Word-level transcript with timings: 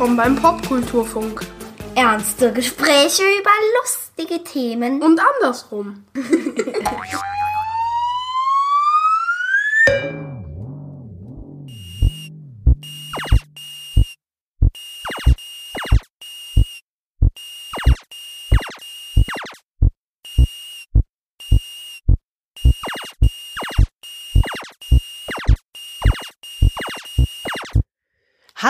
Willkommen 0.00 0.16
beim 0.16 0.36
Popkulturfunk. 0.36 1.42
Ernste 1.94 2.54
Gespräche 2.54 3.22
über 3.22 3.50
lustige 3.82 4.42
Themen. 4.42 5.02
Und 5.02 5.20
andersrum. 5.20 6.04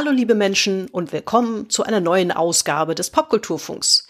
Hallo 0.03 0.13
liebe 0.13 0.35
Menschen 0.35 0.89
und 0.89 1.13
willkommen 1.13 1.69
zu 1.69 1.83
einer 1.83 2.01
neuen 2.01 2.33
Ausgabe 2.33 2.95
des 2.95 3.11
Popkulturfunks. 3.11 4.09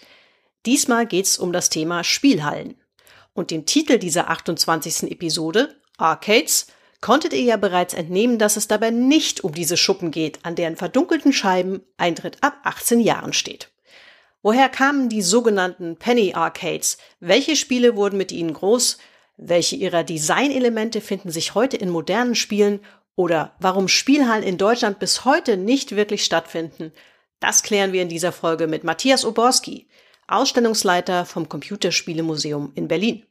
Diesmal 0.65 1.05
geht's 1.05 1.37
um 1.37 1.51
das 1.51 1.69
Thema 1.69 2.05
Spielhallen. 2.05 2.75
Und 3.33 3.51
den 3.51 3.65
Titel 3.65 3.97
dieser 3.97 4.29
28. 4.29 5.11
Episode, 5.11 5.75
Arcades, 5.97 6.67
konntet 7.01 7.33
ihr 7.33 7.41
ja 7.41 7.57
bereits 7.57 7.93
entnehmen, 7.93 8.37
dass 8.37 8.55
es 8.55 8.69
dabei 8.69 8.89
nicht 8.89 9.43
um 9.43 9.51
diese 9.51 9.75
Schuppen 9.75 10.11
geht, 10.11 10.39
an 10.43 10.55
deren 10.55 10.77
verdunkelten 10.77 11.33
Scheiben 11.33 11.81
Eintritt 11.97 12.37
ab 12.39 12.53
18 12.63 13.01
Jahren 13.01 13.33
steht. 13.33 13.69
Woher 14.41 14.69
kamen 14.69 15.09
die 15.09 15.21
sogenannten 15.21 15.97
Penny 15.97 16.33
Arcades? 16.33 16.99
Welche 17.19 17.57
Spiele 17.57 17.97
wurden 17.97 18.15
mit 18.15 18.31
ihnen 18.31 18.53
groß? 18.53 18.97
Welche 19.35 19.75
ihrer 19.75 20.05
Designelemente 20.05 21.01
finden 21.01 21.31
sich 21.31 21.53
heute 21.53 21.75
in 21.75 21.89
modernen 21.89 22.35
Spielen 22.35 22.79
oder 23.15 23.55
warum 23.59 23.87
Spielhallen 23.87 24.43
in 24.43 24.57
Deutschland 24.57 24.99
bis 24.99 25.25
heute 25.25 25.57
nicht 25.57 25.95
wirklich 25.95 26.23
stattfinden, 26.23 26.91
das 27.39 27.63
klären 27.63 27.93
wir 27.93 28.01
in 28.01 28.09
dieser 28.09 28.31
Folge 28.31 28.67
mit 28.67 28.83
Matthias 28.83 29.25
Oborski, 29.25 29.87
Ausstellungsleiter 30.27 31.25
vom 31.25 31.49
Computerspielemuseum 31.49 32.71
in 32.75 32.87
Berlin. 32.87 33.25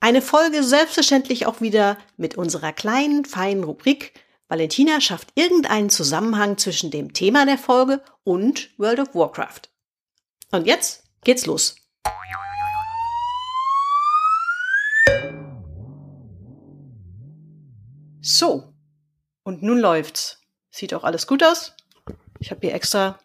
Eine 0.00 0.22
Folge 0.22 0.62
selbstverständlich 0.62 1.46
auch 1.46 1.60
wieder 1.60 1.98
mit 2.16 2.36
unserer 2.36 2.72
kleinen, 2.72 3.24
feinen 3.24 3.64
Rubrik 3.64 4.14
Valentina 4.48 4.98
schafft 5.02 5.28
irgendeinen 5.34 5.90
Zusammenhang 5.90 6.56
zwischen 6.56 6.90
dem 6.90 7.12
Thema 7.12 7.44
der 7.44 7.58
Folge 7.58 8.02
und 8.24 8.70
World 8.78 9.00
of 9.00 9.14
Warcraft. 9.14 9.68
Und 10.50 10.66
jetzt 10.66 11.04
geht's 11.22 11.44
los. 11.44 11.76
So, 18.22 18.72
und 19.48 19.62
nun 19.62 19.78
läuft's. 19.78 20.42
Sieht 20.68 20.92
auch 20.92 21.04
alles 21.04 21.26
gut 21.26 21.42
aus. 21.42 21.74
Ich 22.38 22.50
habe 22.50 22.60
hier 22.60 22.74
extra 22.74 23.18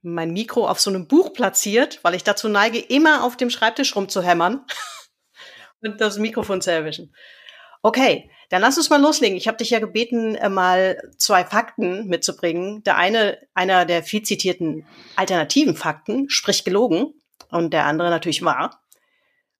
mein 0.00 0.32
Mikro 0.32 0.66
auf 0.66 0.80
so 0.80 0.88
einem 0.88 1.08
Buch 1.08 1.34
platziert, 1.34 2.00
weil 2.02 2.14
ich 2.14 2.24
dazu 2.24 2.48
neige, 2.48 2.78
immer 2.78 3.22
auf 3.22 3.36
dem 3.36 3.50
Schreibtisch 3.50 3.96
rumzuhämmern 3.96 4.64
und 5.82 6.00
das 6.00 6.16
Mikrofon 6.16 6.62
zu 6.62 6.72
erwischen. 6.72 7.14
Okay, 7.82 8.30
dann 8.48 8.62
lass 8.62 8.78
uns 8.78 8.88
mal 8.88 9.00
loslegen. 9.00 9.36
Ich 9.36 9.46
habe 9.46 9.58
dich 9.58 9.68
ja 9.68 9.78
gebeten, 9.78 10.36
äh, 10.36 10.48
mal 10.48 10.96
zwei 11.18 11.44
Fakten 11.44 12.06
mitzubringen. 12.06 12.82
Der 12.84 12.96
eine, 12.96 13.38
einer 13.52 13.84
der 13.84 14.02
viel 14.02 14.22
zitierten 14.22 14.86
alternativen 15.16 15.76
Fakten, 15.76 16.30
sprich 16.30 16.64
gelogen, 16.64 17.12
und 17.50 17.74
der 17.74 17.84
andere 17.84 18.08
natürlich 18.08 18.42
wahr. 18.42 18.82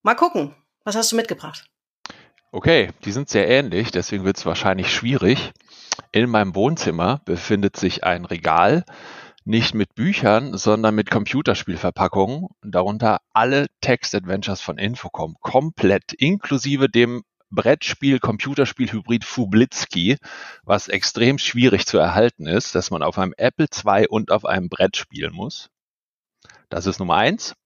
Mal 0.01 0.15
gucken, 0.15 0.57
was 0.85 0.97
hast 0.97 1.13
du 1.13 1.17
mitgebracht? 1.17 1.67
Okay, 2.55 2.93
die 3.05 3.11
sind 3.11 3.29
sehr 3.29 3.49
ähnlich, 3.49 3.91
deswegen 3.91 4.25
wird 4.25 4.37
es 4.37 4.47
wahrscheinlich 4.47 4.95
schwierig. 4.95 5.51
In 6.13 6.31
meinem 6.31 6.55
Wohnzimmer 6.55 7.21
befindet 7.25 7.77
sich 7.77 8.05
ein 8.05 8.25
Regal, 8.25 8.85
nicht 9.45 9.75
mit 9.75 9.97
Büchern, 9.97 10.57
sondern 10.57 10.95
mit 10.95 11.11
Computerspielverpackungen, 11.11 12.47
darunter 12.63 13.23
alle 13.33 13.67
Text-Adventures 13.81 14.61
von 14.61 14.79
Infocom, 14.79 15.35
komplett, 15.41 16.13
inklusive 16.13 16.89
dem 16.89 17.25
Brettspiel, 17.51 18.21
Computerspiel 18.21 18.93
Hybrid 18.93 19.25
Fublitzky, 19.25 20.19
was 20.63 20.87
extrem 20.87 21.39
schwierig 21.39 21.87
zu 21.87 21.99
erhalten 21.99 22.47
ist, 22.47 22.77
dass 22.77 22.93
man 22.93 23.03
auf 23.03 23.19
einem 23.19 23.35
Apple 23.37 23.67
II 23.67 24.07
und 24.07 24.31
auf 24.31 24.45
einem 24.45 24.69
Brett 24.69 24.97
spielen 24.97 25.35
muss. 25.35 25.71
Das 26.69 26.87
ist 26.87 27.01
Nummer 27.01 27.17
eins. 27.17 27.57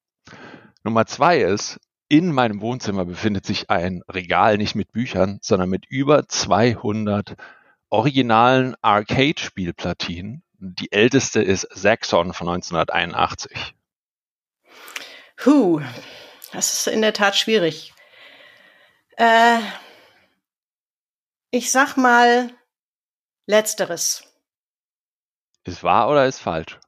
Nummer 0.83 1.05
zwei 1.05 1.41
ist, 1.41 1.79
in 2.09 2.33
meinem 2.33 2.61
Wohnzimmer 2.61 3.05
befindet 3.05 3.45
sich 3.45 3.71
ein 3.71 4.03
Regal 4.09 4.57
nicht 4.57 4.75
mit 4.75 4.93
Büchern, 4.93 5.39
sondern 5.43 5.69
mit 5.69 5.87
über 5.87 6.27
200 6.27 7.37
originalen 7.91 8.77
Arcade-Spielplatinen. 8.83 10.43
Die 10.59 10.91
älteste 10.91 11.43
ist 11.43 11.69
Saxon 11.71 12.33
von 12.33 12.49
1981. 12.49 13.75
Huh, 15.45 15.81
das 16.53 16.75
ist 16.75 16.89
in 16.89 17.03
der 17.03 17.13
Tat 17.13 17.37
schwierig. 17.37 17.95
Äh, 19.17 19.61
ich 21.51 21.71
sag 21.71 21.97
mal 21.97 22.51
letzteres. 23.47 24.25
Ist 25.65 25.83
wahr 25.83 26.09
oder 26.09 26.27
ist 26.27 26.41
falsch? 26.41 26.79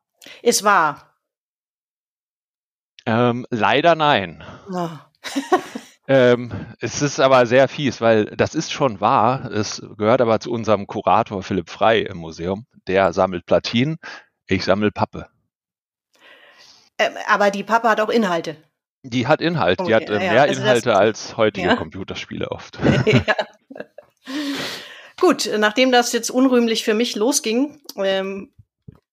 Ist 0.42 0.64
wahr. 0.64 1.14
Ähm, 3.06 3.46
leider 3.50 3.94
nein. 3.94 4.44
Oh. 4.70 4.90
Ähm, 6.08 6.50
es 6.80 7.02
ist 7.02 7.20
aber 7.20 7.46
sehr 7.46 7.68
fies, 7.68 8.00
weil 8.00 8.24
das 8.36 8.54
ist 8.56 8.72
schon 8.72 9.00
wahr. 9.00 9.48
Es 9.52 9.80
gehört 9.96 10.20
aber 10.20 10.40
zu 10.40 10.50
unserem 10.50 10.86
Kurator 10.88 11.42
Philipp 11.42 11.70
Frei 11.70 12.00
im 12.00 12.16
Museum. 12.18 12.66
Der 12.88 13.12
sammelt 13.12 13.46
Platinen, 13.46 13.98
ich 14.46 14.64
sammle 14.64 14.90
Pappe. 14.90 15.28
Ähm, 16.98 17.12
aber 17.28 17.50
die 17.52 17.62
Pappe 17.62 17.88
hat 17.88 18.00
auch 18.00 18.08
Inhalte. 18.08 18.56
Die 19.02 19.26
hat 19.28 19.40
Inhalt, 19.40 19.80
die 19.86 19.94
hat 19.94 20.10
äh, 20.10 20.14
ja, 20.14 20.32
mehr 20.32 20.42
also 20.42 20.54
das- 20.54 20.62
Inhalte 20.62 20.96
als 20.98 21.36
heutige 21.36 21.68
Ja. 21.68 21.76
Computerspiele 21.76 22.50
oft. 22.50 22.78
ja. 23.06 23.36
Gut, 25.20 25.48
nachdem 25.58 25.92
das 25.92 26.12
jetzt 26.12 26.30
unrühmlich 26.30 26.82
für 26.84 26.94
mich 26.94 27.14
losging, 27.14 27.80
ähm, 27.96 28.52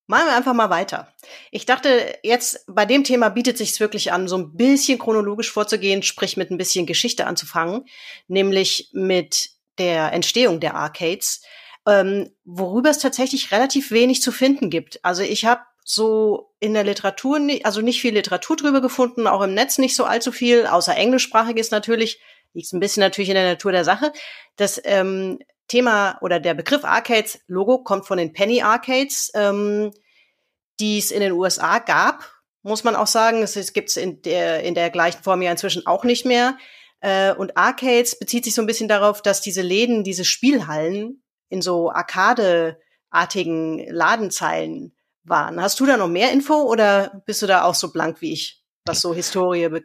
machen 0.07 0.27
wir 0.27 0.35
einfach 0.35 0.53
mal 0.53 0.69
weiter. 0.69 1.13
Ich 1.51 1.65
dachte, 1.65 2.17
jetzt 2.23 2.65
bei 2.67 2.85
dem 2.85 3.03
Thema 3.03 3.29
bietet 3.29 3.57
sich 3.57 3.79
wirklich 3.79 4.11
an, 4.11 4.27
so 4.27 4.37
ein 4.37 4.55
bisschen 4.55 4.97
chronologisch 4.97 5.51
vorzugehen, 5.51 6.01
sprich 6.01 6.37
mit 6.37 6.49
ein 6.49 6.57
bisschen 6.57 6.85
Geschichte 6.85 7.27
anzufangen, 7.27 7.85
nämlich 8.27 8.89
mit 8.93 9.51
der 9.77 10.11
Entstehung 10.13 10.59
der 10.59 10.75
Arcades, 10.75 11.41
ähm, 11.85 12.31
worüber 12.45 12.89
es 12.89 12.99
tatsächlich 12.99 13.51
relativ 13.51 13.91
wenig 13.91 14.21
zu 14.21 14.31
finden 14.31 14.69
gibt. 14.69 15.03
Also 15.03 15.21
ich 15.21 15.45
habe 15.45 15.61
so 15.83 16.53
in 16.59 16.73
der 16.73 16.83
Literatur, 16.83 17.39
also 17.63 17.81
nicht 17.81 18.01
viel 18.01 18.13
Literatur 18.13 18.57
drüber 18.57 18.81
gefunden, 18.81 19.27
auch 19.27 19.41
im 19.41 19.53
Netz 19.53 19.77
nicht 19.77 19.95
so 19.95 20.03
allzu 20.03 20.31
viel, 20.31 20.65
außer 20.65 20.95
englischsprachiges 20.95 21.71
natürlich, 21.71 22.19
liegt 22.53 22.71
ein 22.73 22.79
bisschen 22.79 23.01
natürlich 23.01 23.29
in 23.29 23.35
der 23.35 23.49
Natur 23.49 23.71
der 23.71 23.85
Sache. 23.85 24.11
Das 24.55 24.81
ähm, 24.83 25.39
Thema 25.67 26.17
oder 26.21 26.39
der 26.39 26.53
Begriff 26.53 26.85
Arcades 26.85 27.39
Logo 27.47 27.79
kommt 27.79 28.07
von 28.07 28.17
den 28.17 28.33
Penny 28.33 28.61
Arcades, 28.61 29.31
ähm, 29.33 29.91
die 30.79 30.97
es 30.97 31.11
in 31.11 31.21
den 31.21 31.33
USA 31.33 31.79
gab, 31.79 32.31
muss 32.63 32.83
man 32.83 32.95
auch 32.95 33.07
sagen. 33.07 33.43
Es 33.43 33.73
gibt 33.73 33.89
es 33.89 33.97
in 33.97 34.21
der, 34.21 34.63
in 34.63 34.75
der 34.75 34.89
gleichen 34.89 35.23
Form 35.23 35.41
ja 35.41 35.51
inzwischen 35.51 35.85
auch 35.85 36.03
nicht 36.03 36.25
mehr. 36.25 36.57
Äh, 36.99 37.33
und 37.33 37.57
Arcades 37.57 38.17
bezieht 38.17 38.45
sich 38.45 38.55
so 38.55 38.61
ein 38.61 38.67
bisschen 38.67 38.87
darauf, 38.87 39.21
dass 39.21 39.41
diese 39.41 39.61
Läden, 39.61 40.03
diese 40.03 40.25
Spielhallen 40.25 41.21
in 41.49 41.61
so 41.61 41.91
Arcade-artigen 41.91 43.87
Ladenzeilen 43.89 44.95
waren. 45.23 45.61
Hast 45.61 45.79
du 45.79 45.85
da 45.85 45.97
noch 45.97 46.07
mehr 46.07 46.31
Info 46.31 46.55
oder 46.55 47.21
bist 47.25 47.41
du 47.41 47.47
da 47.47 47.63
auch 47.63 47.75
so 47.75 47.91
blank 47.91 48.21
wie 48.21 48.33
ich, 48.33 48.63
was 48.85 49.01
so 49.01 49.13
Historie 49.13 49.69
be 49.69 49.83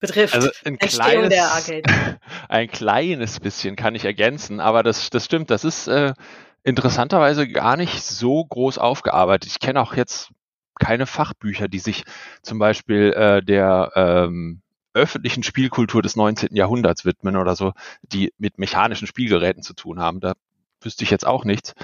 betrifft? 0.00 0.34
Also 0.34 0.50
ein 0.64 0.78
kleines, 0.78 1.32
ein 2.48 2.68
kleines 2.68 3.40
bisschen 3.40 3.76
kann 3.76 3.94
ich 3.94 4.04
ergänzen, 4.04 4.60
aber 4.60 4.82
das, 4.82 5.10
das 5.10 5.24
stimmt. 5.24 5.50
Das 5.50 5.64
ist 5.64 5.86
äh, 5.86 6.14
interessanterweise 6.62 7.48
gar 7.48 7.76
nicht 7.76 8.02
so 8.02 8.44
groß 8.44 8.78
aufgearbeitet. 8.78 9.50
Ich 9.50 9.60
kenne 9.60 9.80
auch 9.80 9.94
jetzt 9.94 10.30
keine 10.78 11.06
Fachbücher, 11.06 11.68
die 11.68 11.78
sich 11.78 12.04
zum 12.42 12.58
Beispiel 12.58 13.12
äh, 13.12 13.42
der 13.42 13.92
ähm, 13.94 14.62
öffentlichen 14.94 15.42
Spielkultur 15.42 16.02
des 16.02 16.16
19. 16.16 16.54
Jahrhunderts 16.54 17.04
widmen 17.04 17.36
oder 17.36 17.54
so, 17.54 17.72
die 18.02 18.32
mit 18.38 18.58
mechanischen 18.58 19.06
Spielgeräten 19.06 19.62
zu 19.62 19.74
tun 19.74 20.00
haben. 20.00 20.20
Da 20.20 20.34
wüsste 20.80 21.04
ich 21.04 21.10
jetzt 21.10 21.26
auch 21.26 21.44
nichts. 21.44 21.74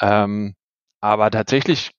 Ähm, 0.00 0.54
aber 1.00 1.30
tatsächlich 1.30 1.92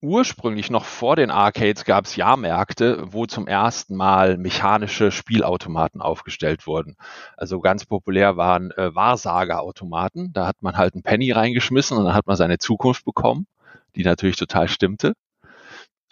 ursprünglich 0.00 0.70
noch 0.70 0.84
vor 0.84 1.16
den 1.16 1.30
Arcades 1.30 1.84
gab 1.84 2.04
es 2.04 2.16
Jahrmärkte, 2.16 3.12
wo 3.12 3.26
zum 3.26 3.46
ersten 3.46 3.96
Mal 3.96 4.36
mechanische 4.36 5.10
Spielautomaten 5.10 6.00
aufgestellt 6.00 6.66
wurden. 6.66 6.96
Also 7.36 7.60
ganz 7.60 7.84
populär 7.86 8.36
waren 8.36 8.70
äh, 8.72 8.94
Wahrsagerautomaten. 8.94 10.32
Da 10.32 10.46
hat 10.46 10.62
man 10.62 10.76
halt 10.76 10.94
einen 10.94 11.02
Penny 11.02 11.32
reingeschmissen 11.32 11.96
und 11.96 12.04
dann 12.04 12.14
hat 12.14 12.26
man 12.26 12.36
seine 12.36 12.58
Zukunft 12.58 13.04
bekommen, 13.04 13.46
die 13.94 14.04
natürlich 14.04 14.36
total 14.36 14.68
stimmte. 14.68 15.14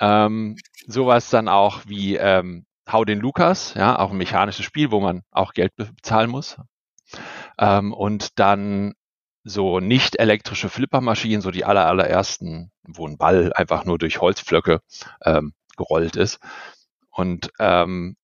Ähm, 0.01 0.57
sowas 0.87 1.31
dann 1.31 1.49
auch 1.49 1.83
wie 1.87 2.17
ähm, 2.17 2.67
Hau 2.91 3.05
den 3.05 3.21
Lukas, 3.21 3.75
ja, 3.75 3.99
auch 3.99 4.11
ein 4.11 4.19
mechanisches 4.19 4.65
Spiel, 4.65 4.91
wo 4.91 5.01
man 5.01 5.23
auch 5.31 5.55
Geld 5.55 5.73
bezahlen 5.77 6.31
muss. 6.31 6.59
Ähm, 7.59 7.93
und 7.93 8.39
dann 8.39 8.95
so 9.45 9.79
nicht 9.79 10.19
elektrische 10.19 10.71
Flippermaschinen, 10.71 11.43
so 11.43 11.51
die 11.51 11.65
aller, 11.65 11.87
allerersten, 11.87 12.73
wo 12.83 13.07
ein 13.07 13.19
Ball 13.19 13.53
einfach 13.55 13.85
nur 13.85 13.99
durch 13.99 14.21
Holzpflöcke 14.21 14.81
ähm, 15.25 15.53
gerollt 15.77 16.17
ist. 16.17 16.41
Und 17.11 17.51
ähm, 17.59 18.17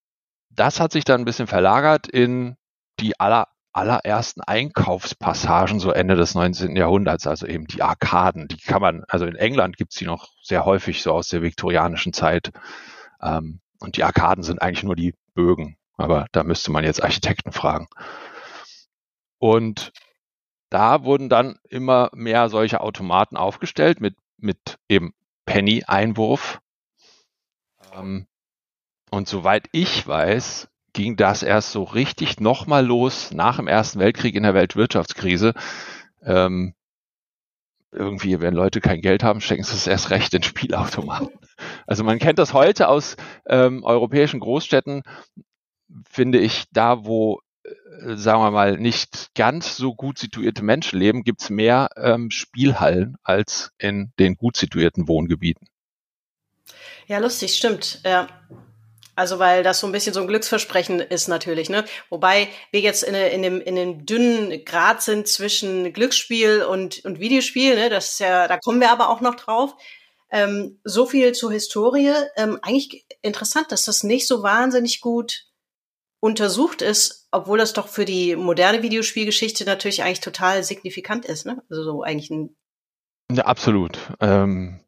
das 0.48 0.80
hat 0.80 0.92
sich 0.92 1.04
dann 1.04 1.20
ein 1.20 1.26
bisschen 1.26 1.46
verlagert 1.46 2.08
in 2.08 2.56
die 2.98 3.20
aller, 3.20 3.48
allerersten 3.72 4.40
Einkaufspassagen 4.40 5.78
so 5.78 5.90
Ende 5.92 6.16
des 6.16 6.34
19. 6.34 6.74
Jahrhunderts, 6.74 7.26
also 7.26 7.46
eben 7.46 7.66
die 7.66 7.82
Arkaden. 7.82 8.48
Die 8.48 8.56
kann 8.56 8.80
man, 8.80 9.04
also 9.08 9.26
in 9.26 9.36
England 9.36 9.76
gibt's 9.76 9.96
die 9.96 10.06
noch 10.06 10.28
sehr 10.42 10.64
häufig 10.64 11.02
so 11.02 11.12
aus 11.12 11.28
der 11.28 11.42
viktorianischen 11.42 12.12
Zeit. 12.12 12.50
Ähm, 13.22 13.60
und 13.78 13.96
die 13.96 14.04
Arkaden 14.04 14.42
sind 14.42 14.60
eigentlich 14.60 14.82
nur 14.82 14.96
die 14.96 15.14
Bögen, 15.34 15.76
aber 15.96 16.26
da 16.32 16.44
müsste 16.44 16.72
man 16.72 16.84
jetzt 16.84 17.02
Architekten 17.02 17.52
fragen. 17.52 17.88
Und 19.38 19.92
da 20.70 21.04
wurden 21.04 21.28
dann 21.28 21.58
immer 21.68 22.10
mehr 22.14 22.48
solche 22.48 22.80
Automaten 22.80 23.36
aufgestellt 23.36 24.00
mit, 24.00 24.14
mit 24.38 24.78
eben 24.88 25.12
Penny-Einwurf. 25.44 26.60
Ähm, 27.94 28.26
und 29.10 29.28
soweit 29.28 29.68
ich 29.72 30.06
weiß, 30.06 30.68
ging 30.92 31.16
das 31.16 31.42
erst 31.42 31.72
so 31.72 31.82
richtig 31.82 32.40
nochmal 32.40 32.86
los 32.86 33.32
nach 33.32 33.56
dem 33.56 33.66
Ersten 33.66 33.98
Weltkrieg 33.98 34.34
in 34.34 34.44
der 34.44 34.54
Weltwirtschaftskrise. 34.54 35.54
Ähm, 36.22 36.74
irgendwie, 37.92 38.40
wenn 38.40 38.54
Leute 38.54 38.80
kein 38.80 39.00
Geld 39.00 39.24
haben, 39.24 39.40
stecken 39.40 39.64
sie 39.64 39.74
es 39.74 39.86
erst 39.86 40.10
recht 40.10 40.32
in 40.34 40.44
Spielautomaten. 40.44 41.30
Also 41.86 42.04
man 42.04 42.20
kennt 42.20 42.38
das 42.38 42.54
heute 42.54 42.88
aus 42.88 43.16
ähm, 43.46 43.82
europäischen 43.82 44.38
Großstädten, 44.38 45.02
finde 46.08 46.38
ich, 46.38 46.66
da 46.70 47.04
wo 47.04 47.40
sagen 48.14 48.42
wir 48.42 48.50
mal, 48.50 48.76
nicht 48.78 49.34
ganz 49.34 49.76
so 49.76 49.94
gut 49.94 50.18
situierte 50.18 50.64
Menschen 50.64 50.98
leben, 50.98 51.24
gibt 51.24 51.42
es 51.42 51.50
mehr 51.50 51.88
ähm, 51.96 52.30
Spielhallen 52.30 53.16
als 53.22 53.70
in 53.78 54.12
den 54.18 54.36
gut 54.36 54.56
situierten 54.56 55.08
Wohngebieten. 55.08 55.68
Ja, 57.06 57.18
lustig, 57.18 57.54
stimmt. 57.54 58.00
Ja. 58.04 58.28
Also 59.16 59.38
weil 59.38 59.62
das 59.62 59.80
so 59.80 59.86
ein 59.86 59.92
bisschen 59.92 60.14
so 60.14 60.20
ein 60.20 60.28
Glücksversprechen 60.28 61.00
ist 61.00 61.28
natürlich, 61.28 61.68
ne? 61.68 61.84
Wobei 62.08 62.48
wir 62.70 62.80
jetzt 62.80 63.02
in, 63.02 63.14
in, 63.14 63.42
dem, 63.42 63.60
in 63.60 63.76
dem 63.76 64.06
dünnen 64.06 64.64
Grad 64.64 65.02
sind 65.02 65.28
zwischen 65.28 65.92
Glücksspiel 65.92 66.62
und, 66.62 67.04
und 67.04 67.20
Videospiel, 67.20 67.74
ne? 67.74 67.90
Das 67.90 68.12
ist 68.12 68.20
ja, 68.20 68.48
da 68.48 68.56
kommen 68.56 68.80
wir 68.80 68.90
aber 68.90 69.10
auch 69.10 69.20
noch 69.20 69.34
drauf. 69.34 69.74
Ähm, 70.30 70.80
so 70.84 71.04
viel 71.04 71.32
zur 71.32 71.52
Historie. 71.52 72.14
Ähm, 72.36 72.58
eigentlich 72.62 73.04
interessant, 73.20 73.72
dass 73.72 73.84
das 73.84 74.04
nicht 74.04 74.26
so 74.26 74.42
wahnsinnig 74.42 75.00
gut 75.00 75.49
untersucht 76.20 76.82
ist, 76.82 77.28
obwohl 77.30 77.58
das 77.58 77.72
doch 77.72 77.88
für 77.88 78.04
die 78.04 78.36
moderne 78.36 78.82
Videospielgeschichte 78.82 79.64
natürlich 79.64 80.02
eigentlich 80.02 80.20
total 80.20 80.62
signifikant 80.62 81.24
ist, 81.24 81.46
ne? 81.46 81.62
Also 81.70 81.82
so 81.82 82.02
eigentlich 82.02 82.30
ein 82.30 82.56
ja, 83.30 83.44
absolut. 83.44 83.98
Ähm, 84.18 84.80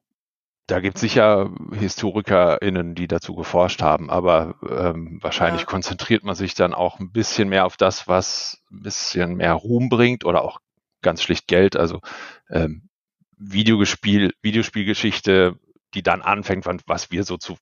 da 0.67 0.81
gibt 0.81 0.97
es 0.97 1.01
sicher 1.01 1.51
HistorikerInnen, 1.73 2.95
die 2.95 3.07
dazu 3.07 3.35
geforscht 3.35 3.83
haben, 3.83 4.11
aber 4.11 4.57
ähm, 4.69 5.19
wahrscheinlich 5.21 5.63
ja. 5.63 5.67
konzentriert 5.67 6.25
man 6.25 6.35
sich 6.35 6.55
dann 6.55 6.75
auch 6.75 6.99
ein 6.99 7.13
bisschen 7.13 7.49
mehr 7.49 7.67
auf 7.67 7.77
das, 7.77 8.09
was 8.09 8.63
ein 8.71 8.83
bisschen 8.83 9.35
mehr 9.37 9.55
Ruhm 9.55 9.89
bringt 9.89 10.25
oder 10.25 10.43
auch 10.43 10.61
ganz 11.03 11.23
schlicht 11.23 11.47
Geld. 11.47 11.77
Also 11.77 12.01
ähm, 12.49 12.89
Videospiel, 13.37 14.33
Videospielgeschichte, 14.43 15.57
die 15.95 16.03
dann 16.03 16.23
anfängt, 16.23 16.67
was 16.87 17.11
wir 17.11 17.25
so 17.25 17.37
zu, 17.37 17.57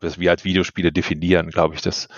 was 0.00 0.18
wir 0.18 0.30
als 0.30 0.44
Videospiele 0.44 0.92
definieren, 0.92 1.50
glaube 1.50 1.74
ich, 1.74 1.82
das 1.82 2.08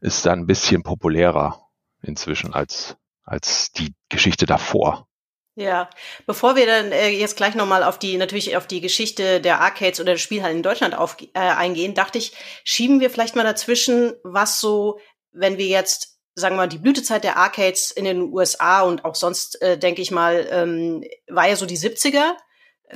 ist 0.00 0.26
dann 0.26 0.40
ein 0.40 0.46
bisschen 0.46 0.82
populärer 0.82 1.68
inzwischen 2.02 2.52
als, 2.52 2.96
als 3.24 3.72
die 3.72 3.94
Geschichte 4.08 4.46
davor. 4.46 5.06
Ja, 5.54 5.90
bevor 6.26 6.56
wir 6.56 6.64
dann 6.66 6.92
äh, 6.92 7.08
jetzt 7.08 7.36
gleich 7.36 7.54
nochmal 7.54 7.82
auf 7.82 7.98
die, 7.98 8.16
natürlich 8.16 8.56
auf 8.56 8.66
die 8.66 8.80
Geschichte 8.80 9.40
der 9.40 9.60
Arcades 9.60 10.00
oder 10.00 10.12
der 10.12 10.18
Spielhallen 10.18 10.58
in 10.58 10.62
Deutschland 10.62 10.94
auf, 10.96 11.16
äh, 11.34 11.38
eingehen, 11.38 11.94
dachte 11.94 12.16
ich, 12.16 12.32
schieben 12.64 13.00
wir 13.00 13.10
vielleicht 13.10 13.36
mal 13.36 13.44
dazwischen, 13.44 14.14
was 14.22 14.60
so, 14.60 14.98
wenn 15.30 15.58
wir 15.58 15.66
jetzt, 15.66 16.18
sagen 16.34 16.54
wir 16.54 16.62
mal, 16.62 16.68
die 16.68 16.78
Blütezeit 16.78 17.22
der 17.22 17.36
Arcades 17.36 17.90
in 17.90 18.06
den 18.06 18.32
USA 18.32 18.80
und 18.80 19.04
auch 19.04 19.14
sonst, 19.14 19.60
äh, 19.60 19.76
denke 19.76 20.00
ich 20.00 20.10
mal, 20.10 20.48
ähm, 20.50 21.04
war 21.28 21.46
ja 21.46 21.56
so 21.56 21.66
die 21.66 21.78
70er. 21.78 22.32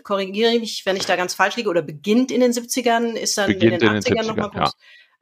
Korrigiere 0.02 0.58
mich, 0.58 0.84
wenn 0.84 0.96
ich 0.96 1.06
da 1.06 1.16
ganz 1.16 1.34
falsch 1.34 1.56
liege, 1.56 1.68
oder 1.68 1.82
beginnt 1.82 2.30
in 2.30 2.40
den 2.40 2.52
70ern, 2.52 3.14
ist 3.14 3.38
dann 3.38 3.48
beginnt 3.48 3.82
in 3.82 3.88
den 3.88 4.02
80ern 4.02 4.26
nochmal 4.26 4.50
groß. 4.50 4.72
Ja. 4.72 4.72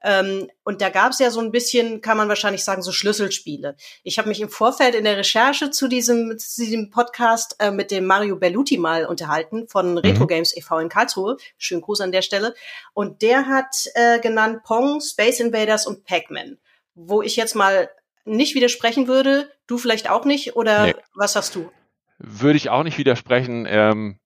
Ähm, 0.05 0.50
und 0.65 0.82
da 0.82 0.91
gab 0.91 1.12
es 1.12 1.19
ja 1.19 1.31
so 1.31 1.41
ein 1.41 1.50
bisschen, 1.50 2.03
kann 2.03 2.19
man 2.19 2.29
wahrscheinlich 2.29 2.62
sagen, 2.62 2.82
so 2.82 2.93
Schlüsselspiele. 2.93 3.75
Ich 4.03 4.19
habe 4.19 4.29
mich 4.29 4.41
im 4.43 4.50
Vorfeld 4.50 4.94
in 4.94 5.05
der 5.05 5.17
Recherche 5.17 5.71
zu 5.71 5.88
diesem, 5.88 6.38
zu 6.38 6.62
diesem 6.62 6.91
Podcast 6.91 7.56
äh, 7.59 7.71
mit 7.71 7.91
dem 7.91 8.05
Mario 8.05 8.37
Belluti 8.37 8.76
mal 8.76 9.06
unterhalten 9.06 9.67
von 9.67 9.93
mhm. 9.93 9.99
Retro 9.99 10.26
Games 10.26 10.55
e.V. 10.55 10.79
in 10.79 10.91
Karlsruhe. 10.91 11.38
Schönen 11.56 11.81
Gruß 11.81 12.03
an 12.03 12.12
der 12.12 12.21
Stelle. 12.21 12.55
Und 12.93 13.23
der 13.23 13.47
hat 13.47 13.88
äh, 13.94 14.21
genannt 14.21 14.62
Pong, 14.65 15.00
Space 15.00 15.41
Invaders 15.41 15.87
und 15.87 16.05
Pac-Man. 16.05 16.59
Wo 16.94 17.23
ich 17.23 17.37
jetzt 17.37 17.55
mal 17.55 17.88
nicht 18.26 18.55
widersprechen 18.55 19.09
würde, 19.09 19.50
du 19.67 19.79
vielleicht 19.79 20.11
auch 20.11 20.26
nicht, 20.26 20.55
oder 20.55 20.87
nee. 20.87 20.94
was 21.15 21.35
hast 21.35 21.55
du? 21.55 21.71
Würde 22.19 22.59
ich 22.59 22.69
auch 22.69 22.82
nicht 22.82 22.99
widersprechen. 22.99 23.67
Ähm, 23.69 24.19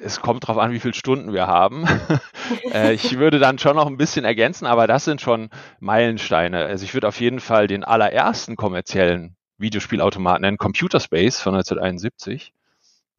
es 0.00 0.20
kommt 0.20 0.44
darauf 0.44 0.58
an, 0.58 0.72
wie 0.72 0.80
viele 0.80 0.94
Stunden 0.94 1.32
wir 1.32 1.46
haben. 1.46 1.86
äh, 2.72 2.92
ich 2.92 3.18
würde 3.18 3.38
dann 3.38 3.58
schon 3.58 3.76
noch 3.76 3.86
ein 3.86 3.96
bisschen 3.96 4.24
ergänzen, 4.24 4.66
aber 4.66 4.86
das 4.86 5.04
sind 5.04 5.20
schon 5.20 5.50
Meilensteine. 5.80 6.64
Also 6.64 6.84
ich 6.84 6.94
würde 6.94 7.08
auf 7.08 7.20
jeden 7.20 7.40
Fall 7.40 7.66
den 7.66 7.84
allerersten 7.84 8.56
kommerziellen 8.56 9.36
Videospielautomaten 9.58 10.42
nennen, 10.42 10.58
Computer 10.58 11.00
Space 11.00 11.40
von 11.40 11.54
1971. 11.54 12.52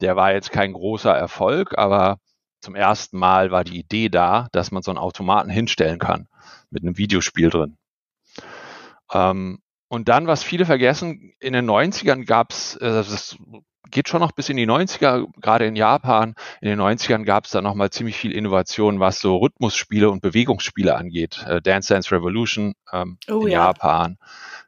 Der 0.00 0.16
war 0.16 0.32
jetzt 0.32 0.52
kein 0.52 0.72
großer 0.72 1.12
Erfolg, 1.12 1.76
aber 1.76 2.18
zum 2.60 2.74
ersten 2.74 3.18
Mal 3.18 3.50
war 3.50 3.64
die 3.64 3.78
Idee 3.78 4.08
da, 4.08 4.48
dass 4.52 4.70
man 4.70 4.82
so 4.82 4.90
einen 4.90 4.98
Automaten 4.98 5.50
hinstellen 5.50 5.98
kann 5.98 6.28
mit 6.70 6.82
einem 6.82 6.96
Videospiel 6.96 7.50
drin. 7.50 7.76
Ähm, 9.12 9.58
und 9.88 10.08
dann, 10.08 10.26
was 10.26 10.42
viele 10.42 10.66
vergessen, 10.66 11.32
in 11.40 11.54
den 11.54 11.68
90ern 11.68 12.26
gab 12.26 12.52
es, 12.52 12.76
äh, 12.76 12.88
das 12.88 13.36
geht 13.90 14.08
schon 14.08 14.20
noch 14.20 14.32
bis 14.32 14.48
in 14.48 14.56
die 14.56 14.66
90er, 14.66 15.26
gerade 15.40 15.66
in 15.66 15.76
Japan. 15.76 16.34
In 16.60 16.68
den 16.68 16.80
90ern 16.80 17.24
gab 17.24 17.44
es 17.44 17.50
da 17.50 17.60
nochmal 17.60 17.90
ziemlich 17.90 18.16
viel 18.16 18.32
Innovation, 18.32 19.00
was 19.00 19.20
so 19.20 19.36
Rhythmusspiele 19.36 20.10
und 20.10 20.20
Bewegungsspiele 20.20 20.96
angeht. 20.96 21.44
Äh, 21.46 21.60
Dance 21.62 21.92
Dance 21.92 22.14
Revolution 22.14 22.74
ähm, 22.92 23.18
oh, 23.30 23.42
in 23.42 23.52
ja. 23.52 23.66
Japan, 23.66 24.18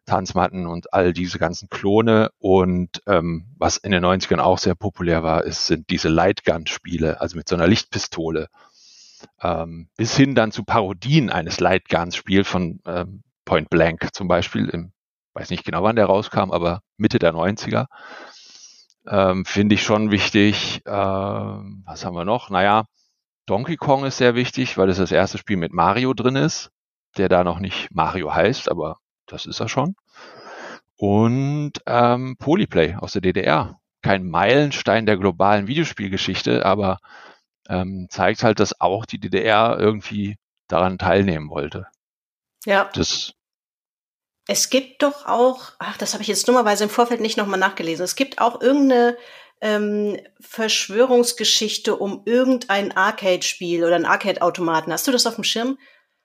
Tanzmatten 0.06 0.66
und 0.66 0.92
all 0.92 1.12
diese 1.12 1.38
ganzen 1.38 1.68
Klone. 1.68 2.30
Und 2.38 3.02
ähm, 3.06 3.46
was 3.58 3.76
in 3.76 3.92
den 3.92 4.04
90ern 4.04 4.40
auch 4.40 4.58
sehr 4.58 4.74
populär 4.74 5.22
war, 5.22 5.44
ist, 5.44 5.66
sind 5.66 5.90
diese 5.90 6.08
Lightgun-Spiele, 6.08 7.20
also 7.20 7.36
mit 7.36 7.48
so 7.48 7.56
einer 7.56 7.66
Lichtpistole. 7.66 8.48
Ähm, 9.42 9.88
bis 9.96 10.16
hin 10.16 10.34
dann 10.34 10.50
zu 10.50 10.64
Parodien 10.64 11.30
eines 11.30 11.60
Lightgun-Spiels 11.60 12.48
von 12.48 12.80
ähm, 12.86 13.22
Point 13.44 13.68
Blank 13.68 14.08
zum 14.14 14.28
Beispiel, 14.28 14.68
im, 14.68 14.92
weiß 15.34 15.50
nicht 15.50 15.64
genau 15.64 15.82
wann 15.82 15.96
der 15.96 16.06
rauskam, 16.06 16.52
aber 16.52 16.80
Mitte 16.96 17.18
der 17.18 17.34
90er 17.34 17.86
ähm, 19.10 19.44
finde 19.44 19.74
ich 19.74 19.82
schon 19.82 20.10
wichtig. 20.10 20.82
Ähm, 20.86 21.82
was 21.84 22.04
haben 22.04 22.14
wir 22.14 22.24
noch? 22.24 22.48
Naja, 22.48 22.84
Donkey 23.46 23.76
Kong 23.76 24.04
ist 24.04 24.18
sehr 24.18 24.36
wichtig, 24.36 24.78
weil 24.78 24.88
es 24.88 24.98
das 24.98 25.10
erste 25.10 25.36
Spiel 25.36 25.56
mit 25.56 25.72
Mario 25.72 26.14
drin 26.14 26.36
ist, 26.36 26.70
der 27.16 27.28
da 27.28 27.42
noch 27.42 27.58
nicht 27.58 27.88
Mario 27.92 28.32
heißt, 28.32 28.70
aber 28.70 28.98
das 29.26 29.46
ist 29.46 29.60
er 29.60 29.68
schon. 29.68 29.96
Und 30.96 31.72
ähm, 31.86 32.36
Polyplay 32.38 32.94
aus 32.94 33.12
der 33.12 33.22
DDR. 33.22 33.80
Kein 34.02 34.28
Meilenstein 34.28 35.06
der 35.06 35.16
globalen 35.16 35.66
Videospielgeschichte, 35.66 36.64
aber 36.64 36.98
ähm, 37.68 38.06
zeigt 38.10 38.44
halt, 38.44 38.60
dass 38.60 38.80
auch 38.80 39.04
die 39.04 39.18
DDR 39.18 39.76
irgendwie 39.78 40.36
daran 40.68 40.98
teilnehmen 40.98 41.50
wollte. 41.50 41.86
Ja. 42.64 42.88
Das 42.94 43.32
es 44.50 44.68
gibt 44.68 45.04
doch 45.04 45.26
auch, 45.26 45.70
ach, 45.78 45.96
das 45.96 46.12
habe 46.12 46.22
ich 46.22 46.28
jetzt 46.28 46.48
dummerweise 46.48 46.82
im 46.82 46.90
Vorfeld 46.90 47.20
nicht 47.20 47.36
nochmal 47.36 47.60
nachgelesen. 47.60 48.02
Es 48.02 48.16
gibt 48.16 48.40
auch 48.40 48.60
irgendeine 48.60 49.16
ähm, 49.60 50.18
Verschwörungsgeschichte 50.40 51.94
um 51.94 52.22
irgendein 52.24 52.90
Arcade-Spiel 52.90 53.84
oder 53.84 53.94
ein 53.94 54.06
Arcade-Automaten. 54.06 54.92
Hast 54.92 55.06
du 55.06 55.12
das 55.12 55.24
auf 55.28 55.36
dem 55.36 55.44
Schirm? 55.44 55.78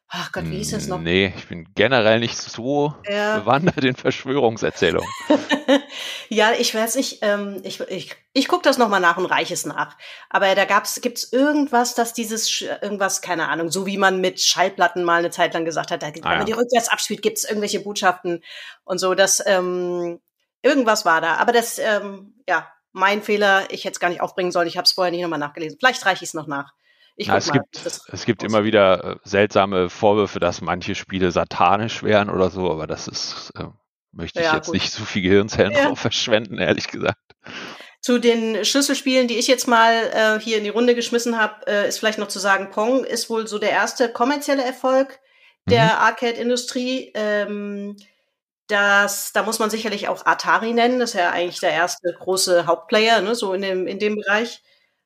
Ach 0.07 0.31
Gott, 0.31 0.45
wie 0.45 0.57
hieß 0.57 0.71
das 0.71 0.88
noch? 0.88 1.00
Nee, 1.00 1.33
ich 1.35 1.47
bin 1.47 1.67
generell 1.74 2.19
nicht 2.19 2.38
so 2.38 2.93
ja. 3.09 3.39
bewandert 3.39 3.83
in 3.83 3.95
Verschwörungserzählungen. 3.95 5.09
ja, 6.29 6.51
ich 6.53 6.74
weiß 6.75 6.95
nicht, 6.95 7.19
ähm, 7.21 7.59
ich, 7.63 7.79
ich, 7.81 8.15
ich 8.31 8.47
gucke 8.47 8.62
das 8.62 8.77
nochmal 8.77 9.01
nach 9.01 9.17
und 9.17 9.25
reiche 9.25 9.55
es 9.55 9.65
nach. 9.65 9.97
Aber 10.29 10.53
da 10.53 10.65
gab's, 10.65 11.01
gibt's 11.01 11.33
irgendwas, 11.33 11.95
dass 11.95 12.13
dieses, 12.13 12.62
irgendwas, 12.62 13.21
keine 13.21 13.50
Ahnung, 13.50 13.71
so 13.71 13.88
wie 13.88 13.97
man 13.97 14.21
mit 14.21 14.39
Schallplatten 14.39 15.03
mal 15.03 15.19
eine 15.19 15.31
Zeit 15.31 15.55
lang 15.55 15.65
gesagt 15.65 15.89
hat, 15.89 16.03
da, 16.03 16.07
ah, 16.07 16.12
wenn 16.13 16.24
ja. 16.24 16.38
man 16.38 16.45
die 16.45 16.53
rückwärts 16.53 16.89
abspielt, 16.89 17.24
gibt's 17.24 17.43
irgendwelche 17.43 17.79
Botschaften 17.79 18.43
und 18.83 19.00
so, 19.00 19.15
dass 19.15 19.43
ähm, 19.47 20.21
irgendwas 20.62 21.05
war 21.05 21.19
da. 21.19 21.35
Aber 21.35 21.51
das, 21.51 21.79
ähm, 21.79 22.35
ja, 22.47 22.71
mein 22.91 23.24
Fehler, 23.24 23.63
ich 23.71 23.83
hätte 23.83 23.93
es 23.93 24.00
gar 24.00 24.09
nicht 24.09 24.21
aufbringen 24.21 24.51
sollen, 24.51 24.67
ich 24.67 24.77
habe 24.77 24.85
es 24.85 24.91
vorher 24.91 25.12
nicht 25.12 25.24
nochmal 25.24 25.39
nachgelesen. 25.39 25.77
Vielleicht 25.79 26.05
reiche 26.05 26.24
ich 26.24 26.29
es 26.29 26.33
noch 26.35 26.47
nach. 26.47 26.74
Na, 27.17 27.38
es, 27.38 27.48
mal, 27.48 27.53
gibt, 27.53 27.86
es 28.12 28.25
gibt 28.25 28.43
immer 28.43 28.65
wieder 28.65 29.03
äh, 29.03 29.15
seltsame 29.24 29.89
Vorwürfe, 29.89 30.39
dass 30.39 30.62
manche 30.62 30.95
Spiele 30.95 31.31
satanisch 31.31 32.03
wären 32.03 32.29
oder 32.29 32.50
so, 32.50 32.69
aber 32.69 32.88
das 32.88 33.07
ist, 33.07 33.51
äh, 33.57 33.65
möchte 34.12 34.39
ich 34.39 34.45
ja, 34.45 34.55
jetzt 34.55 34.67
gut. 34.67 34.74
nicht 34.74 34.91
so 34.91 35.05
viel 35.05 35.22
Gehirnzellen 35.22 35.72
ja. 35.72 35.88
drauf 35.88 36.00
verschwenden, 36.00 36.57
ehrlich 36.57 36.88
gesagt. 36.88 37.19
Zu 38.01 38.19
den 38.19 38.65
Schlüsselspielen, 38.65 39.27
die 39.27 39.38
ich 39.38 39.48
jetzt 39.48 39.67
mal 39.67 39.93
äh, 40.13 40.39
hier 40.39 40.57
in 40.57 40.63
die 40.63 40.69
Runde 40.69 40.93
geschmissen 40.93 41.39
habe, 41.39 41.65
äh, 41.67 41.88
ist 41.88 42.00
vielleicht 42.00 42.19
noch 42.19 42.27
zu 42.27 42.39
sagen, 42.39 42.69
Pong 42.69 43.03
ist 43.05 43.29
wohl 43.29 43.48
so 43.48 43.60
der 43.60 43.72
erste 43.72 44.10
kommerzielle 44.10 44.63
Erfolg 44.63 45.19
der 45.67 45.86
mhm. 45.86 45.91
Arcade-Industrie. 45.91 47.12
Ähm, 47.15 47.95
das, 48.67 49.31
da 49.31 49.43
muss 49.43 49.60
man 49.60 49.69
sicherlich 49.69 50.07
auch 50.07 50.25
Atari 50.25 50.74
nennen, 50.74 51.00
das 51.00 51.12
ist 51.12 51.19
ja 51.19 51.31
eigentlich 51.31 51.60
der 51.60 51.72
erste 51.72 52.13
große 52.13 52.65
Hauptplayer, 52.65 53.22
ne, 53.22 53.36
so 53.36 53.53
in 53.53 53.62
dem, 53.62 53.88
in 53.88 54.00
dem 54.00 54.15
Bereich. 54.15 54.63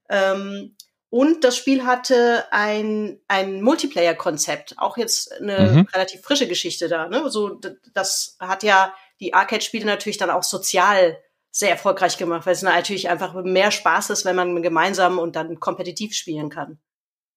Ähm, 0.09 0.75
und 1.09 1.43
das 1.43 1.57
Spiel 1.57 1.85
hatte 1.85 2.45
ein, 2.51 3.19
ein 3.27 3.61
Multiplayer-Konzept, 3.61 4.75
auch 4.77 4.97
jetzt 4.97 5.33
eine 5.33 5.71
mhm. 5.71 5.87
relativ 5.93 6.21
frische 6.21 6.47
Geschichte 6.47 6.87
da. 6.87 7.07
Ne? 7.07 7.29
So, 7.29 7.59
das 7.93 8.37
hat 8.39 8.63
ja 8.63 8.93
die 9.19 9.33
Arcade-Spiele 9.33 9.85
natürlich 9.85 10.17
dann 10.17 10.29
auch 10.29 10.43
sozial 10.43 11.17
sehr 11.51 11.71
erfolgreich 11.71 12.17
gemacht, 12.17 12.45
weil 12.45 12.53
es 12.53 12.61
natürlich 12.61 13.09
einfach 13.09 13.33
mehr 13.43 13.71
Spaß 13.71 14.11
ist, 14.11 14.23
wenn 14.23 14.35
man 14.35 14.61
gemeinsam 14.61 15.17
und 15.17 15.35
dann 15.35 15.59
kompetitiv 15.59 16.13
spielen 16.13 16.49
kann. 16.49 16.79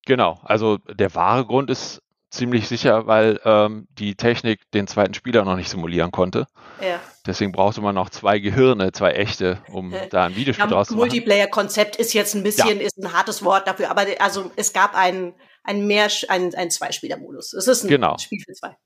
Genau, 0.05 0.38
also 0.43 0.79
der 0.79 1.14
wahre 1.14 1.47
Grund 1.47 1.71
ist 1.71 2.02
ziemlich 2.33 2.67
sicher, 2.67 3.07
weil 3.07 3.41
ähm, 3.45 3.87
die 3.91 4.15
Technik 4.15 4.61
den 4.73 4.87
zweiten 4.87 5.15
Spieler 5.15 5.45
noch 5.45 5.57
nicht 5.57 5.69
simulieren 5.69 6.11
konnte. 6.11 6.47
Ja. 6.81 6.99
Deswegen 7.27 7.53
brauchte 7.53 7.81
man 7.81 7.95
noch 7.95 8.11
zwei 8.11 8.39
Gehirne, 8.39 8.91
zwei 8.93 9.12
echte, 9.12 9.62
um 9.71 9.95
da 10.11 10.25
ein 10.25 10.35
Videospiel 10.35 10.65
ja, 10.65 10.71
draus 10.71 10.89
zu 10.89 10.95
machen. 10.95 11.01
Multiplayer-Konzept 11.01 11.97
ist 11.97 12.12
jetzt 12.15 12.35
ein 12.35 12.43
bisschen, 12.43 12.81
ja. 12.81 12.87
ist 12.87 12.99
ein 12.99 13.12
hartes 13.12 13.45
Wort 13.45 13.69
dafür, 13.69 13.91
aber 13.91 14.07
also 14.19 14.51
es 14.57 14.73
gab 14.73 14.97
einen, 14.97 15.35
ein 15.62 15.87
mehr, 15.87 16.09
ein, 16.29 16.55
ein 16.55 16.71
Zweispieler-Modus. 16.71 17.53
Es 17.53 17.69
ist 17.69 17.85
ein 17.85 17.89
genau. 17.89 18.17
Spiel 18.19 18.41
für 18.45 18.53
zwei. 18.53 18.77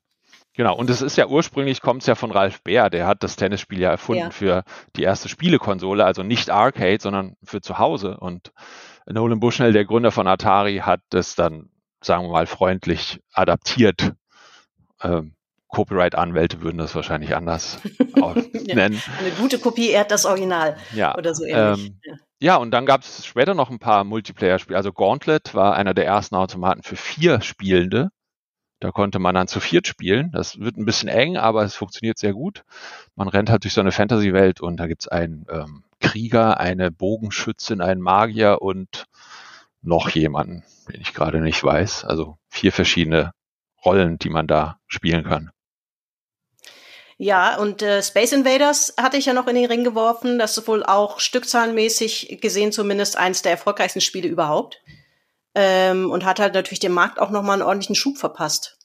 Genau, 0.55 0.75
und 0.75 0.89
es 0.89 1.03
ist 1.03 1.17
ja 1.17 1.27
ursprünglich, 1.27 1.83
kommt 1.83 2.03
es 2.03 2.07
ja 2.07 2.15
von 2.15 2.31
Ralf 2.31 2.63
Bär, 2.63 2.89
der 2.89 3.07
hat 3.07 3.23
das 3.23 3.37
Tennisspiel 3.37 3.81
ja 3.81 3.91
erfunden 3.91 4.23
ja. 4.23 4.31
für 4.31 4.65
die 4.97 5.03
erste 5.03 5.29
Spielekonsole, 5.29 6.05
also 6.05 6.23
nicht 6.23 6.51
Arcade, 6.51 6.99
sondern 7.01 7.37
für 7.45 7.61
zu 7.61 7.79
Hause. 7.79 8.17
Und 8.19 8.53
Nolan 9.07 9.39
Bushnell, 9.39 9.73
der 9.73 9.85
Gründer 9.85 10.11
von 10.11 10.27
Atari, 10.27 10.79
hat 10.79 11.01
das 11.11 11.35
dann 11.35 11.69
sagen 12.03 12.25
wir 12.25 12.33
mal, 12.33 12.47
freundlich 12.47 13.21
adaptiert. 13.33 14.13
Ähm, 15.03 15.35
Copyright-Anwälte 15.69 16.63
würden 16.63 16.79
das 16.79 16.95
wahrscheinlich 16.95 17.35
anders 17.35 17.81
nennen. 18.67 18.95
Ja, 18.95 19.13
eine 19.19 19.31
gute 19.39 19.59
Kopie 19.59 19.91
ehrt 19.91 20.11
das 20.11 20.25
Original 20.25 20.77
ja, 20.95 21.17
oder 21.17 21.35
so 21.35 21.45
ähnlich. 21.45 21.89
Ähm, 21.89 22.01
ja. 22.05 22.15
ja. 22.41 22.57
und 22.57 22.71
dann 22.71 22.87
gab 22.87 23.03
es 23.03 23.27
später 23.27 23.55
noch 23.55 23.71
ein 23.71 23.79
paar 23.79 24.05
Multiplayer-Spiele. 24.05 24.77
Also 24.77 24.93
Gauntlet 24.93 25.55
war 25.55 25.75
einer 25.75 25.93
der 25.93 26.07
ersten 26.07 26.35
Automaten 26.35 26.83
für 26.83 26.97
vier 26.97 27.41
Spielende. 27.41 28.11
Da 28.81 28.91
konnte 28.91 29.19
man 29.19 29.35
dann 29.35 29.49
zu 29.49 29.59
viert 29.59 29.87
spielen. 29.87 30.31
Das 30.33 30.61
wird 30.61 30.77
ein 30.77 30.85
bisschen 30.85 31.09
eng, 31.09 31.37
aber 31.37 31.63
es 31.65 31.75
funktioniert 31.75 32.19
sehr 32.19 32.35
gut. 32.35 32.63
Man 33.15 33.29
rennt 33.29 33.51
halt 33.51 33.65
durch 33.65 33.73
so 33.73 33.81
eine 33.81 33.93
Fantasy-Welt 33.93 34.61
und 34.61 34.77
da 34.77 34.87
gibt 34.87 35.03
es 35.03 35.09
einen 35.09 35.47
ähm, 35.51 35.85
Krieger, 36.01 36.61
eine 36.61 36.91
Bogenschützin, 36.91 37.81
einen 37.81 38.03
Magier 38.03 38.61
und 38.61 39.07
noch 39.83 40.11
jemanden, 40.11 40.65
den 40.89 41.01
ich 41.01 41.15
gerade 41.15 41.41
nicht 41.41 41.63
weiß. 41.63 42.05
Also 42.05 42.39
vier 42.49 42.73
verschiedene 42.73 43.33
Rollen, 43.85 44.19
die 44.19 44.31
man 44.31 44.47
da 44.47 44.79
spielen 44.87 45.25
kann. 45.25 45.51
Ja, 47.19 47.57
und 47.57 47.81
äh, 47.81 48.03
Space 48.03 48.33
Invaders 48.33 48.95
hatte 48.99 49.17
ich 49.17 49.27
ja 49.27 49.33
noch 49.33 49.47
in 49.47 49.55
den 49.55 49.67
Ring 49.67 49.85
geworfen. 49.85 50.39
Das 50.39 50.59
ist 50.59 50.69
wohl 50.69 50.85
auch 50.85 51.19
stückzahlenmäßig 51.19 52.41
gesehen 52.43 52.73
zumindest 52.73 53.17
eines 53.17 53.41
der 53.41 53.53
erfolgreichsten 53.53 54.03
Spiele 54.03 54.29
überhaupt. 54.29 54.83
Ähm, 55.55 56.11
und 56.11 56.27
hat 56.27 56.41
halt 56.41 56.53
natürlich 56.53 56.81
dem 56.81 56.93
Markt 56.93 57.19
auch 57.19 57.31
nochmal 57.31 57.55
einen 57.55 57.63
ordentlichen 57.63 57.95
Schub 57.95 58.19
verpasst. 58.19 58.77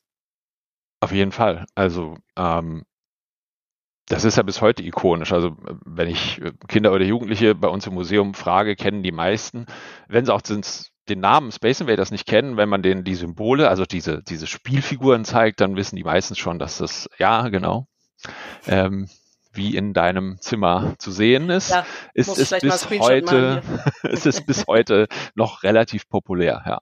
Auf 1.01 1.11
jeden 1.11 1.33
Fall. 1.33 1.65
Also 1.75 2.15
ähm, 2.37 2.85
das 4.11 4.25
ist 4.25 4.35
ja 4.35 4.43
bis 4.43 4.61
heute 4.61 4.83
ikonisch. 4.83 5.31
Also 5.31 5.55
wenn 5.85 6.09
ich 6.09 6.41
Kinder 6.67 6.91
oder 6.91 7.05
Jugendliche 7.05 7.55
bei 7.55 7.69
uns 7.69 7.87
im 7.87 7.93
Museum 7.93 8.33
frage, 8.33 8.75
kennen 8.75 9.03
die 9.03 9.13
meisten. 9.13 9.65
Wenn 10.07 10.25
sie 10.25 10.33
auch 10.33 10.41
den 10.41 11.19
Namen 11.19 11.51
Space 11.51 11.79
Invaders 11.79 12.11
nicht 12.11 12.27
kennen, 12.27 12.57
wenn 12.57 12.67
man 12.67 12.83
denen 12.83 13.05
die 13.05 13.15
Symbole, 13.15 13.69
also 13.69 13.85
diese, 13.85 14.21
diese 14.21 14.47
Spielfiguren 14.47 15.23
zeigt, 15.23 15.61
dann 15.61 15.77
wissen 15.77 15.95
die 15.95 16.03
meistens 16.03 16.39
schon, 16.39 16.59
dass 16.59 16.77
das, 16.77 17.09
ja, 17.17 17.47
genau, 17.47 17.87
ähm, 18.67 19.09
wie 19.53 19.75
in 19.75 19.93
deinem 19.93 20.39
Zimmer 20.39 20.95
zu 20.97 21.11
sehen 21.11 21.49
ist, 21.49 21.71
ja, 21.71 21.85
ist 22.13 22.37
es 22.37 22.49
bis 22.59 22.89
heute, 22.89 23.61
ist 24.03 24.25
es 24.25 24.45
bis 24.45 24.65
heute 24.67 25.07
noch 25.35 25.63
relativ 25.63 26.07
populär, 26.09 26.63
ja. 26.65 26.79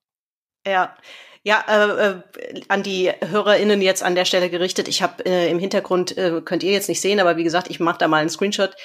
Ja, 0.66 0.96
ja, 1.44 1.64
äh, 1.68 2.10
äh, 2.10 2.62
an 2.68 2.84
die 2.84 3.12
HörerInnen 3.12 3.82
jetzt 3.82 4.04
an 4.04 4.16
der 4.16 4.26
Stelle 4.26 4.50
gerichtet. 4.50 4.88
Ich 4.88 5.02
habe 5.02 5.26
äh, 5.26 5.50
im 5.50 5.60
Hintergrund, 5.60 6.18
äh, 6.18 6.42
könnt 6.44 6.64
ihr 6.64 6.72
jetzt 6.72 6.90
nicht 6.90 7.02
sehen, 7.02 7.20
aber 7.20 7.38
wie 7.38 7.44
gesagt, 7.44 7.70
ich 7.70 7.80
mache 7.80 7.98
da 7.98 8.08
mal 8.08 8.18
einen 8.18 8.30
Screenshot 8.30 8.76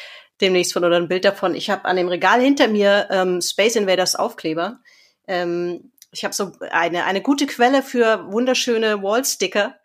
demnächst 0.41 0.73
von 0.73 0.85
oder 0.85 0.97
ein 0.97 1.09
Bild 1.09 1.25
davon. 1.25 1.55
Ich 1.55 1.71
habe 1.71 1.85
an 1.85 1.97
dem 1.97 2.09
Regal 2.09 2.41
hinter 2.41 2.69
mir 2.69 3.09
ähm, 3.11 3.41
Space 3.41 3.77
Invaders 3.77 4.15
Aufkleber. 4.17 4.81
Ähm, 5.27 5.93
ich 6.13 6.25
habe 6.25 6.35
so 6.35 6.53
eine, 6.71 7.05
eine 7.05 7.23
gute 7.23 7.47
Quelle 7.47 7.83
für 7.83 8.31
wunderschöne 8.31 9.03
Wall-Sticker, 9.03 9.77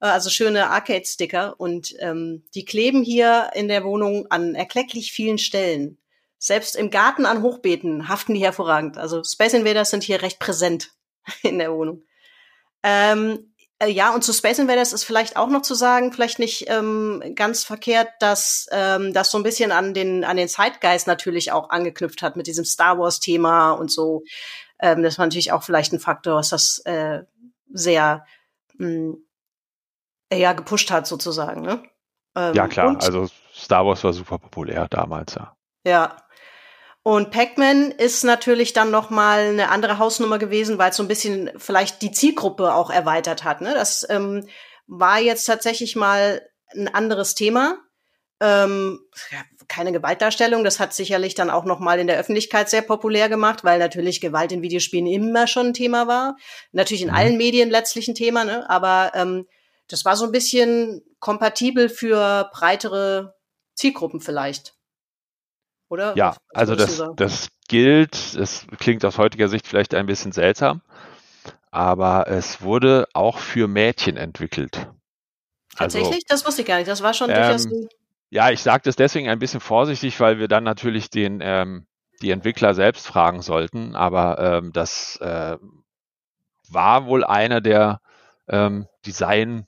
äh, 0.00 0.06
also 0.06 0.30
schöne 0.30 0.70
Arcade-Sticker. 0.70 1.54
Und 1.58 1.94
ähm, 2.00 2.44
die 2.54 2.64
kleben 2.64 3.02
hier 3.02 3.50
in 3.54 3.68
der 3.68 3.84
Wohnung 3.84 4.26
an 4.30 4.54
erklecklich 4.54 5.12
vielen 5.12 5.38
Stellen. 5.38 5.98
Selbst 6.38 6.76
im 6.76 6.90
Garten 6.90 7.26
an 7.26 7.42
Hochbeeten 7.42 8.08
haften 8.08 8.34
die 8.34 8.44
hervorragend. 8.44 8.98
Also 8.98 9.22
Space 9.24 9.54
Invaders 9.54 9.90
sind 9.90 10.02
hier 10.02 10.22
recht 10.22 10.38
präsent 10.38 10.90
in 11.42 11.58
der 11.58 11.72
Wohnung. 11.72 12.02
Ähm, 12.84 13.54
äh, 13.78 13.88
ja, 13.88 14.14
und 14.14 14.22
zu 14.22 14.32
Space 14.32 14.58
Invaders 14.58 14.92
ist 14.92 15.04
vielleicht 15.04 15.36
auch 15.36 15.48
noch 15.48 15.62
zu 15.62 15.74
sagen, 15.74 16.12
vielleicht 16.12 16.38
nicht 16.38 16.66
ähm, 16.68 17.22
ganz 17.34 17.64
verkehrt, 17.64 18.08
dass 18.20 18.68
ähm, 18.70 19.12
das 19.12 19.30
so 19.30 19.38
ein 19.38 19.42
bisschen 19.42 19.72
an 19.72 19.94
den 19.94 20.22
an 20.22 20.36
den 20.36 20.48
Zeitgeist 20.48 21.06
natürlich 21.06 21.50
auch 21.50 21.70
angeknüpft 21.70 22.22
hat 22.22 22.36
mit 22.36 22.46
diesem 22.46 22.64
Star 22.64 22.98
Wars 22.98 23.20
Thema 23.20 23.72
und 23.72 23.90
so. 23.90 24.22
Ähm, 24.78 25.02
das 25.02 25.18
war 25.18 25.26
natürlich 25.26 25.52
auch 25.52 25.62
vielleicht 25.62 25.92
ein 25.92 25.98
Faktor, 25.98 26.36
was 26.36 26.50
das 26.50 26.80
äh, 26.80 27.24
sehr 27.72 28.26
mh, 28.74 28.86
hm, 28.86 29.26
ja 30.32 30.52
gepusht 30.52 30.90
hat 30.90 31.06
sozusagen. 31.06 31.62
Ne? 31.62 31.82
Ähm, 32.36 32.54
ja 32.54 32.68
klar, 32.68 32.96
also 33.02 33.28
Star 33.54 33.86
Wars 33.86 34.04
war 34.04 34.12
super 34.12 34.38
populär 34.38 34.88
damals 34.88 35.34
ja. 35.34 35.56
Ja, 35.86 36.16
und 37.06 37.30
Pac-Man 37.30 37.90
ist 37.90 38.24
natürlich 38.24 38.72
dann 38.72 38.90
noch 38.90 39.10
mal 39.10 39.40
eine 39.40 39.68
andere 39.68 39.98
Hausnummer 39.98 40.38
gewesen, 40.38 40.78
weil 40.78 40.88
es 40.88 40.96
so 40.96 41.02
ein 41.02 41.08
bisschen 41.08 41.50
vielleicht 41.58 42.00
die 42.00 42.12
Zielgruppe 42.12 42.74
auch 42.74 42.88
erweitert 42.88 43.44
hat. 43.44 43.60
Ne? 43.60 43.74
Das 43.74 44.06
ähm, 44.08 44.48
war 44.86 45.20
jetzt 45.20 45.44
tatsächlich 45.44 45.96
mal 45.96 46.40
ein 46.74 46.88
anderes 46.88 47.34
Thema. 47.34 47.76
Ähm, 48.40 49.00
keine 49.68 49.92
Gewaltdarstellung, 49.92 50.64
das 50.64 50.80
hat 50.80 50.94
sicherlich 50.94 51.34
dann 51.34 51.50
auch 51.50 51.66
noch 51.66 51.78
mal 51.78 51.98
in 51.98 52.06
der 52.06 52.18
Öffentlichkeit 52.18 52.70
sehr 52.70 52.82
populär 52.82 53.28
gemacht, 53.28 53.64
weil 53.64 53.78
natürlich 53.78 54.22
Gewalt 54.22 54.50
in 54.50 54.62
Videospielen 54.62 55.06
immer 55.06 55.46
schon 55.46 55.68
ein 55.68 55.74
Thema 55.74 56.06
war. 56.08 56.36
Natürlich 56.72 57.02
in 57.02 57.08
mhm. 57.08 57.14
allen 57.16 57.36
Medien 57.36 57.68
letztlich 57.68 58.08
ein 58.08 58.14
Thema, 58.14 58.44
ne? 58.44 58.68
aber 58.70 59.12
ähm, 59.14 59.46
das 59.88 60.06
war 60.06 60.16
so 60.16 60.24
ein 60.24 60.32
bisschen 60.32 61.02
kompatibel 61.20 61.90
für 61.90 62.48
breitere 62.50 63.34
Zielgruppen 63.74 64.22
vielleicht 64.22 64.73
oder? 65.94 66.16
Ja, 66.16 66.36
also 66.52 66.74
das, 66.76 67.02
das 67.16 67.48
gilt, 67.68 68.14
es 68.34 68.66
klingt 68.78 69.04
aus 69.04 69.16
heutiger 69.16 69.48
Sicht 69.48 69.66
vielleicht 69.66 69.94
ein 69.94 70.06
bisschen 70.06 70.32
seltsam, 70.32 70.82
aber 71.70 72.26
es 72.28 72.60
wurde 72.60 73.08
auch 73.14 73.38
für 73.38 73.68
Mädchen 73.68 74.16
entwickelt. 74.16 74.76
Also, 74.76 75.98
Tatsächlich? 75.98 76.14
Also, 76.14 76.26
das 76.28 76.46
wusste 76.46 76.62
ich 76.62 76.68
gar 76.68 76.76
nicht. 76.76 76.88
Das 76.88 77.02
war 77.02 77.14
schon 77.14 77.30
ähm, 77.30 77.36
durchaus. 77.36 77.68
Ja, 78.30 78.50
ich 78.50 78.62
sage 78.62 78.82
das 78.84 78.96
deswegen 78.96 79.28
ein 79.28 79.38
bisschen 79.38 79.60
vorsichtig, 79.60 80.18
weil 80.20 80.38
wir 80.38 80.48
dann 80.48 80.64
natürlich 80.64 81.08
den 81.08 81.40
ähm, 81.40 81.86
die 82.20 82.30
Entwickler 82.30 82.74
selbst 82.74 83.06
fragen 83.06 83.42
sollten. 83.42 83.94
Aber 83.94 84.38
ähm, 84.38 84.72
das 84.72 85.16
äh, 85.20 85.56
war 86.68 87.06
wohl 87.06 87.24
einer 87.24 87.60
der 87.60 88.00
ähm, 88.48 88.86
Design 89.06 89.66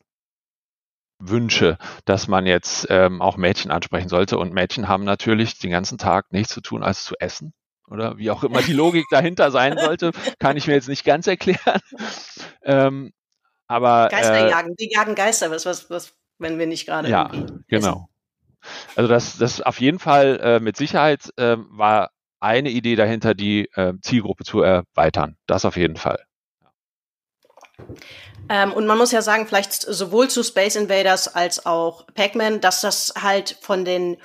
Wünsche, 1.18 1.78
dass 2.04 2.28
man 2.28 2.46
jetzt 2.46 2.86
ähm, 2.90 3.22
auch 3.22 3.36
Mädchen 3.36 3.70
ansprechen 3.70 4.08
sollte. 4.08 4.38
Und 4.38 4.52
Mädchen 4.52 4.88
haben 4.88 5.04
natürlich 5.04 5.58
den 5.58 5.70
ganzen 5.70 5.98
Tag 5.98 6.32
nichts 6.32 6.52
zu 6.52 6.60
tun, 6.60 6.82
als 6.82 7.04
zu 7.04 7.14
essen. 7.18 7.52
Oder 7.88 8.18
wie 8.18 8.30
auch 8.30 8.42
immer 8.44 8.62
die 8.62 8.72
Logik 8.74 9.04
dahinter 9.10 9.50
sein 9.50 9.78
sollte, 9.78 10.10
kann 10.38 10.56
ich 10.56 10.66
mir 10.66 10.74
jetzt 10.74 10.88
nicht 10.88 11.04
ganz 11.04 11.26
erklären. 11.26 11.80
Ähm, 12.62 13.12
aber 13.68 14.08
Geister 14.10 14.46
äh, 14.46 14.50
jagen, 14.50 14.74
die 14.76 14.90
jagen 14.92 15.14
Geister, 15.14 15.50
was, 15.50 15.66
was, 15.66 15.90
was, 15.90 16.14
wenn 16.38 16.58
wir 16.58 16.66
nicht 16.66 16.86
gerade. 16.86 17.08
Ja, 17.08 17.30
genau. 17.68 18.08
Also 18.96 19.08
das, 19.08 19.38
das 19.38 19.60
auf 19.60 19.80
jeden 19.80 19.98
Fall 19.98 20.40
äh, 20.42 20.60
mit 20.60 20.76
Sicherheit 20.76 21.30
äh, 21.36 21.56
war 21.70 22.10
eine 22.40 22.70
Idee 22.70 22.96
dahinter, 22.96 23.34
die 23.34 23.68
äh, 23.74 23.94
Zielgruppe 24.02 24.44
zu 24.44 24.60
erweitern. 24.60 25.36
Das 25.46 25.64
auf 25.64 25.76
jeden 25.76 25.96
Fall. 25.96 26.25
Ähm, 28.48 28.72
und 28.72 28.86
man 28.86 28.98
muss 28.98 29.12
ja 29.12 29.22
sagen, 29.22 29.46
vielleicht 29.46 29.82
sowohl 29.82 30.28
zu 30.28 30.42
Space 30.42 30.76
Invaders 30.76 31.34
als 31.34 31.66
auch 31.66 32.06
Pac-Man, 32.14 32.60
dass 32.60 32.80
das 32.80 33.14
halt 33.20 33.58
von 33.60 33.84
den, 33.84 34.18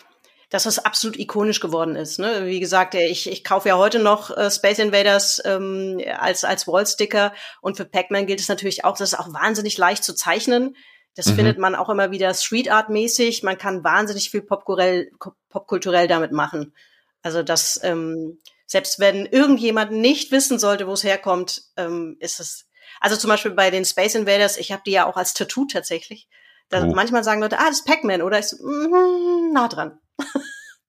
dass 0.49 0.63
das 0.63 0.79
absolut 0.79 1.17
ikonisch 1.17 1.59
geworden 1.59 1.95
ist. 1.95 2.19
Ne? 2.19 2.45
Wie 2.45 2.59
gesagt, 2.59 2.93
ich, 2.93 3.29
ich 3.29 3.43
kaufe 3.43 3.69
ja 3.69 3.77
heute 3.77 3.99
noch 3.99 4.35
äh, 4.35 4.51
Space 4.51 4.79
Invaders 4.79 5.41
ähm, 5.45 6.01
als, 6.19 6.43
als 6.43 6.67
Wallsticker 6.67 7.33
und 7.61 7.77
für 7.77 7.85
Pac-Man 7.85 8.27
gilt 8.27 8.39
es 8.39 8.49
natürlich 8.49 8.85
auch, 8.85 8.97
das 8.97 9.13
ist 9.13 9.19
auch 9.19 9.33
wahnsinnig 9.33 9.77
leicht 9.77 10.03
zu 10.03 10.13
zeichnen. 10.13 10.75
Das 11.15 11.25
mhm. 11.25 11.35
findet 11.35 11.57
man 11.57 11.75
auch 11.75 11.89
immer 11.89 12.11
wieder 12.11 12.33
Street 12.33 12.71
Art 12.71 12.89
mäßig. 12.89 13.43
Man 13.43 13.57
kann 13.57 13.83
wahnsinnig 13.83 14.29
viel 14.29 14.41
popkulturell, 14.41 15.11
popkulturell 15.49 16.07
damit 16.07 16.31
machen. 16.31 16.73
Also 17.21 17.43
das, 17.43 17.79
ähm, 17.83 18.39
selbst 18.65 18.99
wenn 18.99 19.25
irgendjemand 19.25 19.91
nicht 19.91 20.31
wissen 20.31 20.57
sollte, 20.59 20.87
wo 20.87 20.93
es 20.93 21.03
herkommt, 21.03 21.63
ähm, 21.75 22.17
ist 22.19 22.39
es. 22.39 22.65
Also 23.01 23.17
zum 23.17 23.29
Beispiel 23.29 23.51
bei 23.51 23.71
den 23.71 23.83
Space 23.83 24.15
Invaders, 24.15 24.57
ich 24.57 24.71
habe 24.71 24.83
die 24.85 24.91
ja 24.91 25.07
auch 25.07 25.17
als 25.17 25.33
Tattoo 25.33 25.65
tatsächlich. 25.65 26.29
Da 26.69 26.83
Oh. 26.83 26.93
Manchmal 26.95 27.23
sagen 27.23 27.41
Leute, 27.41 27.59
ah, 27.59 27.65
das 27.67 27.79
ist 27.79 27.85
Pac-Man 27.85 28.21
oder 28.21 28.39
ich 28.39 28.47
so, 28.47 28.57
mm, 28.63 29.51
nah 29.51 29.67
dran. 29.67 29.99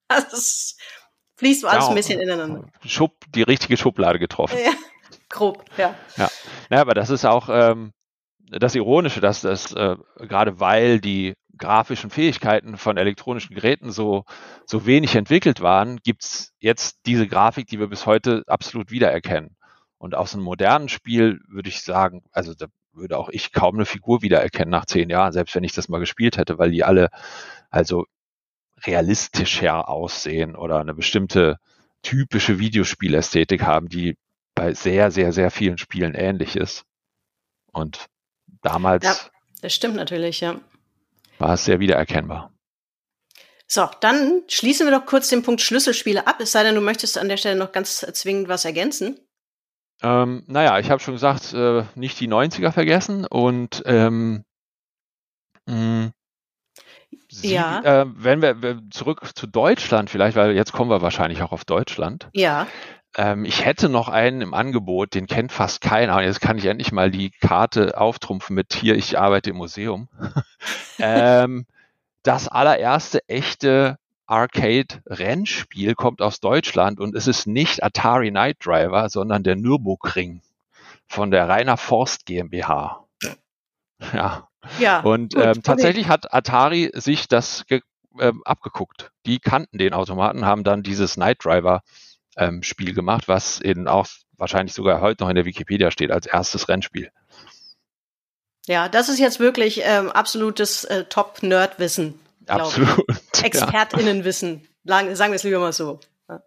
das 0.09 0.77
fließt 1.37 1.65
alles 1.65 1.85
Ja, 1.85 1.89
ein 1.89 1.97
bisschen 1.97 2.21
ineinander. 2.21 2.67
Schub, 2.87 3.17
die 3.35 3.43
richtige 3.43 3.77
Schublade 3.77 4.21
getroffen. 4.21 4.59
Ja, 4.65 4.73
grob, 5.29 5.65
ja. 5.77 5.97
Naja, 6.71 6.83
aber 6.83 6.95
das 6.95 7.11
ist 7.11 7.25
auch 7.25 7.49
ähm, 7.51 7.93
das 8.39 8.75
Ironische, 8.75 9.21
dass 9.21 9.41
das 9.41 9.73
äh, 9.73 9.97
gerade 10.19 10.61
weil 10.61 11.01
die 11.01 11.35
grafischen 11.59 12.11
Fähigkeiten 12.11 12.77
von 12.77 12.97
elektronischen 12.97 13.55
Geräten 13.55 13.91
so, 13.91 14.25
so 14.67 14.87
wenig 14.87 15.17
entwickelt 15.17 15.61
waren, 15.61 15.99
gibt's 16.05 16.53
jetzt 16.61 16.99
diese 17.07 17.27
Grafik, 17.27 17.67
die 17.69 17.81
wir 17.81 17.89
bis 17.89 18.07
heute 18.07 18.43
absolut 18.47 18.91
wiedererkennen. 18.91 19.57
Und 20.03 20.17
aus 20.17 20.35
einem 20.35 20.43
modernen 20.43 20.89
Spiel 20.89 21.39
würde 21.47 21.69
ich 21.69 21.83
sagen, 21.83 22.25
also 22.33 22.55
da 22.55 22.67
würde 22.93 23.17
auch 23.17 23.29
ich 23.29 23.53
kaum 23.53 23.77
eine 23.77 23.87
Figur 23.87 24.21
wiedererkennen 24.21 24.69
nach 24.69 24.85
zehn 24.85 25.09
Jahren, 25.09 25.33
selbst 25.33 25.55
wenn 25.55 25.63
ich 25.63 25.75
das 25.75 25.89
mal 25.89 26.01
gespielt 26.01 26.39
hätte, 26.39 26.59
weil 26.59 26.73
die 26.73 26.83
alle 26.83 27.09
also 27.71 28.07
realistischer 28.85 29.89
aussehen 29.89 30.57
oder 30.57 30.81
eine 30.81 30.93
bestimmte 30.93 31.61
typische 32.03 32.59
Videospielästhetik 32.59 33.63
haben, 33.63 33.89
die 33.89 34.17
bei 34.57 34.75
sehr, 34.75 35.13
sehr, 35.13 35.33
sehr 35.33 35.53
vielen 35.53 35.79
Spielen 35.79 36.15
ähnlich 36.17 36.57
ist. 36.57 36.83
Und 37.71 38.07
damals 38.61 39.05
Ja. 39.05 39.17
Das 39.61 39.73
stimmt 39.73 39.95
natürlich, 39.95 40.41
ja. 40.41 40.61
war 41.39 41.55
es 41.55 41.65
sehr 41.65 41.79
wiedererkennbar. 41.79 42.53
So, 43.69 43.89
dann 44.01 44.43
schließen 44.49 44.85
wir 44.85 44.99
doch 44.99 45.07
kurz 45.07 45.29
den 45.29 45.45
Punkt 45.45 45.61
Schlüsselspiele 45.61 46.27
ab, 46.27 46.41
es 46.41 46.51
sei 46.51 46.65
denn, 46.65 46.75
du 46.75 46.81
möchtest 46.81 47.19
an 47.19 47.29
der 47.29 47.37
Stelle 47.37 47.55
noch 47.55 47.71
ganz 47.71 48.01
zwingend 48.01 48.49
was 48.49 48.65
ergänzen. 48.65 49.21
Ähm, 50.03 50.43
naja, 50.47 50.79
ich 50.79 50.91
habe 50.91 51.01
schon 51.01 51.15
gesagt, 51.15 51.53
äh, 51.53 51.85
nicht 51.95 52.19
die 52.21 52.29
90er 52.29 52.73
vergessen 52.73 53.25
und 53.27 53.83
ähm, 53.87 54.45
mh, 55.67 56.11
Sie, 57.31 57.55
Ja. 57.55 57.81
äh, 57.83 58.07
wenn 58.09 58.43
wir, 58.43 58.63
wir 58.63 58.81
zurück 58.91 59.31
zu 59.35 59.47
Deutschland 59.47 60.11
vielleicht, 60.11 60.37
weil 60.37 60.53
jetzt 60.53 60.73
kommen 60.73 60.91
wir 60.91 61.03
wahrscheinlich 61.03 61.43
auch 61.43 61.53
auf 61.53 61.65
Deutschland. 61.65 62.29
Ja, 62.33 62.67
Ähm, 63.17 63.45
ich 63.45 63.65
hätte 63.65 63.91
noch 63.91 64.09
einen 64.09 64.41
im 64.41 64.55
Angebot, 64.55 65.15
den 65.15 65.27
kennt 65.27 65.53
fast 65.53 65.83
keiner. 65.83 66.17
Und 66.17 66.25
jetzt 66.25 66.41
kann 66.41 66.57
ich 66.57 66.65
endlich 66.65 66.93
mal 66.93 67.11
die 67.11 67.31
Karte 67.31 68.01
auftrumpfen 68.01 68.55
mit 68.55 68.73
hier, 68.73 68.97
ich 68.97 69.19
arbeite 69.19 69.51
im 69.51 69.57
Museum. 69.57 70.09
ähm, 70.99 71.67
das 72.23 72.49
allererste 72.49 73.21
echte 73.29 73.97
Arcade-Rennspiel 74.33 75.95
kommt 75.95 76.23
aus 76.23 76.41
Deutschland 76.41 77.01
und 77.01 77.15
es 77.15 77.27
ist 77.27 77.47
nicht 77.47 77.85
Atari 77.85 78.31
Night 78.31 78.65
Driver, 78.65 79.11
sondern 79.11 79.43
der 79.43 79.57
Nürburgring 79.57 80.41
von 81.07 81.31
der 81.31 81.49
Rainer 81.49 81.77
Forst 81.77 82.25
GmbH. 82.25 83.05
Ja, 84.15 84.49
ja. 84.79 85.01
und 85.01 85.35
gut, 85.35 85.43
ähm, 85.43 85.51
okay. 85.51 85.61
tatsächlich 85.63 86.09
hat 86.09 86.33
Atari 86.33 86.91
sich 86.95 87.29
das 87.29 87.65
ähm, 88.19 88.43
abgeguckt. 88.45 89.13
Die 89.27 89.39
kannten 89.39 89.77
den 89.77 89.93
Automaten, 89.93 90.47
haben 90.47 90.65
dann 90.65 90.83
dieses 90.83 91.17
Night 91.19 91.45
Driver 91.45 91.83
ähm, 92.37 92.63
Spiel 92.63 92.95
gemacht, 92.95 93.29
was 93.29 93.61
eben 93.61 93.87
auch 93.87 94.09
wahrscheinlich 94.39 94.75
sogar 94.75 95.03
heute 95.03 95.23
noch 95.23 95.29
in 95.31 95.37
der 95.37 95.45
Wikipedia 95.45 95.91
steht 95.91 96.11
als 96.11 96.27
erstes 96.27 96.69
Rennspiel. 96.69 97.11
Ja, 98.67 98.89
das 98.89 99.09
ist 99.09 99.19
jetzt 99.19 99.41
wirklich 99.41 99.83
ähm, 99.85 100.11
absolutes 100.11 100.85
äh, 100.85 101.05
Top-Nerd-Wissen. 101.05 102.19
Ich. 102.57 102.63
Absolut. 102.63 103.05
ja. 103.35 103.43
ExpertInnenwissen. 103.45 104.69
Lang- 104.85 105.15
Sagen 105.15 105.33
wir 105.33 105.37
es 105.37 105.45
lieber 105.45 105.59
mal 105.61 105.73
so. 105.73 106.01
Ja. 106.29 106.43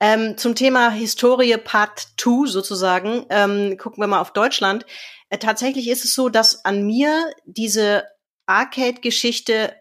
Ähm, 0.00 0.36
zum 0.36 0.54
Thema 0.54 0.90
Historie 0.90 1.56
Part 1.56 2.08
2 2.18 2.46
sozusagen, 2.46 3.26
ähm, 3.30 3.76
gucken 3.78 4.02
wir 4.02 4.06
mal 4.06 4.20
auf 4.20 4.32
Deutschland. 4.32 4.86
Äh, 5.28 5.38
tatsächlich 5.38 5.88
ist 5.88 6.04
es 6.04 6.14
so, 6.14 6.28
dass 6.28 6.64
an 6.64 6.86
mir 6.86 7.32
diese 7.44 8.04
Arcade-Geschichte 8.46 9.74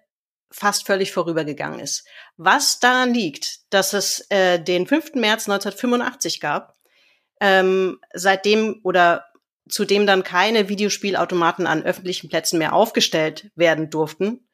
fast 0.52 0.86
völlig 0.88 1.12
vorübergegangen 1.12 1.80
ist. 1.80 2.06
Was 2.38 2.80
daran 2.80 3.14
liegt, 3.14 3.60
dass 3.70 3.94
es 3.94 4.26
äh, 4.30 4.60
den 4.60 4.88
5. 4.88 5.16
März 5.16 5.48
1985 5.48 6.40
gab, 6.40 6.76
ähm, 7.40 8.00
seitdem 8.14 8.80
oder 8.84 9.26
zudem 9.70 10.08
dann 10.08 10.24
keine 10.24 10.70
Videospielautomaten 10.70 11.68
an 11.68 11.84
öffentlichen 11.84 12.30
Plätzen 12.30 12.58
mehr 12.58 12.74
aufgestellt 12.74 13.52
werden 13.56 13.90
durften. 13.90 14.47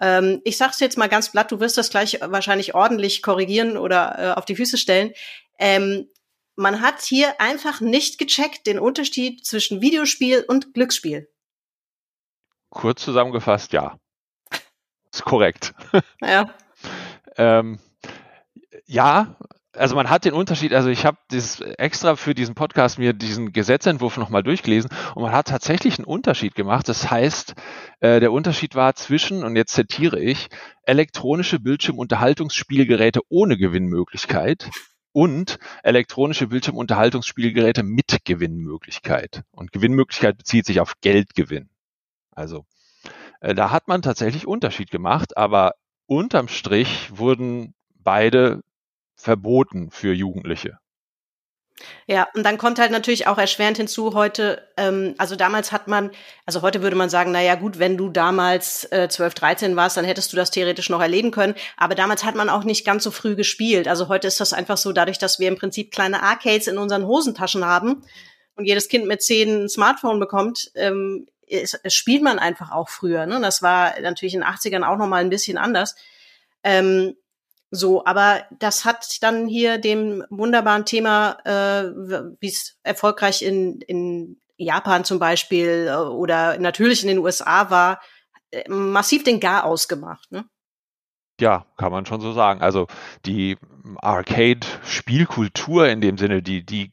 Ähm, 0.00 0.40
ich 0.44 0.56
sag's 0.56 0.80
jetzt 0.80 0.98
mal 0.98 1.08
ganz 1.08 1.30
platt, 1.30 1.52
du 1.52 1.60
wirst 1.60 1.78
das 1.78 1.90
gleich 1.90 2.18
wahrscheinlich 2.20 2.74
ordentlich 2.74 3.22
korrigieren 3.22 3.76
oder 3.76 4.18
äh, 4.18 4.38
auf 4.38 4.44
die 4.44 4.56
Füße 4.56 4.78
stellen. 4.78 5.12
Ähm, 5.58 6.08
man 6.56 6.80
hat 6.80 7.00
hier 7.02 7.40
einfach 7.40 7.80
nicht 7.80 8.18
gecheckt 8.18 8.66
den 8.66 8.78
Unterschied 8.78 9.46
zwischen 9.46 9.80
Videospiel 9.80 10.44
und 10.46 10.74
Glücksspiel. 10.74 11.28
Kurz 12.70 13.02
zusammengefasst, 13.02 13.72
ja. 13.72 13.98
Ist 15.12 15.24
korrekt. 15.24 15.74
Ja, 16.20 16.54
Ähm, 17.36 17.78
ja, 18.84 19.36
also 19.76 19.94
man 19.94 20.10
hat 20.10 20.24
den 20.24 20.32
Unterschied, 20.32 20.72
also 20.72 20.88
ich 20.88 21.06
habe 21.06 21.18
das 21.28 21.60
extra 21.60 22.16
für 22.16 22.34
diesen 22.34 22.54
Podcast 22.54 22.98
mir 22.98 23.12
diesen 23.12 23.52
Gesetzentwurf 23.52 24.16
nochmal 24.16 24.42
durchgelesen 24.42 24.90
und 25.14 25.22
man 25.22 25.32
hat 25.32 25.48
tatsächlich 25.48 25.98
einen 25.98 26.06
Unterschied 26.06 26.54
gemacht. 26.54 26.88
Das 26.88 27.10
heißt, 27.10 27.54
äh, 28.00 28.20
der 28.20 28.32
Unterschied 28.32 28.74
war 28.74 28.94
zwischen, 28.94 29.44
und 29.44 29.56
jetzt 29.56 29.74
zitiere 29.74 30.18
ich, 30.18 30.48
elektronische 30.82 31.60
Bildschirmunterhaltungsspielgeräte 31.60 33.20
ohne 33.28 33.56
Gewinnmöglichkeit 33.56 34.70
und 35.12 35.58
elektronische 35.82 36.48
Bildschirmunterhaltungsspielgeräte 36.48 37.82
mit 37.82 38.24
Gewinnmöglichkeit. 38.24 39.42
Und 39.52 39.72
Gewinnmöglichkeit 39.72 40.38
bezieht 40.38 40.66
sich 40.66 40.80
auf 40.80 40.94
Geldgewinn. 41.00 41.68
Also 42.32 42.64
äh, 43.40 43.54
da 43.54 43.70
hat 43.70 43.88
man 43.88 44.02
tatsächlich 44.02 44.46
Unterschied 44.46 44.90
gemacht, 44.90 45.36
aber 45.36 45.74
unterm 46.06 46.48
Strich 46.48 47.16
wurden 47.16 47.74
beide 47.94 48.62
verboten 49.20 49.90
für 49.90 50.12
Jugendliche. 50.12 50.78
Ja, 52.06 52.28
und 52.34 52.44
dann 52.44 52.58
kommt 52.58 52.78
halt 52.78 52.90
natürlich 52.90 53.26
auch 53.26 53.38
erschwerend 53.38 53.78
hinzu 53.78 54.12
heute, 54.14 54.68
ähm, 54.76 55.14
also 55.16 55.34
damals 55.36 55.72
hat 55.72 55.88
man, 55.88 56.10
also 56.44 56.60
heute 56.62 56.82
würde 56.82 56.96
man 56.96 57.08
sagen, 57.08 57.32
na 57.32 57.40
ja 57.40 57.54
gut, 57.54 57.78
wenn 57.78 57.96
du 57.96 58.10
damals 58.10 58.84
äh, 58.92 59.08
12, 59.08 59.34
13 59.34 59.76
warst, 59.76 59.96
dann 59.96 60.04
hättest 60.04 60.32
du 60.32 60.36
das 60.36 60.50
theoretisch 60.50 60.90
noch 60.90 61.00
erleben 61.00 61.30
können, 61.30 61.54
aber 61.78 61.94
damals 61.94 62.24
hat 62.24 62.34
man 62.34 62.50
auch 62.50 62.64
nicht 62.64 62.84
ganz 62.84 63.04
so 63.04 63.10
früh 63.10 63.34
gespielt. 63.34 63.88
Also 63.88 64.08
heute 64.08 64.28
ist 64.28 64.40
das 64.40 64.52
einfach 64.52 64.76
so, 64.76 64.92
dadurch, 64.92 65.18
dass 65.18 65.38
wir 65.38 65.48
im 65.48 65.56
Prinzip 65.56 65.90
kleine 65.90 66.22
Arcades 66.22 66.66
in 66.66 66.76
unseren 66.76 67.06
Hosentaschen 67.06 67.64
haben 67.64 68.02
und 68.56 68.66
jedes 68.66 68.88
Kind 68.88 69.06
mit 69.06 69.22
zehn 69.22 69.64
ein 69.64 69.68
Smartphone 69.68 70.20
bekommt, 70.20 70.70
ähm, 70.74 71.26
ist, 71.46 71.80
spielt 71.86 72.22
man 72.22 72.38
einfach 72.38 72.72
auch 72.72 72.88
früher. 72.88 73.26
Ne? 73.26 73.40
Das 73.40 73.62
war 73.62 73.98
natürlich 74.00 74.34
in 74.34 74.40
den 74.40 74.48
80ern 74.48 74.84
auch 74.84 74.98
noch 74.98 75.08
mal 75.08 75.22
ein 75.22 75.30
bisschen 75.30 75.56
anders. 75.56 75.96
Ähm, 76.62 77.16
so, 77.70 78.04
aber 78.04 78.44
das 78.58 78.84
hat 78.84 79.22
dann 79.22 79.46
hier 79.46 79.78
dem 79.78 80.24
wunderbaren 80.28 80.84
Thema, 80.84 81.38
äh, 81.44 81.84
wie 82.40 82.48
es 82.48 82.76
erfolgreich 82.82 83.42
in, 83.42 83.80
in 83.82 84.40
Japan 84.56 85.04
zum 85.04 85.18
Beispiel 85.18 85.88
äh, 85.88 85.94
oder 85.94 86.58
natürlich 86.58 87.02
in 87.02 87.08
den 87.08 87.18
USA 87.18 87.70
war, 87.70 88.00
äh, 88.50 88.68
massiv 88.68 89.22
den 89.22 89.38
Gar 89.38 89.64
ausgemacht. 89.64 90.32
Ne? 90.32 90.44
Ja, 91.40 91.64
kann 91.76 91.92
man 91.92 92.06
schon 92.06 92.20
so 92.20 92.32
sagen. 92.32 92.60
Also 92.60 92.88
die 93.24 93.56
Arcade-Spielkultur 93.98 95.88
in 95.88 96.00
dem 96.00 96.18
Sinne, 96.18 96.42
die, 96.42 96.64
die 96.66 96.92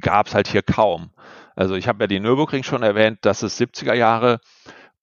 gab 0.00 0.26
es 0.26 0.34
halt 0.34 0.46
hier 0.46 0.62
kaum. 0.62 1.10
Also 1.56 1.74
ich 1.74 1.88
habe 1.88 2.04
ja 2.04 2.06
den 2.06 2.22
Nürburgring 2.22 2.62
schon 2.62 2.82
erwähnt, 2.82 3.18
das 3.22 3.42
ist 3.42 3.60
70er 3.60 3.94
Jahre 3.94 4.40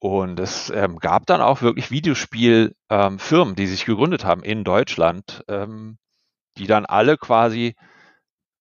und 0.06 0.39
es 0.39 0.70
ähm, 0.70 0.98
gab 0.98 1.26
dann 1.26 1.41
auch 1.41 1.63
wirklich 1.63 1.89
Videospielfirmen, 1.89 3.20
ähm, 3.32 3.56
die 3.56 3.65
sich 3.65 3.86
gegründet 3.86 4.24
haben 4.24 4.44
in 4.44 4.63
Deutschland, 4.63 5.44
ähm, 5.48 5.98
die 6.58 6.68
dann 6.68 6.86
alle 6.86 7.18
quasi 7.18 7.76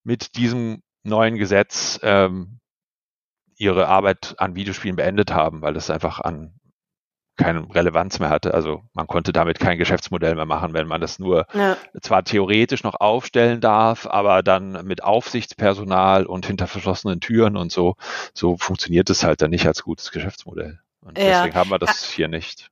mit 0.05 0.37
diesem 0.37 0.83
neuen 1.03 1.37
Gesetz 1.37 2.01
ähm, 2.03 2.61
ihre 3.57 3.89
Arbeit 3.89 4.35
an 4.39 4.57
Videospielen 4.57 4.97
beendet 4.97 5.33
haben, 5.33 5.61
weil 5.61 5.77
es 5.77 5.91
einfach 5.91 6.21
an 6.21 6.55
keine 7.37 7.67
Relevanz 7.75 8.21
mehr 8.21 8.31
hatte. 8.31 8.55
Also 8.55 8.83
man 8.95 9.07
konnte 9.07 9.33
damit 9.33 9.59
kein 9.59 9.77
Geschäftsmodell 9.77 10.35
mehr 10.37 10.47
machen, 10.47 10.73
wenn 10.73 10.87
man 10.87 11.01
das 11.01 11.19
nur 11.19 11.47
Ja. 11.53 11.77
zwar 12.01 12.25
theoretisch 12.25 12.85
noch 12.85 12.95
aufstellen 13.01 13.61
darf, 13.61 14.07
aber 14.07 14.43
dann 14.43 14.87
mit 14.87 15.03
Aufsichtspersonal 15.03 16.27
und 16.27 16.47
hinter 16.47 16.69
verschlossenen 16.69 17.21
Türen 17.21 17.57
und 17.57 17.71
so, 17.71 17.97
so 18.33 18.57
funktioniert 18.57 19.11
es 19.11 19.25
halt 19.25 19.43
dann 19.43 19.51
nicht 19.51 19.67
als 19.67 19.83
gutes 19.83 20.11
Geschäftsmodell. 20.11 20.79
Und 21.05 21.19
Ja. 21.19 21.25
deswegen 21.43 21.55
haben 21.55 21.71
wir 21.71 21.79
das 21.79 22.05
hier 22.11 22.29
nicht. 22.29 22.71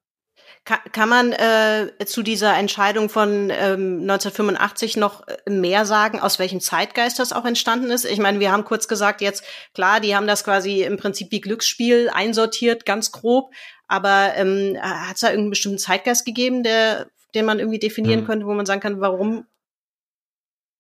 Kann, 0.65 0.79
kann 0.93 1.09
man 1.09 1.33
äh, 1.33 1.91
zu 2.07 2.23
dieser 2.23 2.57
Entscheidung 2.57 3.09
von 3.09 3.51
ähm, 3.51 4.03
1985 4.03 4.97
noch 4.97 5.27
äh, 5.27 5.51
mehr 5.51 5.85
sagen, 5.85 6.21
aus 6.21 6.39
welchem 6.39 6.61
Zeitgeist 6.61 7.19
das 7.19 7.33
auch 7.33 7.45
entstanden 7.45 7.91
ist? 7.91 8.05
Ich 8.05 8.19
meine, 8.21 8.39
wir 8.39 8.53
haben 8.53 8.65
kurz 8.65 8.87
gesagt, 8.87 9.21
jetzt 9.23 9.43
klar, 9.75 9.99
die 9.99 10.15
haben 10.15 10.29
das 10.29 10.45
quasi 10.45 10.83
im 10.83 10.99
Prinzip 10.99 11.33
wie 11.33 11.41
Glücksspiel 11.41 12.11
einsortiert, 12.13 12.87
ganz 12.87 13.11
grob. 13.11 13.53
Aber 13.89 14.35
ähm, 14.37 14.79
hat 14.81 15.17
es 15.17 15.21
da 15.21 15.29
irgendeinen 15.29 15.51
bestimmten 15.51 15.79
Zeitgeist 15.79 16.25
gegeben, 16.25 16.63
der, 16.63 17.09
den 17.35 17.45
man 17.45 17.59
irgendwie 17.59 17.81
definieren 17.81 18.21
Hm. 18.21 18.27
könnte, 18.27 18.47
wo 18.47 18.55
man 18.55 18.65
sagen 18.67 18.81
kann, 18.81 19.01
warum? 19.01 19.47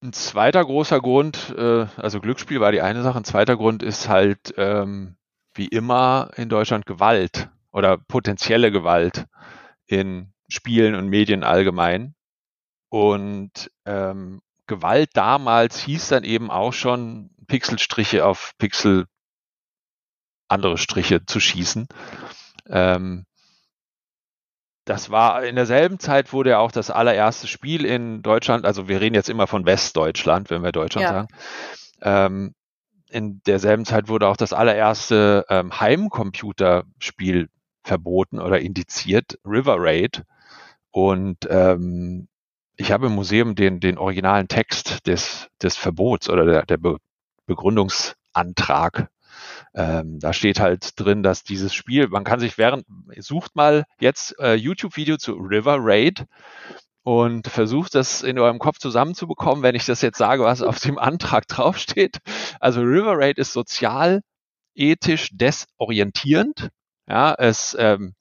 ein 0.04 0.12
zweiter 0.12 0.64
großer 0.64 1.00
Grund, 1.00 1.54
äh, 1.56 1.86
also 1.96 2.20
Glücksspiel 2.20 2.60
war 2.60 2.72
die 2.72 2.80
eine 2.80 3.02
Sache, 3.02 3.18
ein 3.18 3.24
zweiter 3.24 3.56
Grund 3.56 3.82
ist 3.84 4.08
halt 4.08 4.52
ähm, 4.56 5.14
wie 5.54 5.68
immer 5.68 6.30
in 6.36 6.48
Deutschland 6.48 6.86
Gewalt 6.86 7.48
oder 7.72 7.98
potenzielle 7.98 8.70
Gewalt 8.70 9.26
in 9.86 10.32
Spielen 10.48 10.94
und 10.94 11.08
Medien 11.08 11.44
allgemein. 11.44 12.14
Und 12.88 13.70
ähm, 13.86 14.42
Gewalt 14.66 15.10
damals 15.14 15.80
hieß 15.80 16.08
dann 16.08 16.24
eben 16.24 16.50
auch 16.50 16.72
schon 16.72 17.30
Pixelstriche 17.46 18.24
auf 18.24 18.52
Pixel 18.58 19.06
andere 20.48 20.78
Striche 20.78 21.24
zu 21.24 21.40
schießen. 21.40 21.88
Ähm, 22.68 23.24
das 24.84 25.10
war 25.10 25.44
in 25.44 25.56
derselben 25.56 25.98
Zeit 25.98 26.32
wurde 26.32 26.50
ja 26.50 26.58
auch 26.58 26.72
das 26.72 26.90
allererste 26.90 27.46
Spiel 27.46 27.84
in 27.84 28.22
Deutschland, 28.22 28.64
also 28.64 28.88
wir 28.88 29.00
reden 29.00 29.14
jetzt 29.14 29.30
immer 29.30 29.46
von 29.46 29.64
Westdeutschland, 29.64 30.50
wenn 30.50 30.62
wir 30.62 30.72
Deutschland 30.72 31.04
ja. 31.04 31.12
sagen. 31.12 31.28
Ähm, 32.02 32.54
in 33.12 33.42
derselben 33.44 33.85
Zeit 33.85 34.09
wurde 34.09 34.27
auch 34.29 34.37
das 34.37 34.53
allererste 34.53 35.44
ähm, 35.48 35.79
Heimcomputerspiel 35.79 37.48
verboten 37.85 38.38
oder 38.40 38.61
indiziert, 38.61 39.38
River 39.44 39.77
Raid. 39.79 40.22
Und 40.90 41.38
ähm, 41.48 42.29
ich 42.77 42.92
habe 42.92 43.07
im 43.07 43.14
Museum 43.14 43.55
den, 43.55 43.81
den 43.81 43.98
originalen 43.98 44.48
Text 44.48 45.07
des, 45.07 45.48
des 45.62 45.77
Verbots 45.77 46.29
oder 46.29 46.44
der, 46.44 46.66
der 46.66 46.77
Be 46.79 46.96
Begründungsantrag 47.44 49.11
ähm, 49.75 50.18
da 50.20 50.33
steht 50.33 50.61
halt 50.61 51.01
drin, 51.01 51.22
dass 51.22 51.44
dieses 51.44 51.75
Spiel, 51.75 52.09
man 52.09 52.25
kann 52.25 52.40
sich 52.40 52.59
während, 52.59 52.85
sucht 53.18 53.57
mal 53.57 53.85
jetzt 54.01 54.38
äh, 54.38 54.55
YouTube-Video 54.55 55.16
zu 55.16 55.33
River 55.35 55.79
Raid 55.81 56.27
und 57.02 57.48
versucht 57.48 57.94
das 57.94 58.22
in 58.22 58.38
eurem 58.38 58.58
Kopf 58.58 58.78
zusammenzubekommen, 58.78 59.62
wenn 59.62 59.74
ich 59.74 59.86
das 59.86 60.02
jetzt 60.02 60.18
sage, 60.18 60.44
was 60.44 60.62
auf 60.62 60.80
dem 60.80 60.98
Antrag 60.98 61.48
draufsteht. 61.48 62.18
Also 62.60 62.80
River 62.82 63.18
Raid 63.18 63.38
ist 63.38 63.52
sozial, 63.52 64.22
ethisch 64.74 65.30
desorientierend. 65.32 66.70
Ja, 67.08 67.34
es 67.34 67.76
ähm, 67.78 68.14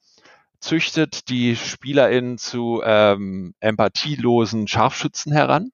züchtet 0.59 1.29
die 1.29 1.55
SpielerInnen 1.55 2.37
zu 2.37 2.81
ähm, 2.83 3.53
empathielosen 3.59 4.67
Scharfschützen 4.67 5.31
heran. 5.31 5.71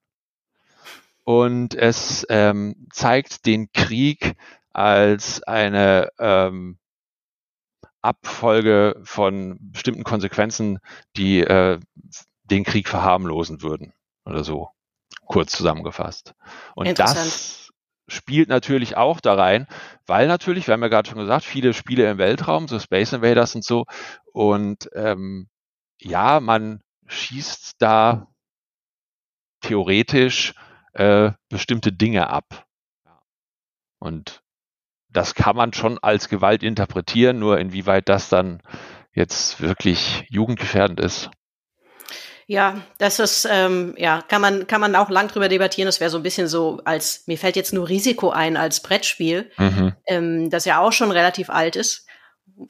Und 1.24 1.74
es 1.74 2.26
ähm, 2.30 2.88
zeigt 2.90 3.44
den 3.44 3.70
Krieg 3.72 4.34
als 4.72 5.42
eine 5.42 6.08
ähm, 6.18 6.78
Abfolge 8.00 8.98
von 9.02 9.58
bestimmten 9.60 10.04
Konsequenzen, 10.04 10.78
die 11.16 11.40
äh, 11.40 11.80
den 12.50 12.64
Krieg 12.64 12.88
verharmlosen 12.88 13.62
würden 13.62 13.92
oder 14.24 14.44
so, 14.44 14.70
kurz 15.26 15.52
zusammengefasst. 15.52 16.34
Und 16.74 16.98
das 16.98 17.70
spielt 18.08 18.48
natürlich 18.48 18.96
auch 18.96 19.20
da 19.20 19.34
rein, 19.34 19.66
weil 20.06 20.26
natürlich, 20.26 20.66
wir 20.66 20.72
haben 20.72 20.82
ja 20.82 20.88
gerade 20.88 21.08
schon 21.08 21.18
gesagt, 21.18 21.44
viele 21.44 21.74
Spiele 21.74 22.10
im 22.10 22.18
Weltraum, 22.18 22.66
so 22.66 22.78
Space 22.78 23.12
Invaders 23.12 23.54
und 23.54 23.64
so, 23.64 23.84
und 24.32 24.88
ähm, 24.94 25.48
ja, 25.98 26.40
man 26.40 26.80
schießt 27.06 27.76
da 27.78 28.28
theoretisch 29.60 30.54
äh, 30.94 31.32
bestimmte 31.48 31.92
Dinge 31.92 32.30
ab. 32.30 32.66
Und 33.98 34.42
das 35.10 35.34
kann 35.34 35.56
man 35.56 35.72
schon 35.72 35.98
als 35.98 36.28
Gewalt 36.28 36.62
interpretieren, 36.62 37.38
nur 37.38 37.58
inwieweit 37.58 38.08
das 38.08 38.28
dann 38.28 38.62
jetzt 39.12 39.60
wirklich 39.60 40.24
jugendgefährdend 40.28 41.00
ist. 41.00 41.30
Ja, 42.50 42.80
das 42.96 43.18
ist, 43.18 43.46
ähm, 43.50 43.94
ja, 43.98 44.22
kann 44.26 44.40
man, 44.40 44.66
kann 44.66 44.80
man 44.80 44.96
auch 44.96 45.10
lang 45.10 45.28
drüber 45.28 45.48
debattieren. 45.48 45.86
Das 45.86 46.00
wäre 46.00 46.10
so 46.10 46.16
ein 46.16 46.22
bisschen 46.22 46.48
so 46.48 46.80
als, 46.84 47.24
mir 47.26 47.36
fällt 47.36 47.56
jetzt 47.56 47.74
nur 47.74 47.88
Risiko 47.88 48.30
ein 48.30 48.56
als 48.56 48.82
Brettspiel, 48.82 49.50
mhm. 49.58 49.92
ähm, 50.06 50.50
das 50.50 50.64
ja 50.64 50.80
auch 50.80 50.92
schon 50.92 51.10
relativ 51.10 51.50
alt 51.50 51.76
ist 51.76 52.08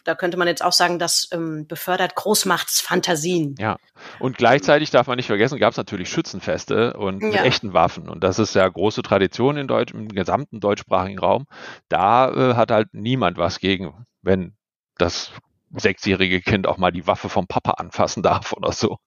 da 0.04 0.14
könnte 0.14 0.36
man 0.36 0.48
jetzt 0.48 0.64
auch 0.64 0.72
sagen, 0.72 0.98
das 0.98 1.28
ähm, 1.32 1.66
befördert 1.66 2.14
Großmachtsfantasien. 2.14 3.54
Ja, 3.58 3.76
und 4.18 4.36
gleichzeitig 4.36 4.90
darf 4.90 5.06
man 5.06 5.16
nicht 5.16 5.26
vergessen, 5.26 5.58
gab 5.58 5.72
es 5.72 5.76
natürlich 5.76 6.10
Schützenfeste 6.10 6.94
und 6.94 7.22
mit 7.22 7.34
ja. 7.34 7.44
echten 7.44 7.72
Waffen. 7.72 8.08
Und 8.08 8.22
das 8.24 8.38
ist 8.38 8.54
ja 8.54 8.68
große 8.68 9.02
Tradition 9.02 9.56
in 9.56 9.68
Deutsch, 9.68 9.92
im 9.92 10.08
gesamten 10.08 10.60
deutschsprachigen 10.60 11.18
Raum. 11.18 11.46
Da 11.88 12.30
äh, 12.30 12.54
hat 12.54 12.70
halt 12.70 12.88
niemand 12.92 13.38
was 13.38 13.60
gegen, 13.60 14.06
wenn 14.22 14.54
das 14.98 15.30
sechsjährige 15.74 16.40
Kind 16.40 16.66
auch 16.66 16.78
mal 16.78 16.90
die 16.90 17.06
Waffe 17.06 17.28
vom 17.28 17.46
Papa 17.46 17.72
anfassen 17.72 18.22
darf 18.22 18.52
oder 18.52 18.72
so. 18.72 18.98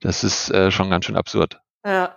Das 0.00 0.24
ist 0.24 0.50
äh, 0.50 0.70
schon 0.70 0.90
ganz 0.90 1.04
schön 1.06 1.16
absurd. 1.16 1.60
Ja. 1.84 2.16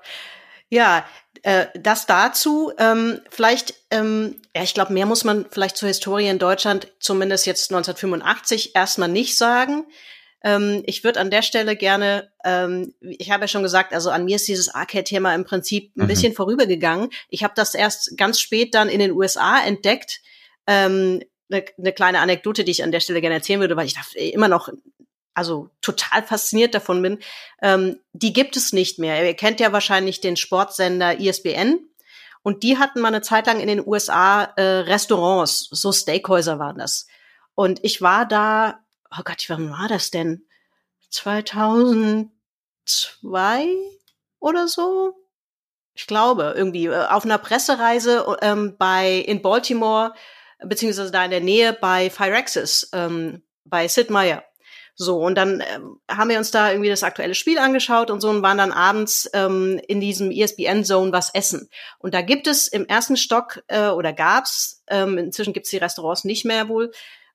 Ja, 0.69 1.05
äh, 1.43 1.67
das 1.75 2.07
dazu. 2.07 2.73
Ähm, 2.79 3.21
vielleicht, 3.29 3.75
ähm, 3.91 4.41
ja, 4.55 4.63
ich 4.63 4.73
glaube, 4.73 4.93
mehr 4.93 5.05
muss 5.05 5.23
man 5.23 5.45
vielleicht 5.51 5.77
zur 5.77 5.87
Historie 5.87 6.27
in 6.27 6.39
Deutschland, 6.39 6.91
zumindest 6.99 7.45
jetzt 7.45 7.71
1985, 7.71 8.75
erstmal 8.75 9.09
nicht 9.09 9.37
sagen. 9.37 9.85
Ähm, 10.43 10.83
ich 10.85 11.03
würde 11.03 11.19
an 11.19 11.31
der 11.31 11.41
Stelle 11.41 11.75
gerne, 11.75 12.31
ähm, 12.43 12.93
ich 13.01 13.31
habe 13.31 13.43
ja 13.43 13.47
schon 13.47 13.63
gesagt, 13.63 13.93
also 13.93 14.09
an 14.09 14.25
mir 14.25 14.35
ist 14.35 14.47
dieses 14.47 14.73
Arcade-Thema 14.73 15.33
im 15.35 15.45
Prinzip 15.45 15.95
ein 15.95 16.03
mhm. 16.03 16.07
bisschen 16.07 16.33
vorübergegangen. 16.33 17.09
Ich 17.29 17.43
habe 17.43 17.53
das 17.55 17.75
erst 17.75 18.17
ganz 18.17 18.39
spät 18.39 18.73
dann 18.73 18.89
in 18.89 18.99
den 18.99 19.11
USA 19.11 19.63
entdeckt. 19.63 20.21
Ähm, 20.65 21.21
eine, 21.51 21.65
eine 21.77 21.93
kleine 21.93 22.19
Anekdote, 22.19 22.63
die 22.63 22.71
ich 22.71 22.83
an 22.83 22.91
der 22.91 22.99
Stelle 22.99 23.21
gerne 23.21 23.35
erzählen 23.35 23.59
würde, 23.59 23.75
weil 23.75 23.85
ich 23.85 23.93
da 23.93 24.01
immer 24.19 24.47
noch 24.47 24.69
also 25.33 25.69
total 25.81 26.23
fasziniert 26.23 26.75
davon 26.75 27.01
bin, 27.01 27.19
ähm, 27.61 27.99
die 28.13 28.33
gibt 28.33 28.55
es 28.55 28.73
nicht 28.73 28.99
mehr. 28.99 29.25
Ihr 29.25 29.33
kennt 29.33 29.59
ja 29.59 29.71
wahrscheinlich 29.71 30.21
den 30.21 30.37
Sportsender 30.37 31.19
ISBN. 31.19 31.79
Und 32.43 32.63
die 32.63 32.77
hatten 32.77 32.99
mal 32.99 33.07
eine 33.07 33.21
Zeit 33.21 33.47
lang 33.47 33.59
in 33.59 33.67
den 33.67 33.85
USA 33.85 34.43
äh, 34.57 34.61
Restaurants, 34.61 35.69
so 35.71 35.91
Steakhäuser 35.91 36.59
waren 36.59 36.77
das. 36.77 37.07
Und 37.55 37.79
ich 37.83 38.01
war 38.01 38.25
da, 38.25 38.79
oh 39.11 39.21
Gott, 39.23 39.45
wann 39.47 39.71
war 39.71 39.87
das 39.87 40.11
denn? 40.11 40.45
2002 41.09 42.29
oder 44.39 44.67
so? 44.67 45.13
Ich 45.93 46.05
glaube, 46.07 46.53
irgendwie 46.57 46.87
äh, 46.87 47.05
auf 47.07 47.23
einer 47.23 47.37
Pressereise 47.37 48.37
ähm, 48.41 48.75
bei 48.77 49.19
in 49.19 49.41
Baltimore, 49.41 50.13
beziehungsweise 50.65 51.11
da 51.11 51.25
in 51.25 51.31
der 51.31 51.41
Nähe 51.41 51.73
bei 51.73 52.09
Firaxis, 52.09 52.89
ähm, 52.93 53.43
bei 53.65 53.87
Sid 53.87 54.09
Meier. 54.09 54.43
So, 54.95 55.17
und 55.17 55.35
dann 55.35 55.61
äh, 55.61 55.79
haben 56.11 56.29
wir 56.29 56.37
uns 56.37 56.51
da 56.51 56.69
irgendwie 56.69 56.89
das 56.89 57.03
aktuelle 57.03 57.33
Spiel 57.33 57.57
angeschaut 57.57 58.11
und 58.11 58.21
so 58.21 58.29
und 58.29 58.43
waren 58.43 58.59
dann 58.59 58.71
abends 58.71 59.29
ähm, 59.33 59.81
in 59.87 59.99
diesem 59.99 60.29
ESPN-Zone 60.29 61.11
was 61.11 61.33
essen. 61.33 61.69
Und 61.97 62.13
da 62.13 62.21
gibt 62.21 62.45
es 62.45 62.67
im 62.67 62.85
ersten 62.85 63.17
Stock 63.17 63.63
äh, 63.67 63.87
oder 63.87 64.13
gab's, 64.13 64.83
ähm, 64.87 65.17
inzwischen 65.17 65.53
gibt's 65.53 65.71
die 65.71 65.77
Restaurants 65.77 66.25
nicht 66.25 66.45
mehr 66.45 66.69
wohl, 66.69 66.91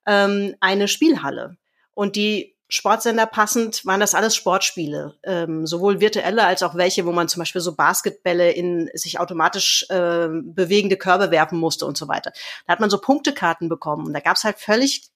ähm, 0.07 0.55
eine 0.61 0.87
Spielhalle. 0.87 1.57
Und 1.93 2.15
die 2.15 2.55
Sportsender 2.71 3.25
passend 3.25 3.83
waren 3.85 3.99
das 3.99 4.13
alles 4.13 4.35
Sportspiele, 4.35 5.15
ähm, 5.23 5.65
sowohl 5.65 5.99
virtuelle 5.99 6.45
als 6.45 6.61
auch 6.61 6.75
welche, 6.75 7.05
wo 7.07 7.11
man 7.11 7.27
zum 7.27 7.41
Beispiel 7.41 7.61
so 7.61 7.75
Basketbälle 7.75 8.51
in 8.51 8.91
sich 8.93 9.19
automatisch 9.19 9.87
äh, 9.89 10.27
bewegende 10.29 10.95
Körbe 10.95 11.31
werfen 11.31 11.59
musste 11.59 11.87
und 11.87 11.97
so 11.97 12.07
weiter. 12.07 12.31
Da 12.67 12.73
hat 12.73 12.79
man 12.79 12.91
so 12.91 13.01
Punktekarten 13.01 13.69
bekommen 13.69 14.05
und 14.05 14.13
da 14.13 14.19
gab's 14.19 14.43
halt 14.43 14.59
völlig 14.59 15.09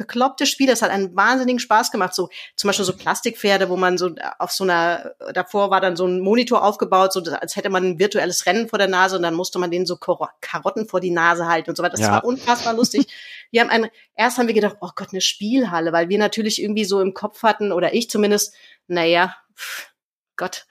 bekloppte 0.00 0.46
Spiel. 0.46 0.66
Das 0.66 0.82
hat 0.82 0.90
einen 0.90 1.14
wahnsinnigen 1.14 1.60
Spaß 1.60 1.92
gemacht. 1.92 2.14
So 2.14 2.30
zum 2.56 2.68
Beispiel 2.68 2.86
so 2.86 2.96
Plastikpferde, 2.96 3.68
wo 3.68 3.76
man 3.76 3.98
so 3.98 4.14
auf 4.38 4.50
so 4.50 4.64
einer, 4.64 5.12
davor 5.34 5.70
war 5.70 5.80
dann 5.80 5.94
so 5.94 6.06
ein 6.06 6.20
Monitor 6.20 6.64
aufgebaut, 6.64 7.12
so 7.12 7.20
als 7.20 7.54
hätte 7.54 7.70
man 7.70 7.84
ein 7.84 7.98
virtuelles 7.98 8.46
Rennen 8.46 8.68
vor 8.68 8.78
der 8.78 8.88
Nase 8.88 9.16
und 9.16 9.22
dann 9.22 9.34
musste 9.34 9.58
man 9.58 9.70
denen 9.70 9.86
so 9.86 9.96
Karotten 9.96 10.88
vor 10.88 11.00
die 11.00 11.10
Nase 11.10 11.46
halten 11.46 11.70
und 11.70 11.76
so 11.76 11.82
weiter. 11.82 11.96
Das 11.96 12.00
ja. 12.00 12.12
war 12.12 12.24
unfassbar 12.24 12.72
lustig. 12.74 13.06
Wir 13.50 13.62
haben 13.62 13.70
ein, 13.70 13.90
erst 14.14 14.38
haben 14.38 14.46
wir 14.46 14.54
gedacht, 14.54 14.76
oh 14.80 14.90
Gott, 14.94 15.08
eine 15.12 15.20
Spielhalle, 15.20 15.92
weil 15.92 16.08
wir 16.08 16.18
natürlich 16.18 16.62
irgendwie 16.62 16.84
so 16.84 17.00
im 17.00 17.14
Kopf 17.14 17.42
hatten, 17.42 17.72
oder 17.72 17.94
ich 17.94 18.10
zumindest, 18.10 18.54
naja, 18.86 19.36
pff, 19.56 19.92
Gott, 20.36 20.66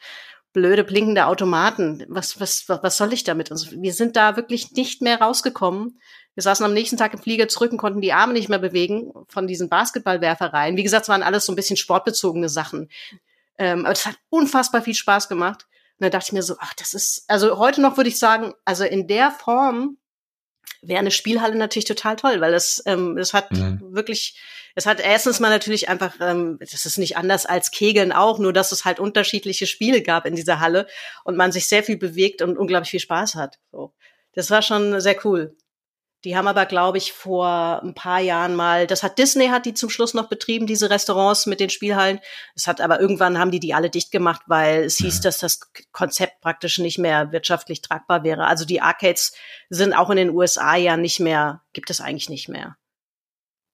blöde 0.53 0.83
blinkende 0.83 1.27
Automaten. 1.27 2.05
Was, 2.07 2.39
was, 2.39 2.67
was 2.67 2.97
soll 2.97 3.13
ich 3.13 3.23
damit? 3.23 3.51
Also 3.51 3.71
wir 3.71 3.93
sind 3.93 4.15
da 4.15 4.35
wirklich 4.35 4.71
nicht 4.71 5.01
mehr 5.01 5.21
rausgekommen. 5.21 5.99
Wir 6.33 6.43
saßen 6.43 6.65
am 6.65 6.73
nächsten 6.73 6.97
Tag 6.97 7.13
im 7.13 7.21
Flieger 7.21 7.47
zurück 7.47 7.71
und 7.71 7.77
konnten 7.77 8.01
die 8.01 8.13
Arme 8.13 8.33
nicht 8.33 8.49
mehr 8.49 8.59
bewegen 8.59 9.11
von 9.27 9.45
diesen 9.45 9.69
Basketballwerfereien. 9.69 10.77
Wie 10.77 10.83
gesagt, 10.83 11.03
es 11.03 11.09
waren 11.09 11.23
alles 11.23 11.45
so 11.45 11.51
ein 11.51 11.55
bisschen 11.55 11.77
sportbezogene 11.77 12.49
Sachen. 12.49 12.89
Ähm, 13.57 13.85
aber 13.85 13.91
es 13.91 14.05
hat 14.05 14.15
unfassbar 14.29 14.81
viel 14.81 14.95
Spaß 14.95 15.29
gemacht. 15.29 15.67
Und 15.99 16.05
da 16.05 16.09
dachte 16.09 16.27
ich 16.29 16.33
mir 16.33 16.43
so, 16.43 16.55
ach, 16.59 16.73
das 16.73 16.93
ist, 16.93 17.25
also 17.27 17.59
heute 17.59 17.81
noch 17.81 17.97
würde 17.97 18.09
ich 18.09 18.17
sagen, 18.17 18.53
also 18.65 18.85
in 18.85 19.07
der 19.07 19.31
Form 19.31 19.97
wäre 20.81 20.99
eine 20.99 21.11
Spielhalle 21.11 21.55
natürlich 21.55 21.85
total 21.85 22.15
toll, 22.15 22.41
weil 22.41 22.51
das, 22.51 22.81
ähm, 22.85 23.15
das 23.15 23.33
hat 23.33 23.51
mhm. 23.51 23.79
wirklich, 23.81 24.39
es 24.75 24.85
hat 24.85 24.99
erstens 24.99 25.39
mal 25.39 25.49
natürlich 25.49 25.89
einfach, 25.89 26.15
ähm, 26.21 26.57
das 26.59 26.85
ist 26.85 26.97
nicht 26.97 27.17
anders 27.17 27.45
als 27.45 27.71
Kegeln 27.71 28.11
auch, 28.11 28.39
nur 28.39 28.53
dass 28.53 28.71
es 28.71 28.85
halt 28.85 28.99
unterschiedliche 28.99 29.67
Spiele 29.67 30.01
gab 30.01 30.25
in 30.25 30.35
dieser 30.35 30.59
Halle 30.59 30.87
und 31.23 31.37
man 31.37 31.51
sich 31.51 31.67
sehr 31.67 31.83
viel 31.83 31.97
bewegt 31.97 32.41
und 32.41 32.57
unglaublich 32.57 32.91
viel 32.91 32.99
Spaß 32.99 33.35
hat. 33.35 33.59
So. 33.71 33.93
Das 34.33 34.51
war 34.51 34.61
schon 34.61 35.01
sehr 35.01 35.17
cool. 35.25 35.55
Die 36.25 36.36
haben 36.36 36.47
aber, 36.47 36.65
glaube 36.65 36.97
ich, 36.97 37.13
vor 37.13 37.82
ein 37.82 37.93
paar 37.93 38.19
Jahren 38.19 38.53
mal, 38.53 38.88
das 38.88 39.03
hat 39.03 39.17
Disney 39.17 39.47
hat 39.47 39.65
die 39.65 39.73
zum 39.73 39.89
Schluss 39.89 40.13
noch 40.13 40.27
betrieben, 40.27 40.67
diese 40.67 40.89
Restaurants 40.89 41.45
mit 41.45 41.62
den 41.62 41.69
Spielhallen. 41.69 42.19
Es 42.55 42.67
hat 42.67 42.82
aber 42.82 42.99
irgendwann 42.99 43.39
haben 43.39 43.51
die 43.51 43.62
die 43.62 43.73
alle 43.73 43.89
dicht 43.89 44.12
gemacht, 44.12 44.41
weil 44.47 44.84
es 44.84 44.97
hieß, 44.97 45.21
dass 45.21 45.39
das 45.39 45.62
Konzept 45.93 46.41
praktisch 46.41 46.77
nicht 46.77 46.97
mehr 46.97 47.32
wirtschaftlich 47.32 47.82
tragbar 47.82 48.23
wäre. 48.23 48.47
Also 48.47 48.65
die 48.65 48.82
Arcades 48.82 49.34
sind 49.69 49.93
auch 49.93 50.10
in 50.10 50.17
den 50.17 50.32
USA 50.32 50.75
ja 50.75 50.97
nicht 50.97 51.21
mehr, 51.21 51.62
gibt 51.71 51.89
es 51.89 52.01
eigentlich 52.01 52.29
nicht 52.29 52.49
mehr. 52.49 52.75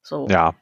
So. 0.04 0.28
Ja. 0.30 0.54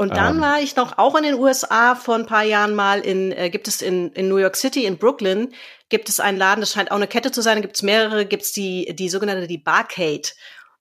Und 0.00 0.16
dann 0.16 0.36
Ähm. 0.36 0.40
war 0.40 0.62
ich 0.62 0.76
noch 0.76 0.96
auch 0.96 1.14
in 1.14 1.24
den 1.24 1.34
USA 1.34 1.94
vor 1.94 2.14
ein 2.14 2.24
paar 2.24 2.42
Jahren 2.42 2.74
mal 2.74 3.00
in, 3.00 3.32
äh, 3.32 3.50
gibt 3.50 3.68
es 3.68 3.82
in, 3.82 4.10
in 4.12 4.28
New 4.28 4.38
York 4.38 4.56
City, 4.56 4.86
in 4.86 4.96
Brooklyn, 4.96 5.52
gibt 5.90 6.08
es 6.08 6.20
einen 6.20 6.38
Laden, 6.38 6.62
das 6.62 6.72
scheint 6.72 6.90
auch 6.90 6.96
eine 6.96 7.06
Kette 7.06 7.32
zu 7.32 7.42
sein, 7.42 7.60
gibt 7.60 7.76
es 7.76 7.82
mehrere, 7.82 8.24
gibt 8.24 8.44
es 8.44 8.52
die, 8.52 8.94
die 8.94 9.10
sogenannte, 9.10 9.46
die 9.46 9.58
Barcade. 9.58 10.22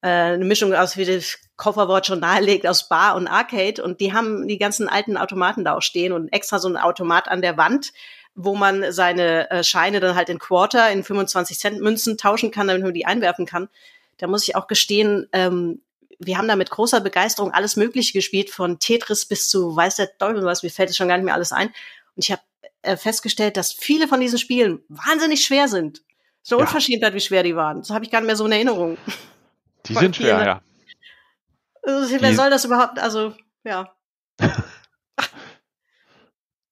Äh, 0.01 0.07
eine 0.07 0.45
Mischung 0.45 0.73
aus, 0.73 0.95
wie 0.95 1.03
das 1.03 1.37
Kofferwort 1.57 2.05
schon 2.05 2.21
nahelegt, 2.21 2.65
aus 2.65 2.87
Bar 2.87 3.17
und 3.17 3.27
Arcade. 3.27 3.83
Und 3.83 3.99
die 3.99 4.13
haben 4.13 4.47
die 4.47 4.57
ganzen 4.57 4.87
alten 4.87 5.17
Automaten 5.17 5.65
da 5.65 5.75
auch 5.75 5.81
stehen 5.81 6.13
und 6.13 6.31
extra 6.31 6.57
so 6.57 6.69
ein 6.69 6.77
Automat 6.77 7.27
an 7.27 7.41
der 7.41 7.57
Wand, 7.57 7.91
wo 8.35 8.55
man 8.55 8.93
seine 8.93 9.51
äh, 9.51 9.65
Scheine 9.65 9.99
dann 9.99 10.15
halt 10.15 10.29
in 10.29 10.39
Quarter, 10.39 10.91
in 10.91 11.03
25 11.03 11.59
Cent 11.59 11.81
Münzen 11.81 12.17
tauschen 12.17 12.51
kann, 12.51 12.67
damit 12.67 12.83
man 12.83 12.93
die 12.93 13.05
einwerfen 13.05 13.45
kann. 13.45 13.67
Da 14.15 14.27
muss 14.27 14.47
ich 14.47 14.55
auch 14.55 14.67
gestehen, 14.67 15.27
ähm, 15.33 15.81
wir 16.19 16.37
haben 16.37 16.47
da 16.47 16.55
mit 16.55 16.69
großer 16.69 16.99
Begeisterung 17.01 17.51
alles 17.53 17.75
Mögliche 17.77 18.13
gespielt, 18.13 18.49
von 18.49 18.77
Tetris 18.79 19.25
bis 19.25 19.49
zu 19.49 19.75
weiß 19.75 19.95
der 19.95 20.17
Teufel 20.17 20.43
was, 20.43 20.63
mir 20.63 20.69
fällt 20.69 20.89
es 20.89 20.97
schon 20.97 21.07
gar 21.07 21.17
nicht 21.17 21.25
mehr 21.25 21.33
alles 21.33 21.51
ein. 21.51 21.67
Und 22.15 22.23
ich 22.25 22.31
habe 22.31 22.41
äh, 22.81 22.97
festgestellt, 22.97 23.57
dass 23.57 23.71
viele 23.73 24.07
von 24.07 24.19
diesen 24.19 24.37
Spielen 24.37 24.81
wahnsinnig 24.89 25.43
schwer 25.45 25.67
sind. 25.67 26.01
So 26.41 26.57
Ja. 26.57 26.61
Unverschämtheit, 26.65 27.13
wie 27.13 27.19
schwer 27.19 27.43
die 27.43 27.55
waren. 27.55 27.79
Das 27.79 27.89
habe 27.89 28.03
ich 28.05 28.11
gar 28.11 28.19
nicht 28.19 28.27
mehr 28.27 28.35
so 28.35 28.45
in 28.45 28.51
Erinnerung. 28.51 28.97
Die 29.85 29.93
sind 29.95 30.15
schwer, 30.15 30.43
ja. 30.45 30.61
Also, 31.83 32.21
wer 32.21 32.29
Die- 32.29 32.35
soll 32.35 32.49
das 32.49 32.65
überhaupt, 32.65 32.99
also, 32.99 33.33
ja. 33.63 33.93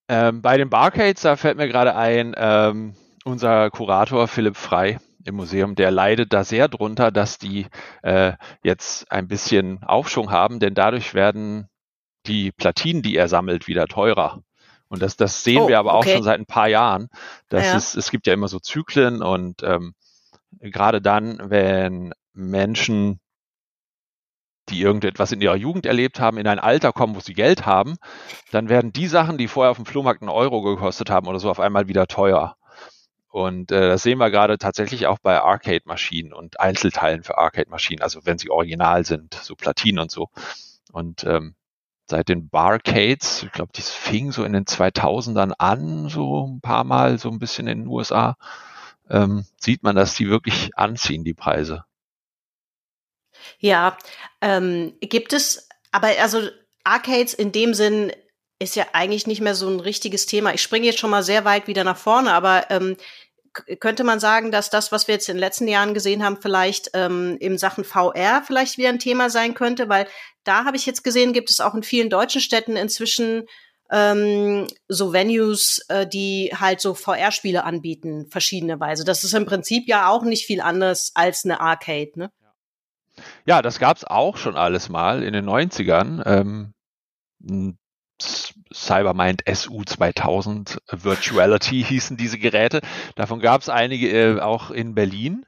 Ähm, 0.09 0.41
bei 0.41 0.55
den 0.57 0.69
Barcades, 0.69 1.21
da 1.23 1.35
fällt 1.35 1.57
mir 1.57 1.67
gerade 1.67 1.93
ein, 1.95 2.33
ähm, 2.37 2.95
unser 3.25 3.69
Kurator 3.69 4.27
Philipp 4.29 4.55
Frei 4.55 4.99
im 5.27 5.35
Museum, 5.35 5.75
der 5.75 5.91
leidet 5.91 6.33
da 6.33 6.43
sehr 6.43 6.67
drunter, 6.69 7.11
dass 7.11 7.37
die 7.37 7.67
äh, 8.03 8.33
jetzt 8.63 9.11
ein 9.11 9.27
bisschen 9.27 9.83
Aufschwung 9.83 10.31
haben, 10.31 10.59
denn 10.59 10.75
dadurch 10.75 11.13
werden 11.13 11.67
die 12.27 12.51
Platinen, 12.51 13.01
die 13.03 13.15
er 13.17 13.27
sammelt, 13.29 13.67
wieder 13.67 13.87
teurer. 13.87 14.43
Und 14.89 15.01
das, 15.01 15.17
das 15.17 15.43
sehen 15.43 15.63
Oh, 15.63 15.67
wir 15.67 15.79
aber 15.79 15.93
auch 15.95 15.99
okay. 16.03 16.13
schon 16.13 16.23
seit 16.23 16.39
ein 16.39 16.45
paar 16.45 16.69
Jahren. 16.69 17.09
Das 17.49 17.67
Ja. 17.67 17.75
ist, 17.75 17.95
es 17.95 18.11
gibt 18.11 18.27
ja 18.27 18.33
immer 18.33 18.49
so 18.49 18.59
Zyklen 18.59 19.21
und 19.23 19.63
ähm, 19.63 19.93
gerade 20.61 21.01
dann, 21.01 21.39
wenn 21.49 22.13
Menschen, 22.33 23.19
die 24.69 24.81
irgendetwas 24.81 25.31
in 25.31 25.41
ihrer 25.41 25.55
Jugend 25.55 25.85
erlebt 25.85 26.19
haben, 26.19 26.37
in 26.37 26.47
ein 26.47 26.59
Alter 26.59 26.91
kommen, 26.91 27.15
wo 27.15 27.21
sie 27.21 27.33
Geld 27.33 27.65
haben, 27.65 27.95
dann 28.51 28.69
werden 28.69 28.91
die 28.93 29.07
Sachen, 29.07 29.37
die 29.37 29.47
vorher 29.47 29.71
auf 29.71 29.77
dem 29.77 29.85
Flohmarkt 29.85 30.21
einen 30.21 30.29
Euro 30.29 30.61
gekostet 30.61 31.09
haben 31.09 31.27
oder 31.27 31.39
so, 31.39 31.49
auf 31.49 31.61
einmal 31.61 31.87
wieder 31.89 32.07
teuer. 32.07 32.56
Und 33.29 33.71
äh, 33.71 33.89
das 33.89 34.03
sehen 34.03 34.19
wir 34.19 34.31
gerade 34.31 34.57
tatsächlich 34.57 35.07
auch 35.07 35.19
bei 35.19 35.41
Arcade-Maschinen 35.41 36.33
und 36.33 36.59
Einzelteilen 36.59 37.23
für 37.23 37.37
Arcade-Maschinen, 37.37 38.01
also 38.01 38.25
wenn 38.25 38.37
sie 38.37 38.49
original 38.49 39.05
sind, 39.05 39.33
so 39.33 39.55
Platinen 39.55 39.99
und 39.99 40.11
so. 40.11 40.29
Und 40.91 41.23
ähm, 41.25 41.55
seit 42.09 42.29
den 42.29 42.49
Barcades, 42.49 43.43
ich 43.43 43.51
glaube, 43.51 43.71
das 43.75 43.89
fing 43.89 44.31
so 44.31 44.43
in 44.43 44.53
den 44.53 44.65
2000ern 44.65 45.51
an, 45.57 46.09
so 46.09 46.47
ein 46.47 46.61
paar 46.61 46.83
Mal, 46.83 47.19
so 47.19 47.29
ein 47.29 47.39
bisschen 47.39 47.67
in 47.67 47.79
den 47.79 47.87
USA, 47.87 48.37
ähm, 49.09 49.45
sieht 49.57 49.83
man, 49.83 49.95
dass 49.95 50.15
die 50.15 50.29
wirklich 50.29 50.71
anziehen, 50.77 51.23
die 51.23 51.33
Preise. 51.33 51.83
Ja, 53.59 53.97
ähm, 54.41 54.93
gibt 55.01 55.33
es, 55.33 55.69
aber 55.91 56.09
also 56.19 56.49
Arcades 56.83 57.33
in 57.33 57.51
dem 57.51 57.73
Sinn 57.73 58.11
ist 58.59 58.75
ja 58.75 58.85
eigentlich 58.93 59.27
nicht 59.27 59.41
mehr 59.41 59.55
so 59.55 59.69
ein 59.69 59.79
richtiges 59.79 60.25
Thema. 60.25 60.53
Ich 60.53 60.61
springe 60.61 60.85
jetzt 60.85 60.99
schon 60.99 61.09
mal 61.09 61.23
sehr 61.23 61.45
weit 61.45 61.67
wieder 61.67 61.83
nach 61.83 61.97
vorne, 61.97 62.33
aber 62.33 62.69
ähm, 62.69 62.97
könnte 63.79 64.03
man 64.03 64.19
sagen, 64.19 64.51
dass 64.51 64.69
das, 64.69 64.91
was 64.91 65.07
wir 65.07 65.15
jetzt 65.15 65.29
in 65.29 65.35
den 65.35 65.41
letzten 65.41 65.67
Jahren 65.67 65.93
gesehen 65.93 66.23
haben, 66.23 66.37
vielleicht 66.41 66.91
ähm, 66.93 67.37
in 67.39 67.57
Sachen 67.57 67.83
VR 67.83 68.43
vielleicht 68.45 68.77
wieder 68.77 68.89
ein 68.89 68.99
Thema 68.99 69.29
sein 69.29 69.53
könnte, 69.53 69.89
weil 69.89 70.07
da 70.43 70.65
habe 70.65 70.77
ich 70.77 70.85
jetzt 70.85 71.03
gesehen, 71.03 71.33
gibt 71.33 71.49
es 71.49 71.59
auch 71.59 71.73
in 71.73 71.83
vielen 71.83 72.09
deutschen 72.09 72.41
Städten 72.41 72.75
inzwischen 72.75 73.47
ähm, 73.89 74.67
so 74.87 75.13
Venues, 75.13 75.79
äh, 75.87 76.05
die 76.05 76.51
halt 76.53 76.81
so 76.81 76.93
VR-Spiele 76.93 77.63
anbieten, 77.63 78.27
verschiedene 78.29 78.79
Weise. 78.79 79.05
Das 79.05 79.23
ist 79.23 79.33
im 79.33 79.45
Prinzip 79.45 79.87
ja 79.87 80.09
auch 80.09 80.23
nicht 80.23 80.45
viel 80.45 80.61
anders 80.61 81.11
als 81.15 81.45
eine 81.45 81.61
Arcade, 81.61 82.11
ne? 82.15 82.31
Ja, 83.45 83.63
das 83.63 83.79
gab's 83.79 84.03
auch 84.03 84.37
schon 84.37 84.55
alles 84.55 84.89
mal 84.89 85.23
in 85.23 85.33
den 85.33 85.49
90ern. 85.49 86.21
Ähm, 86.25 86.73
Cybermind 88.73 89.43
SU 89.47 89.83
2000 89.83 90.81
Virtuality 90.91 91.83
hießen 91.87 92.17
diese 92.17 92.37
Geräte. 92.37 92.81
Davon 93.15 93.39
gab's 93.39 93.69
einige 93.69 94.09
äh, 94.09 94.39
auch 94.39 94.71
in 94.71 94.95
Berlin. 94.95 95.45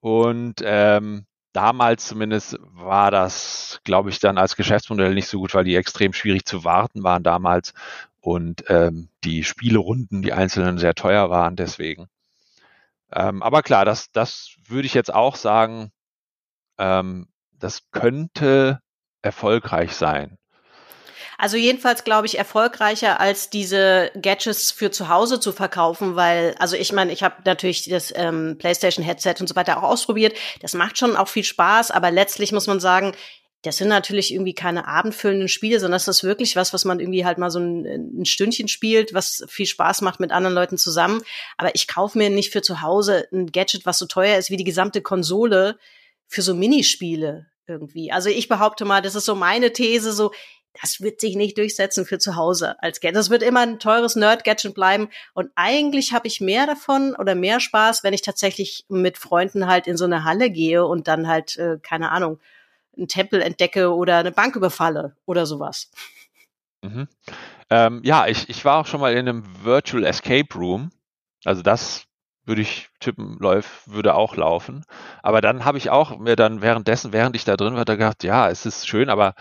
Und 0.00 0.60
ähm, 0.62 1.26
damals 1.52 2.06
zumindest 2.06 2.58
war 2.60 3.10
das, 3.10 3.80
glaube 3.84 4.10
ich, 4.10 4.18
dann 4.18 4.36
als 4.36 4.56
Geschäftsmodell 4.56 5.14
nicht 5.14 5.28
so 5.28 5.38
gut, 5.38 5.54
weil 5.54 5.64
die 5.64 5.76
extrem 5.76 6.12
schwierig 6.12 6.44
zu 6.44 6.64
warten 6.64 7.02
waren 7.02 7.22
damals 7.22 7.72
und 8.20 8.64
ähm, 8.68 9.08
die 9.22 9.44
Spielerunden, 9.44 10.22
die 10.22 10.32
einzelnen 10.32 10.78
sehr 10.78 10.94
teuer 10.94 11.30
waren 11.30 11.56
deswegen. 11.56 12.08
Ähm, 13.12 13.42
aber 13.42 13.62
klar, 13.62 13.84
das, 13.84 14.10
das 14.12 14.56
würde 14.66 14.86
ich 14.86 14.94
jetzt 14.94 15.14
auch 15.14 15.36
sagen, 15.36 15.92
ähm, 16.78 17.28
das 17.52 17.90
könnte 17.92 18.80
erfolgreich 19.22 19.94
sein. 19.94 20.38
Also 21.38 21.56
jedenfalls 21.56 22.04
glaube 22.04 22.26
ich 22.26 22.38
erfolgreicher 22.38 23.20
als 23.20 23.50
diese 23.50 24.10
Gadgets 24.20 24.70
für 24.70 24.90
zu 24.90 25.08
Hause 25.08 25.40
zu 25.40 25.52
verkaufen, 25.52 26.16
weil 26.16 26.54
also 26.58 26.76
ich 26.76 26.92
meine, 26.92 27.12
ich 27.12 27.22
habe 27.22 27.36
natürlich 27.44 27.88
das 27.88 28.12
ähm, 28.16 28.56
PlayStation 28.58 29.04
Headset 29.04 29.34
und 29.40 29.48
so 29.48 29.56
weiter 29.56 29.78
auch 29.78 29.88
ausprobiert. 29.90 30.36
Das 30.60 30.74
macht 30.74 30.98
schon 30.98 31.16
auch 31.16 31.28
viel 31.28 31.44
Spaß, 31.44 31.90
aber 31.90 32.10
letztlich 32.10 32.52
muss 32.52 32.66
man 32.66 32.80
sagen, 32.80 33.14
das 33.64 33.78
sind 33.78 33.88
natürlich 33.88 34.32
irgendwie 34.32 34.54
keine 34.54 34.86
abendfüllenden 34.86 35.48
Spiele, 35.48 35.80
sondern 35.80 35.96
das 35.96 36.06
ist 36.06 36.22
wirklich 36.22 36.54
was, 36.54 36.74
was 36.74 36.84
man 36.84 37.00
irgendwie 37.00 37.24
halt 37.24 37.38
mal 37.38 37.50
so 37.50 37.58
ein, 37.58 38.20
ein 38.20 38.26
Stündchen 38.26 38.68
spielt, 38.68 39.14
was 39.14 39.42
viel 39.48 39.64
Spaß 39.64 40.02
macht 40.02 40.20
mit 40.20 40.32
anderen 40.32 40.54
Leuten 40.54 40.76
zusammen. 40.76 41.22
Aber 41.56 41.74
ich 41.74 41.88
kaufe 41.88 42.18
mir 42.18 42.28
nicht 42.28 42.52
für 42.52 42.60
zu 42.60 42.82
Hause 42.82 43.26
ein 43.32 43.52
Gadget, 43.52 43.86
was 43.86 43.98
so 43.98 44.06
teuer 44.06 44.36
ist 44.36 44.50
wie 44.50 44.58
die 44.58 44.64
gesamte 44.64 45.00
Konsole 45.00 45.78
für 46.28 46.42
so 46.42 46.54
Minispiele 46.54 47.46
irgendwie. 47.66 48.12
Also 48.12 48.28
ich 48.28 48.48
behaupte 48.48 48.84
mal, 48.84 49.00
das 49.00 49.14
ist 49.14 49.24
so 49.24 49.34
meine 49.34 49.72
These, 49.72 50.12
so 50.12 50.32
das 50.80 51.00
wird 51.00 51.20
sich 51.20 51.36
nicht 51.36 51.56
durchsetzen 51.56 52.04
für 52.04 52.18
zu 52.18 52.36
Hause 52.36 52.80
als 52.82 53.00
Gadget. 53.00 53.16
Das 53.16 53.30
wird 53.30 53.42
immer 53.42 53.60
ein 53.60 53.78
teures 53.78 54.16
Nerd-Gadget 54.16 54.74
bleiben. 54.74 55.08
Und 55.32 55.50
eigentlich 55.54 56.12
habe 56.12 56.26
ich 56.26 56.40
mehr 56.40 56.66
davon 56.66 57.14
oder 57.14 57.34
mehr 57.34 57.60
Spaß, 57.60 58.02
wenn 58.02 58.14
ich 58.14 58.22
tatsächlich 58.22 58.84
mit 58.88 59.16
Freunden 59.16 59.66
halt 59.66 59.86
in 59.86 59.96
so 59.96 60.04
eine 60.04 60.24
Halle 60.24 60.50
gehe 60.50 60.84
und 60.84 61.06
dann 61.06 61.28
halt, 61.28 61.56
äh, 61.56 61.78
keine 61.80 62.10
Ahnung, 62.10 62.40
einen 62.96 63.08
Tempel 63.08 63.40
entdecke 63.40 63.94
oder 63.94 64.18
eine 64.18 64.32
Bank 64.32 64.56
überfalle 64.56 65.16
oder 65.26 65.46
sowas. 65.46 65.90
Mhm. 66.82 67.08
Ähm, 67.70 68.00
ja, 68.04 68.26
ich, 68.26 68.48
ich 68.48 68.64
war 68.64 68.78
auch 68.80 68.86
schon 68.86 69.00
mal 69.00 69.12
in 69.12 69.28
einem 69.28 69.44
Virtual 69.64 70.04
Escape 70.04 70.54
Room. 70.54 70.90
Also 71.44 71.62
das 71.62 72.06
würde 72.46 72.62
ich 72.62 72.88
tippen, 73.00 73.38
läuft, 73.38 73.90
würde 73.90 74.14
auch 74.14 74.36
laufen. 74.36 74.84
Aber 75.22 75.40
dann 75.40 75.64
habe 75.64 75.78
ich 75.78 75.90
auch 75.90 76.18
mir 76.18 76.36
dann 76.36 76.62
währenddessen, 76.62 77.12
während 77.12 77.36
ich 77.36 77.44
da 77.44 77.56
drin 77.56 77.74
war, 77.74 77.84
da 77.84 77.94
gedacht, 77.94 78.22
ja, 78.22 78.50
es 78.50 78.66
ist 78.66 78.86
schön, 78.86 79.08
aber 79.08 79.34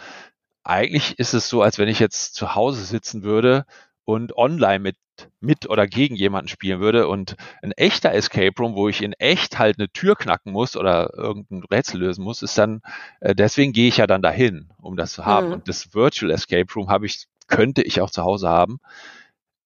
eigentlich 0.64 1.20
ist 1.20 1.34
es 1.34 1.50
so, 1.50 1.62
als 1.62 1.78
wenn 1.78 1.88
ich 1.88 2.00
jetzt 2.00 2.36
zu 2.36 2.56
Hause 2.56 2.84
sitzen 2.84 3.24
würde 3.24 3.66
und 4.06 4.36
online 4.38 4.80
mit 4.80 4.98
mit 5.40 5.70
oder 5.70 5.86
gegen 5.88 6.16
jemanden 6.16 6.48
spielen 6.48 6.80
würde 6.80 7.08
und 7.08 7.36
ein 7.62 7.72
echter 7.72 8.14
Escape 8.14 8.54
Room, 8.58 8.76
wo 8.76 8.90
ich 8.90 9.04
in 9.04 9.14
echt 9.14 9.60
halt 9.60 9.78
eine 9.78 9.90
Tür 9.90 10.16
knacken 10.16 10.52
muss 10.52 10.76
oder 10.76 11.14
irgendein 11.14 11.64
Rätsel 11.64 12.00
lösen 12.00 12.24
muss, 12.24 12.42
ist 12.42 12.58
dann 12.58 12.82
äh, 13.20 13.36
deswegen 13.36 13.74
gehe 13.74 13.88
ich 13.88 13.98
ja 13.98 14.08
dann 14.08 14.24
dahin, 14.24 14.70
um 14.82 14.96
das 14.96 15.14
zu 15.14 15.26
haben. 15.26 15.48
Mhm. 15.48 15.54
Und 15.54 15.68
das 15.68 15.94
Virtual 15.94 16.32
Escape 16.32 16.74
Room 16.74 16.90
habe 16.90 17.06
ich 17.06 17.28
könnte 17.48 17.84
ich 17.84 18.02
auch 18.02 18.10
zu 18.10 18.24
Hause 18.24 18.50
haben. 18.50 18.80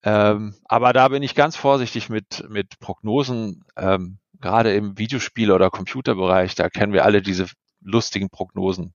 Ähm, 0.03 0.55
aber 0.65 0.93
da 0.93 1.07
bin 1.07 1.23
ich 1.23 1.33
ganz 1.33 1.55
vorsichtig 1.55 2.09
mit 2.09 2.43
mit 2.49 2.79
Prognosen, 2.79 3.63
ähm, 3.77 4.17
gerade 4.41 4.73
im 4.75 4.97
Videospiel 4.97 5.51
oder 5.51 5.69
Computerbereich. 5.69 6.55
Da 6.55 6.69
kennen 6.69 6.93
wir 6.93 7.05
alle 7.05 7.21
diese 7.21 7.47
lustigen 7.81 8.29
Prognosen 8.29 8.93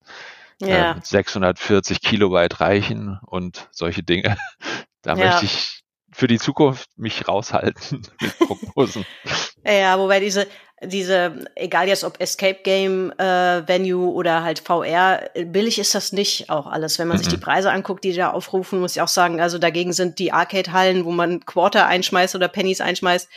Ja. 0.68 0.94
mit 0.94 1.06
640 1.06 2.00
Kilobyte 2.00 2.60
reichen 2.60 3.18
und 3.26 3.68
solche 3.72 4.02
Dinge. 4.02 4.36
Da 5.04 5.16
Ja. 5.16 5.24
möchte 5.26 5.46
ich 5.46 5.82
für 6.12 6.28
die 6.28 6.38
Zukunft 6.38 6.88
mich 6.96 7.26
raushalten 7.26 8.06
mit 8.20 8.38
Prognosen. 8.38 9.04
Ja, 9.66 9.98
wobei 9.98 10.20
diese, 10.20 10.46
diese, 10.80 11.44
egal 11.56 11.88
jetzt 11.88 12.04
ob 12.04 12.20
Escape 12.20 12.60
Game 12.62 13.10
äh, 13.18 13.66
Venue 13.66 14.12
oder 14.12 14.44
halt 14.44 14.60
VR, 14.60 15.28
billig 15.46 15.80
ist 15.80 15.96
das 15.96 16.12
nicht 16.12 16.50
auch 16.50 16.66
alles. 16.68 17.00
Wenn 17.00 17.08
man 17.08 17.18
sich 17.18 17.26
Mhm. 17.26 17.30
die 17.30 17.36
Preise 17.38 17.72
anguckt, 17.72 18.04
die 18.04 18.12
da 18.12 18.30
aufrufen, 18.30 18.78
muss 18.78 18.94
ich 18.94 19.02
auch 19.02 19.08
sagen, 19.08 19.40
also 19.40 19.58
dagegen 19.58 19.92
sind 19.92 20.20
die 20.20 20.30
Arcade-Hallen, 20.32 21.04
wo 21.04 21.10
man 21.10 21.44
Quarter 21.44 21.86
einschmeißt 21.86 22.36
oder 22.36 22.46
Pennies 22.46 22.80
einschmeißt, 22.80 23.28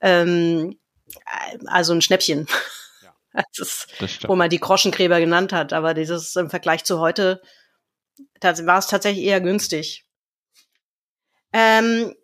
ähm, 0.00 0.76
also 1.66 1.92
ein 1.92 2.02
Schnäppchen. 2.02 2.48
ist, 3.58 3.88
wo 4.26 4.36
man 4.36 4.50
die 4.50 4.60
Groschengräber 4.60 5.20
genannt 5.20 5.52
hat. 5.52 5.72
Aber 5.72 5.94
dieses 5.94 6.36
im 6.36 6.50
Vergleich 6.50 6.84
zu 6.84 7.00
heute, 7.00 7.42
war 8.40 8.78
es 8.78 8.86
tatsächlich 8.86 9.24
eher 9.24 9.40
günstig. 9.40 10.04
Ähm, 11.52 12.14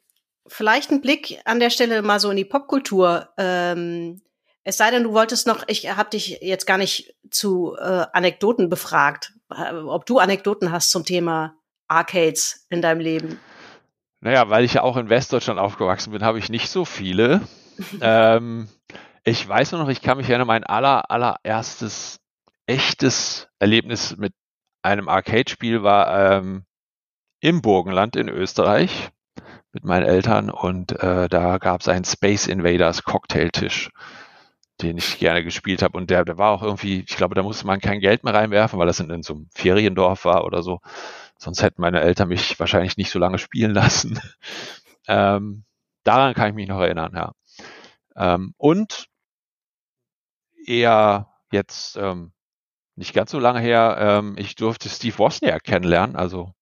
vielleicht 0.47 0.91
ein 0.91 1.01
Blick 1.01 1.41
an 1.45 1.61
der 1.61 1.71
Stelle 1.71 2.03
mal 2.03 2.21
so 2.21 2.31
in 2.31 2.37
die 2.37 2.45
Popkultur. 2.45 3.29
Ähm, 3.39 4.21
es 4.65 4.77
sei 4.77 4.91
denn, 4.91 5.05
du 5.05 5.13
wolltest 5.13 5.47
noch, 5.47 5.65
ich 5.69 5.89
habe 5.97 6.11
dich 6.11 6.39
jetzt 6.43 6.67
gar 6.67 6.79
nicht 6.79 7.15
zu 7.31 7.77
äh, 7.79 8.07
Anekdoten 8.13 8.69
befragt, 8.69 9.33
ob 9.49 10.07
du 10.07 10.19
Anekdoten 10.19 10.71
hast 10.71 10.91
zum 10.91 11.05
Thema 11.05 11.55
Arcades 11.89 12.67
in 12.71 12.83
deinem 12.83 13.01
Leben. 13.01 13.41
Naja, 14.21 14.51
weil 14.51 14.65
ich 14.65 14.75
ja 14.75 14.83
auch 14.83 14.97
in 14.97 15.09
Westdeutschland 15.09 15.59
aufgewachsen 15.59 16.13
bin, 16.13 16.23
habe 16.23 16.39
ich 16.39 16.51
nicht 16.51 16.69
so 16.69 16.85
viele. 16.85 17.41
ähm, 18.03 18.69
ich 19.31 19.49
weiß 19.49 19.73
nur 19.73 19.83
noch, 19.83 19.89
ich 19.89 20.03
kann 20.03 20.17
mich 20.17 20.29
erinnern, 20.29 20.49
mein 20.49 20.65
aller, 20.65 21.09
allererstes 21.11 22.19
echtes 22.67 23.49
Erlebnis 23.61 24.17
mit 24.17 24.33
einem 24.83 25.09
Arcade-Spiel 25.09 25.83
war 25.85 26.39
ähm, 26.39 26.65
im 27.41 27.63
Burgenland 27.63 28.17
in 28.17 28.29
Österreich 28.29 29.11
mit 29.73 29.85
meinen 29.85 30.05
Eltern 30.05 30.51
und 30.51 30.93
äh, 31.01 31.29
da 31.29 31.59
gab 31.59 31.81
es 31.81 31.89
einen 31.89 32.05
Space 32.05 32.49
Invaders 32.49 33.05
Cocktailtisch, 33.05 33.91
den 34.83 34.99
ich 34.99 35.21
gerne 35.21 35.45
gespielt 35.45 35.83
habe 35.83 35.97
und 35.97 36.11
der, 36.11 36.25
der 36.25 36.39
war 36.39 36.51
auch 36.51 36.63
irgendwie, 36.63 37.05
ich 37.09 37.17
glaube, 37.17 37.37
da 37.37 37.45
musste 37.45 37.67
man 37.69 37.81
kein 37.81 38.01
Geld 38.01 38.25
mehr 38.25 38.35
reinwerfen, 38.35 38.81
weil 38.81 38.89
das 38.89 38.99
in, 38.99 39.11
in 39.11 39.23
so 39.23 39.35
einem 39.35 39.49
Feriendorf 39.55 40.25
war 40.25 40.45
oder 40.45 40.63
so. 40.65 40.81
Sonst 41.39 41.63
hätten 41.63 41.83
meine 41.83 42.01
Eltern 42.01 42.29
mich 42.29 42.59
wahrscheinlich 42.59 42.97
nicht 42.97 43.11
so 43.11 43.21
lange 43.21 43.39
spielen 43.39 43.71
lassen. 43.75 44.21
ähm, 45.07 45.65
daran 46.03 46.35
kann 46.35 46.49
ich 46.49 46.55
mich 46.55 46.69
noch 46.69 46.81
erinnern, 46.81 47.13
ja. 47.15 47.33
Ähm, 48.17 48.55
und 48.57 49.10
eher 50.67 51.29
jetzt 51.53 51.97
ähm, 51.97 52.33
nicht 52.97 53.15
ganz 53.15 53.31
so 53.31 53.39
lange 53.39 53.61
her, 53.61 53.97
ähm, 53.99 54.37
ich 54.39 54.55
durfte 54.57 54.89
Steve 54.89 55.19
Wozniak 55.19 55.65
kennenlernen, 55.65 56.17
also 56.17 56.53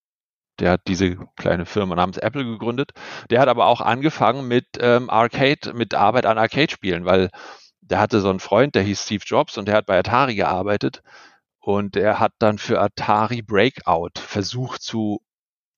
der 0.59 0.73
hat 0.73 0.83
diese 0.89 1.17
kleine 1.37 1.67
Firma 1.67 1.95
namens 1.95 2.19
Apple 2.19 2.45
gegründet. 2.45 2.93
Der 3.31 3.41
hat 3.41 3.49
aber 3.49 3.67
auch 3.67 3.81
angefangen 3.81 4.49
mit 4.49 4.67
ähm, 4.81 5.09
Arcade, 5.09 5.73
mit 5.73 5.95
Arbeit 5.95 6.27
an 6.27 6.39
Arcade-Spielen, 6.39 7.05
weil 7.05 7.31
der 7.81 8.01
hatte 8.01 8.21
so 8.21 8.31
einen 8.31 8.41
Freund, 8.41 8.75
der 8.75 8.83
hieß 8.83 9.05
Steve 9.05 9.23
Jobs 9.25 9.57
und 9.57 9.67
der 9.67 9.77
hat 9.77 9.87
bei 9.87 9.99
Atari 9.99 10.35
gearbeitet 10.35 11.03
und 11.61 11.97
er 11.97 12.19
hat 12.21 12.33
dann 12.39 12.59
für 12.59 12.81
Atari 12.81 13.43
Breakout 13.43 14.13
versucht 14.17 14.83
zu 14.83 15.21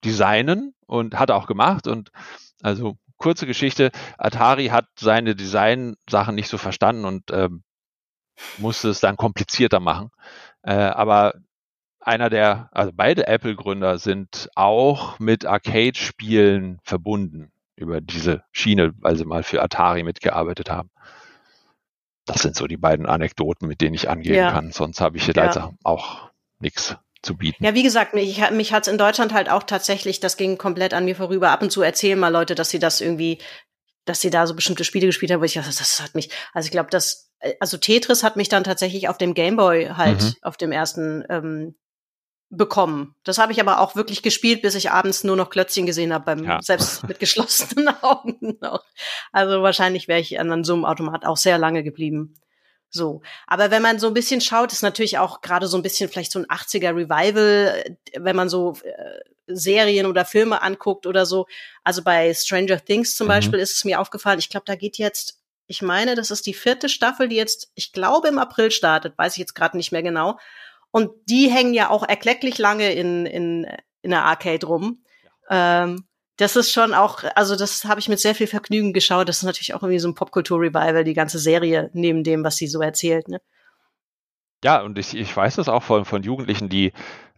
designen 0.04 0.74
und 0.86 1.18
hat 1.18 1.30
auch 1.30 1.46
gemacht 1.46 1.86
und 1.86 2.10
also 2.62 2.96
kurze 3.18 3.46
Geschichte, 3.46 3.90
Atari 4.18 4.68
hat 4.68 4.86
seine 4.98 5.36
Design-Sachen 5.36 6.34
nicht 6.34 6.48
so 6.48 6.58
verstanden 6.58 7.04
und 7.04 7.30
ähm, 7.30 7.62
musste 8.58 8.88
es 8.88 9.00
dann 9.00 9.16
komplizierter 9.16 9.80
machen. 9.80 10.10
Äh, 10.62 10.72
aber 10.72 11.34
einer 12.00 12.30
der, 12.30 12.68
also 12.72 12.92
beide 12.94 13.26
Apple-Gründer 13.26 13.98
sind 13.98 14.48
auch 14.54 15.18
mit 15.18 15.44
Arcade-Spielen 15.44 16.80
verbunden 16.82 17.52
über 17.76 18.00
diese 18.00 18.42
Schiene, 18.52 18.92
weil 18.98 19.16
sie 19.16 19.24
mal 19.24 19.42
für 19.42 19.62
Atari 19.62 20.02
mitgearbeitet 20.02 20.70
haben. 20.70 20.90
Das 22.26 22.42
sind 22.42 22.54
so 22.56 22.66
die 22.66 22.76
beiden 22.76 23.06
Anekdoten, 23.06 23.66
mit 23.66 23.80
denen 23.80 23.94
ich 23.94 24.08
angehen 24.08 24.34
ja. 24.34 24.52
kann. 24.52 24.70
Sonst 24.72 25.00
habe 25.00 25.16
ich 25.16 25.24
hier 25.24 25.34
ja. 25.34 25.46
leider 25.46 25.72
auch 25.82 26.30
nichts 26.58 26.96
zu 27.22 27.36
bieten. 27.36 27.64
Ja, 27.64 27.74
wie 27.74 27.82
gesagt, 27.82 28.14
mich, 28.14 28.40
mich 28.50 28.72
hat 28.72 28.86
es 28.86 28.92
in 28.92 28.98
Deutschland 28.98 29.32
halt 29.34 29.50
auch 29.50 29.62
tatsächlich, 29.62 30.20
das 30.20 30.36
ging 30.36 30.58
komplett 30.58 30.94
an 30.94 31.04
mir 31.04 31.16
vorüber. 31.16 31.50
Ab 31.50 31.62
und 31.62 31.70
zu 31.70 31.82
erzählen 31.82 32.18
mal 32.18 32.28
Leute, 32.28 32.54
dass 32.54 32.70
sie 32.70 32.78
das 32.78 33.00
irgendwie, 33.00 33.38
dass 34.04 34.20
sie 34.20 34.30
da 34.30 34.46
so 34.46 34.54
bestimmte 34.54 34.84
Spiele 34.84 35.06
gespielt 35.06 35.32
haben, 35.32 35.40
wo 35.40 35.44
ich 35.44 35.54
dachte, 35.54 35.68
das 35.68 36.00
hat 36.00 36.14
mich, 36.14 36.30
also 36.52 36.66
ich 36.66 36.72
glaube, 36.72 36.90
das, 36.90 37.29
also 37.58 37.76
Tetris 37.76 38.22
hat 38.22 38.36
mich 38.36 38.48
dann 38.48 38.64
tatsächlich 38.64 39.08
auf 39.08 39.18
dem 39.18 39.34
Gameboy 39.34 39.90
halt, 39.96 40.22
mhm. 40.22 40.34
auf 40.42 40.56
dem 40.56 40.72
ersten 40.72 41.24
ähm, 41.28 41.74
bekommen. 42.50 43.14
Das 43.22 43.38
habe 43.38 43.52
ich 43.52 43.60
aber 43.60 43.80
auch 43.80 43.94
wirklich 43.94 44.22
gespielt, 44.22 44.62
bis 44.62 44.74
ich 44.74 44.90
abends 44.90 45.22
nur 45.22 45.36
noch 45.36 45.50
Klötzchen 45.50 45.86
gesehen 45.86 46.12
habe, 46.12 46.24
beim 46.24 46.44
ja. 46.44 46.60
selbst 46.60 47.04
mit 47.08 47.20
geschlossenen 47.20 47.88
Augen 48.02 48.58
noch. 48.60 48.84
Also 49.32 49.62
wahrscheinlich 49.62 50.08
wäre 50.08 50.20
ich 50.20 50.38
an 50.38 50.64
so 50.64 50.74
einem 50.74 50.84
Automat 50.84 51.24
auch 51.24 51.36
sehr 51.36 51.58
lange 51.58 51.84
geblieben. 51.84 52.34
So. 52.90 53.22
Aber 53.46 53.70
wenn 53.70 53.82
man 53.82 54.00
so 54.00 54.08
ein 54.08 54.14
bisschen 54.14 54.40
schaut, 54.40 54.72
ist 54.72 54.82
natürlich 54.82 55.18
auch 55.18 55.42
gerade 55.42 55.68
so 55.68 55.76
ein 55.76 55.82
bisschen 55.82 56.10
vielleicht 56.10 56.32
so 56.32 56.40
ein 56.40 56.46
80er 56.46 56.94
Revival, 56.94 57.96
wenn 58.18 58.34
man 58.36 58.48
so 58.48 58.74
äh, 58.82 59.20
Serien 59.46 60.06
oder 60.06 60.24
Filme 60.24 60.60
anguckt 60.60 61.06
oder 61.06 61.26
so. 61.26 61.46
Also 61.84 62.02
bei 62.02 62.34
Stranger 62.34 62.84
Things 62.84 63.14
zum 63.14 63.26
mhm. 63.26 63.30
Beispiel 63.30 63.58
ist 63.60 63.76
es 63.76 63.84
mir 63.84 64.00
aufgefallen, 64.00 64.40
ich 64.40 64.50
glaube, 64.50 64.66
da 64.66 64.74
geht 64.74 64.98
jetzt, 64.98 65.39
ich 65.70 65.82
meine, 65.82 66.16
das 66.16 66.32
ist 66.32 66.46
die 66.46 66.54
vierte 66.54 66.88
Staffel, 66.88 67.28
die 67.28 67.36
jetzt, 67.36 67.70
ich 67.76 67.92
glaube, 67.92 68.26
im 68.26 68.40
April 68.40 68.72
startet, 68.72 69.16
weiß 69.16 69.34
ich 69.34 69.38
jetzt 69.38 69.54
gerade 69.54 69.76
nicht 69.76 69.92
mehr 69.92 70.02
genau. 70.02 70.36
Und 70.90 71.12
die 71.26 71.48
hängen 71.48 71.74
ja 71.74 71.90
auch 71.90 72.02
erklecklich 72.02 72.58
lange 72.58 72.92
in, 72.92 73.24
in, 73.24 73.68
in 74.02 74.10
der 74.10 74.24
Arcade 74.24 74.66
rum. 74.66 75.04
Ja. 75.48 75.84
Ähm, 75.84 76.08
das 76.38 76.56
ist 76.56 76.72
schon 76.72 76.92
auch, 76.92 77.22
also 77.36 77.54
das 77.54 77.84
habe 77.84 78.00
ich 78.00 78.08
mit 78.08 78.18
sehr 78.18 78.34
viel 78.34 78.48
Vergnügen 78.48 78.92
geschaut. 78.92 79.28
Das 79.28 79.36
ist 79.36 79.42
natürlich 79.44 79.72
auch 79.72 79.82
irgendwie 79.84 80.00
so 80.00 80.08
ein 80.08 80.16
Popkultur-Revival, 80.16 81.04
die 81.04 81.14
ganze 81.14 81.38
Serie, 81.38 81.88
neben 81.92 82.24
dem, 82.24 82.42
was 82.42 82.56
sie 82.56 82.66
so 82.66 82.80
erzählt. 82.80 83.28
Ne? 83.28 83.40
Ja, 84.64 84.82
und 84.82 84.98
ich, 84.98 85.14
ich 85.14 85.36
weiß 85.36 85.54
das 85.54 85.68
auch 85.68 85.84
von, 85.84 86.04
von 86.04 86.24
Jugendlichen, 86.24 86.68
die, 86.68 86.92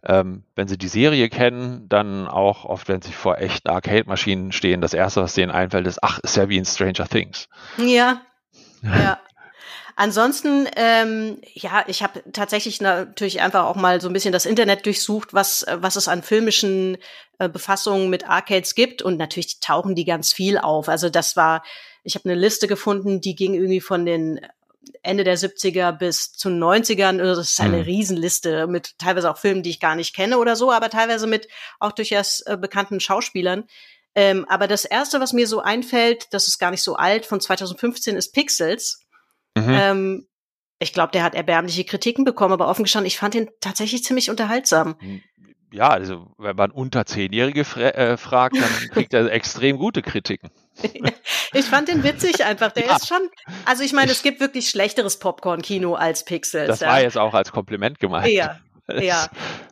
ähm, 0.05 0.43
wenn 0.55 0.67
sie 0.67 0.77
die 0.77 0.87
Serie 0.87 1.29
kennen, 1.29 1.87
dann 1.87 2.27
auch 2.27 2.65
oft, 2.65 2.87
wenn 2.89 3.01
sie 3.01 3.13
vor 3.13 3.37
echten 3.37 3.69
Arcade-Maschinen 3.69 4.51
stehen, 4.51 4.81
das 4.81 4.93
erste, 4.93 5.21
was 5.21 5.33
denen 5.33 5.51
einfällt, 5.51 5.87
ist, 5.87 5.99
ach, 6.01 6.19
ist 6.19 6.35
ja 6.35 6.49
wie 6.49 6.57
in 6.57 6.65
Stranger 6.65 7.07
Things. 7.07 7.47
Ja. 7.77 8.21
Ja. 8.81 9.19
Ansonsten, 9.95 10.67
ähm, 10.75 11.39
ja, 11.53 11.83
ich 11.87 12.01
habe 12.01 12.23
tatsächlich 12.33 12.81
natürlich 12.81 13.41
einfach 13.41 13.65
auch 13.65 13.75
mal 13.75 14.01
so 14.01 14.09
ein 14.09 14.13
bisschen 14.13 14.31
das 14.31 14.45
Internet 14.45 14.85
durchsucht, 14.85 15.33
was, 15.33 15.65
was 15.71 15.95
es 15.95 16.07
an 16.07 16.23
filmischen 16.23 16.97
äh, 17.37 17.47
Befassungen 17.47 18.09
mit 18.09 18.27
Arcades 18.27 18.73
gibt. 18.73 19.03
Und 19.03 19.17
natürlich 19.17 19.59
tauchen 19.59 19.93
die 19.93 20.05
ganz 20.05 20.33
viel 20.33 20.57
auf. 20.57 20.89
Also 20.89 21.09
das 21.09 21.35
war, 21.35 21.63
ich 22.03 22.15
habe 22.15 22.27
eine 22.27 22.39
Liste 22.39 22.67
gefunden, 22.67 23.21
die 23.21 23.35
ging 23.35 23.53
irgendwie 23.53 23.81
von 23.81 24.05
den 24.05 24.41
Ende 25.01 25.23
der 25.23 25.37
70er 25.37 25.91
bis 25.91 26.33
zu 26.33 26.49
90ern. 26.49 27.19
Also 27.19 27.41
das 27.41 27.51
ist 27.51 27.59
eine 27.61 27.77
mhm. 27.77 27.83
Riesenliste 27.83 28.67
mit 28.67 28.97
teilweise 28.97 29.29
auch 29.29 29.37
Filmen, 29.37 29.63
die 29.63 29.69
ich 29.69 29.79
gar 29.79 29.95
nicht 29.95 30.15
kenne 30.15 30.37
oder 30.37 30.55
so, 30.55 30.71
aber 30.71 30.89
teilweise 30.89 31.27
mit 31.27 31.47
auch 31.79 31.91
durchaus 31.91 32.41
äh, 32.41 32.57
bekannten 32.59 32.99
Schauspielern. 32.99 33.65
Ähm, 34.15 34.45
aber 34.47 34.67
das 34.67 34.85
erste, 34.85 35.19
was 35.19 35.33
mir 35.33 35.47
so 35.47 35.61
einfällt, 35.61 36.33
das 36.33 36.47
ist 36.47 36.59
gar 36.59 36.71
nicht 36.71 36.83
so 36.83 36.95
alt, 36.95 37.25
von 37.25 37.41
2015 37.41 38.15
ist 38.15 38.31
Pixels. 38.33 39.01
Mhm. 39.55 39.69
Ähm, 39.69 40.27
ich 40.79 40.93
glaube, 40.93 41.11
der 41.11 41.23
hat 41.23 41.35
erbärmliche 41.35 41.85
Kritiken 41.85 42.25
bekommen, 42.25 42.53
aber 42.53 42.67
offen 42.67 42.83
gestanden, 42.83 43.07
ich 43.07 43.17
fand 43.17 43.35
ihn 43.35 43.49
tatsächlich 43.61 44.03
ziemlich 44.03 44.29
unterhaltsam. 44.29 44.95
Hm, 44.99 45.21
ja, 45.71 45.89
also 45.89 46.27
wenn 46.37 46.55
man 46.55 46.71
unter 46.71 47.05
Zehnjährige 47.05 47.65
fra 47.65 47.81
äh, 47.81 48.17
fragt, 48.17 48.57
dann 48.57 48.89
kriegt 48.89 49.13
er 49.13 49.25
extrem 49.31 49.77
gute 49.77 50.01
Kritiken. 50.01 50.51
ich 51.53 51.65
fand 51.65 51.87
den 51.87 52.03
witzig 52.03 52.45
einfach. 52.45 52.71
Der 52.71 52.85
ja. 52.85 52.95
ist 52.95 53.07
schon, 53.07 53.29
also 53.65 53.83
ich 53.83 53.93
meine, 53.93 54.11
es 54.11 54.23
gibt 54.23 54.39
wirklich 54.39 54.69
schlechteres 54.69 55.19
Popcorn-Kino 55.19 55.95
als 55.95 56.25
Pixels. 56.25 56.67
Das 56.67 56.79
ja. 56.81 56.87
war 56.87 57.01
jetzt 57.01 57.17
auch 57.17 57.33
als 57.33 57.51
Kompliment 57.51 57.99
gemeint. 57.99 58.27
Ja, 58.27 58.59
ja. 58.99 59.27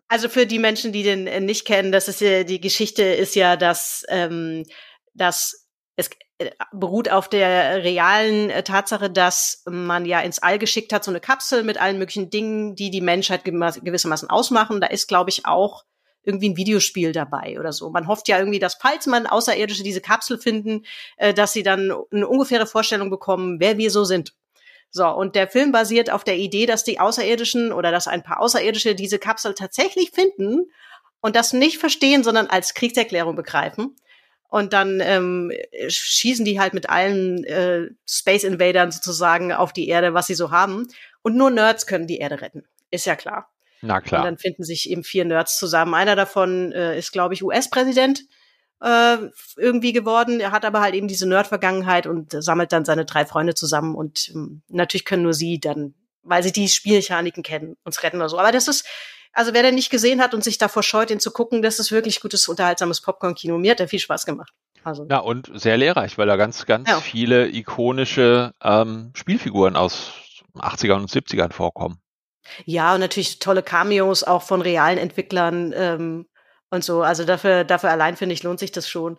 Also 0.08 0.30
für 0.30 0.46
die 0.46 0.60
Menschen, 0.60 0.92
die 0.92 1.04
den 1.04 1.28
äh, 1.28 1.40
nicht 1.40 1.66
kennen, 1.66 1.92
das 1.92 2.08
ist 2.08 2.22
ja, 2.22 2.44
die 2.44 2.62
Geschichte 2.62 3.04
ist 3.04 3.36
ja, 3.36 3.58
dass, 3.58 4.04
ähm, 4.10 4.64
dass 5.14 5.68
es, 5.96 6.10
äh, 6.38 6.52
beruht 6.74 7.10
auf 7.10 7.30
der 7.30 7.84
realen 7.84 8.50
äh, 8.50 8.64
Tatsache, 8.64 9.10
dass 9.10 9.64
man 9.66 10.06
ja 10.06 10.22
ins 10.22 10.40
All 10.40 10.60
geschickt 10.60 10.94
hat, 10.94 11.04
so 11.04 11.12
eine 11.12 11.20
Kapsel 11.20 11.64
mit 11.64 11.80
allen 11.80 11.98
möglichen 11.98 12.30
Dingen, 12.30 12.76
die 12.76 12.92
die 12.92 13.02
Menschheit 13.02 13.44
gewissermaßen 13.44 14.30
ausmachen. 14.30 14.82
Da 14.82 14.88
ist, 14.88 15.08
glaube 15.08 15.30
ich, 15.30 15.46
auch 15.46 15.84
irgendwie 16.24 16.50
ein 16.50 16.58
Videospiel 16.58 17.12
dabei 17.12 17.60
oder 17.60 17.72
so. 17.72 17.90
Man 17.90 18.08
hofft 18.08 18.28
ja 18.28 18.38
irgendwie, 18.38 18.60
dass 18.60 18.76
falls 18.76 19.08
man 19.08 19.28
Außerirdische 19.28 19.84
diese 19.84 20.02
Kapsel 20.02 20.38
finden, 20.38 20.86
äh, 21.18 21.34
dass 21.34 21.54
sie 21.54 21.64
dann 21.64 21.92
eine 22.12 22.28
ungefähre 22.28 22.68
Vorstellung 22.68 23.10
bekommen, 23.10 23.60
wer 23.60 23.78
wir 23.78 23.92
so 23.92 24.04
sind. 24.04 24.34
So, 24.92 25.08
und 25.08 25.36
der 25.36 25.48
Film 25.48 25.72
basiert 25.72 26.12
auf 26.12 26.26
der 26.26 26.38
Idee, 26.38 26.66
dass 26.66 26.84
die 26.84 27.00
Außerirdischen 27.00 27.72
oder 27.72 27.92
dass 27.92 28.08
ein 28.08 28.24
paar 28.24 28.42
Außerirdische 28.42 28.94
diese 28.94 29.20
Kapsel 29.20 29.54
tatsächlich 29.54 30.12
finden 30.12 30.70
und 31.22 31.36
das 31.36 31.54
nicht 31.54 31.78
verstehen, 31.78 32.24
sondern 32.24 32.48
als 32.48 32.74
Kriegserklärung 32.74 33.36
begreifen. 33.36 33.96
Und 34.50 34.74
dann 34.74 35.00
ähm, 35.00 35.54
schießen 35.88 36.44
die 36.44 36.60
halt 36.60 36.74
mit 36.74 36.90
allen 36.90 37.46
äh, 37.46 37.88
Space 38.06 38.44
Invadern 38.44 38.92
sozusagen 38.92 39.54
auf 39.54 39.72
die 39.72 39.88
Erde, 39.88 40.14
was 40.14 40.28
sie 40.28 40.36
so 40.36 40.52
haben. 40.52 40.90
Und 41.22 41.38
nur 41.38 41.50
Nerds 41.50 41.88
können 41.88 42.06
die 42.06 42.18
Erde 42.18 42.42
retten. 42.42 42.66
Ist 42.90 43.06
ja 43.06 43.16
klar. 43.16 43.50
Na 43.82 44.02
klar. 44.02 44.22
Und 44.22 44.26
dann 44.26 44.38
finden 44.38 44.64
sich 44.64 44.90
eben 44.90 45.04
vier 45.04 45.26
Nerds 45.26 45.58
zusammen. 45.58 45.94
Einer 45.94 46.16
davon 46.16 46.72
äh, 46.72 46.98
ist, 46.98 47.12
glaube 47.12 47.34
ich, 47.34 47.44
US-Präsident 47.44 48.24
äh, 48.82 49.18
irgendwie 49.58 49.94
geworden. 49.94 50.40
Er 50.40 50.52
hat 50.52 50.66
aber 50.66 50.82
halt 50.82 50.96
eben 50.96 51.08
diese 51.08 51.28
Nerd-Vergangenheit 51.28 52.08
und 52.08 52.32
sammelt 52.44 52.72
dann 52.72 52.86
seine 52.86 53.06
drei 53.06 53.26
Freunde 53.26 53.54
zusammen. 53.54 53.96
Und 53.96 54.30
ähm, 54.34 54.62
natürlich 54.68 55.06
können 55.06 55.24
nur 55.24 55.34
sie 55.34 55.60
dann, 55.60 55.94
weil 56.24 56.44
sie 56.44 56.52
die 56.52 56.68
Spielmechaniken 56.68 57.44
kennen, 57.44 57.78
uns 57.84 58.04
retten 58.04 58.18
oder 58.18 58.30
so. 58.30 58.40
Aber 58.40 58.52
das 58.52 58.68
ist 58.68 58.86
also 59.34 59.54
wer 59.54 59.64
den 59.64 59.76
nicht 59.76 59.90
gesehen 59.90 60.22
hat 60.22 60.34
und 60.34 60.44
sich 60.44 60.58
davor 60.58 60.84
scheut, 60.84 61.10
ihn 61.10 61.20
zu 61.20 61.32
gucken, 61.32 61.62
das 61.62 61.80
ist 61.80 61.92
wirklich 61.92 62.20
gutes, 62.20 62.48
unterhaltsames 62.48 63.02
Popcorn-Kino. 63.02 63.58
Mir 63.58 63.72
hat 63.72 63.80
er 63.80 63.88
viel 63.88 64.00
Spaß 64.00 64.26
gemacht. 64.26 64.52
Also. 64.84 65.06
Ja, 65.10 65.20
und 65.20 65.52
sehr 65.54 65.78
lehrreich, 65.78 66.18
weil 66.18 66.28
da 66.28 66.36
ganz, 66.36 66.66
ganz 66.66 66.90
ja. 66.90 67.00
viele 67.00 67.48
ikonische 67.48 68.54
ähm, 68.62 69.12
Spielfiguren 69.16 69.76
aus 69.76 70.12
80ern 70.56 71.02
und 71.02 71.10
70ern 71.10 71.54
vorkommen. 71.54 72.02
Ja, 72.66 72.94
und 72.94 73.00
natürlich 73.00 73.40
tolle 73.40 73.64
Cameos 73.64 74.24
auch 74.24 74.44
von 74.44 74.62
realen 74.62 74.98
Entwicklern 74.98 75.74
ähm, 75.76 76.28
und 76.70 76.84
so. 76.84 77.02
Also 77.02 77.26
dafür, 77.26 77.64
dafür 77.64 77.92
allein 77.92 78.18
finde 78.18 78.34
ich, 78.34 78.44
lohnt 78.44 78.60
sich 78.60 78.72
das 78.72 78.90
schon. 78.90 79.18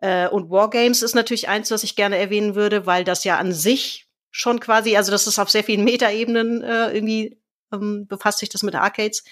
Äh, 0.00 0.28
und 0.28 0.50
Wargames 0.50 1.02
ist 1.02 1.14
natürlich 1.14 1.48
eins, 1.48 1.70
was 1.70 1.84
ich 1.84 1.96
gerne 1.96 2.18
erwähnen 2.18 2.54
würde, 2.54 2.86
weil 2.86 3.04
das 3.04 3.24
ja 3.24 3.38
an 3.38 3.52
sich 3.52 4.08
schon 4.30 4.60
quasi, 4.60 4.96
also 4.96 5.10
das 5.12 5.26
ist 5.26 5.38
auf 5.38 5.50
sehr 5.50 5.64
vielen 5.64 5.84
Metaebenen 5.84 6.62
äh, 6.62 6.90
irgendwie 6.90 7.38
ähm, 7.72 8.06
befasst 8.06 8.38
sich 8.38 8.48
das 8.48 8.62
mit 8.62 8.74
Arcades. 8.74 9.24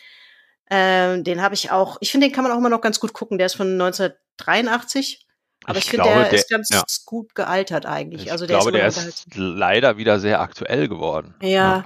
Ähm, 0.70 1.24
den 1.24 1.40
habe 1.40 1.54
ich 1.54 1.70
auch, 1.70 1.96
ich 2.00 2.10
finde, 2.10 2.26
den 2.26 2.34
kann 2.34 2.44
man 2.44 2.52
auch 2.52 2.58
immer 2.58 2.68
noch 2.68 2.82
ganz 2.82 3.00
gut 3.00 3.12
gucken. 3.12 3.38
Der 3.38 3.46
ist 3.46 3.56
von 3.56 3.72
1983. 3.72 5.26
Aber 5.64 5.78
ich, 5.78 5.84
ich 5.84 5.90
finde, 5.90 6.04
der, 6.04 6.24
der, 6.24 6.32
ist 6.32 6.50
ganz 6.50 6.68
ja. 6.70 6.82
gut 7.04 7.34
gealtert 7.34 7.86
eigentlich. 7.86 8.26
Ich 8.26 8.32
also 8.32 8.46
der 8.46 8.58
glaube, 8.58 8.78
ist 8.78 8.96
der 8.96 9.08
ist 9.08 9.26
leider 9.34 9.96
wieder 9.96 10.20
sehr 10.20 10.40
aktuell 10.40 10.88
geworden. 10.88 11.34
Ja, 11.40 11.48
ja, 11.48 11.84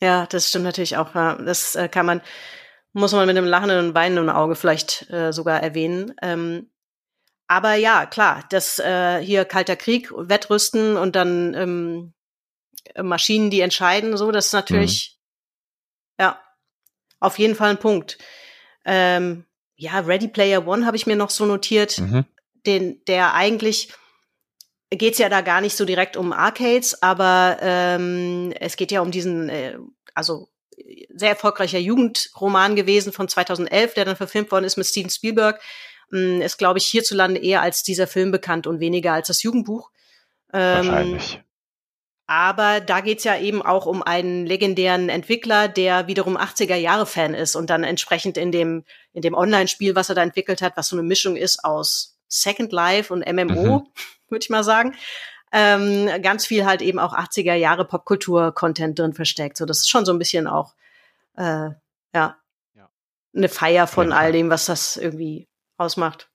ja 0.00 0.26
das 0.26 0.48
stimmt 0.48 0.64
natürlich 0.64 0.96
auch. 0.96 1.14
Ja. 1.14 1.36
Das 1.36 1.74
äh, 1.74 1.88
kann 1.88 2.06
man, 2.06 2.20
muss 2.92 3.12
man 3.12 3.26
mit 3.26 3.36
einem 3.36 3.46
lachenden 3.46 3.88
und 3.88 3.94
weinenden 3.94 4.30
Auge 4.30 4.56
vielleicht 4.56 5.10
äh, 5.10 5.32
sogar 5.32 5.62
erwähnen. 5.62 6.14
Ähm, 6.22 6.70
aber 7.46 7.74
ja, 7.74 8.06
klar, 8.06 8.44
das 8.50 8.78
äh, 8.78 9.20
hier 9.20 9.44
Kalter 9.44 9.76
Krieg, 9.76 10.10
Wettrüsten 10.12 10.96
und 10.96 11.14
dann 11.14 11.54
ähm, 11.54 12.14
Maschinen, 13.02 13.50
die 13.50 13.60
entscheiden, 13.60 14.16
so, 14.16 14.30
das 14.30 14.46
ist 14.46 14.52
natürlich, 14.52 15.18
mhm. 16.18 16.24
ja, 16.24 16.40
auf 17.20 17.38
jeden 17.38 17.54
Fall 17.54 17.70
ein 17.70 17.78
Punkt. 17.78 18.18
Ähm, 18.84 19.44
ja, 19.76 20.00
Ready 20.00 20.28
Player 20.28 20.66
One 20.66 20.86
habe 20.86 20.96
ich 20.96 21.06
mir 21.06 21.16
noch 21.16 21.30
so 21.30 21.46
notiert, 21.46 21.98
mhm. 21.98 22.24
den, 22.66 23.04
der 23.06 23.34
eigentlich 23.34 23.92
geht's 24.90 25.18
ja 25.18 25.28
da 25.28 25.40
gar 25.40 25.60
nicht 25.60 25.76
so 25.76 25.84
direkt 25.84 26.16
um 26.16 26.32
Arcades, 26.32 27.02
aber 27.02 27.58
ähm, 27.60 28.52
es 28.60 28.76
geht 28.76 28.92
ja 28.92 29.00
um 29.00 29.10
diesen, 29.10 29.48
äh, 29.48 29.78
also 30.14 30.48
sehr 31.14 31.30
erfolgreicher 31.30 31.78
Jugendroman 31.78 32.76
gewesen 32.76 33.12
von 33.12 33.28
2011, 33.28 33.94
der 33.94 34.04
dann 34.04 34.16
verfilmt 34.16 34.50
worden 34.50 34.64
ist 34.64 34.76
mit 34.76 34.86
Steven 34.86 35.10
Spielberg. 35.10 35.60
Ähm, 36.12 36.42
ist, 36.42 36.58
glaube 36.58 36.78
ich, 36.78 36.86
hierzulande 36.86 37.40
eher 37.40 37.62
als 37.62 37.82
dieser 37.82 38.06
Film 38.06 38.30
bekannt 38.30 38.66
und 38.66 38.80
weniger 38.80 39.12
als 39.12 39.28
das 39.28 39.42
Jugendbuch. 39.42 39.90
Ähm, 40.52 40.86
Wahrscheinlich. 40.86 41.40
Aber 42.26 42.80
da 42.80 43.00
geht's 43.00 43.24
ja 43.24 43.38
eben 43.38 43.60
auch 43.60 43.84
um 43.84 44.02
einen 44.02 44.46
legendären 44.46 45.10
Entwickler, 45.10 45.68
der 45.68 46.06
wiederum 46.06 46.38
80er-Jahre-Fan 46.38 47.34
ist 47.34 47.54
und 47.54 47.68
dann 47.68 47.84
entsprechend 47.84 48.38
in 48.38 48.50
dem, 48.50 48.84
in 49.12 49.20
dem 49.20 49.34
Online-Spiel, 49.34 49.94
was 49.94 50.08
er 50.08 50.14
da 50.14 50.22
entwickelt 50.22 50.62
hat, 50.62 50.76
was 50.76 50.88
so 50.88 50.96
eine 50.96 51.02
Mischung 51.02 51.36
ist 51.36 51.62
aus 51.64 52.16
Second 52.28 52.72
Life 52.72 53.12
und 53.12 53.30
MMO, 53.30 53.78
mhm. 53.80 53.86
Würde 54.34 54.44
ich 54.44 54.50
mal 54.50 54.64
sagen, 54.64 54.94
ähm, 55.52 56.10
ganz 56.20 56.44
viel 56.46 56.66
halt 56.66 56.82
eben 56.82 56.98
auch 56.98 57.14
80er-Jahre 57.14 57.84
Popkultur-Content 57.84 58.98
drin 58.98 59.14
versteckt. 59.14 59.56
So, 59.56 59.64
das 59.64 59.78
ist 59.78 59.88
schon 59.88 60.04
so 60.04 60.12
ein 60.12 60.18
bisschen 60.18 60.48
auch, 60.48 60.74
äh, 61.36 61.70
ja, 62.12 62.36
ja. 62.74 62.90
eine 63.34 63.48
Feier 63.48 63.86
von 63.86 64.10
ja. 64.10 64.16
all 64.16 64.32
dem, 64.32 64.50
was 64.50 64.66
das 64.66 64.96
irgendwie 64.96 65.48
ausmacht. 65.76 66.28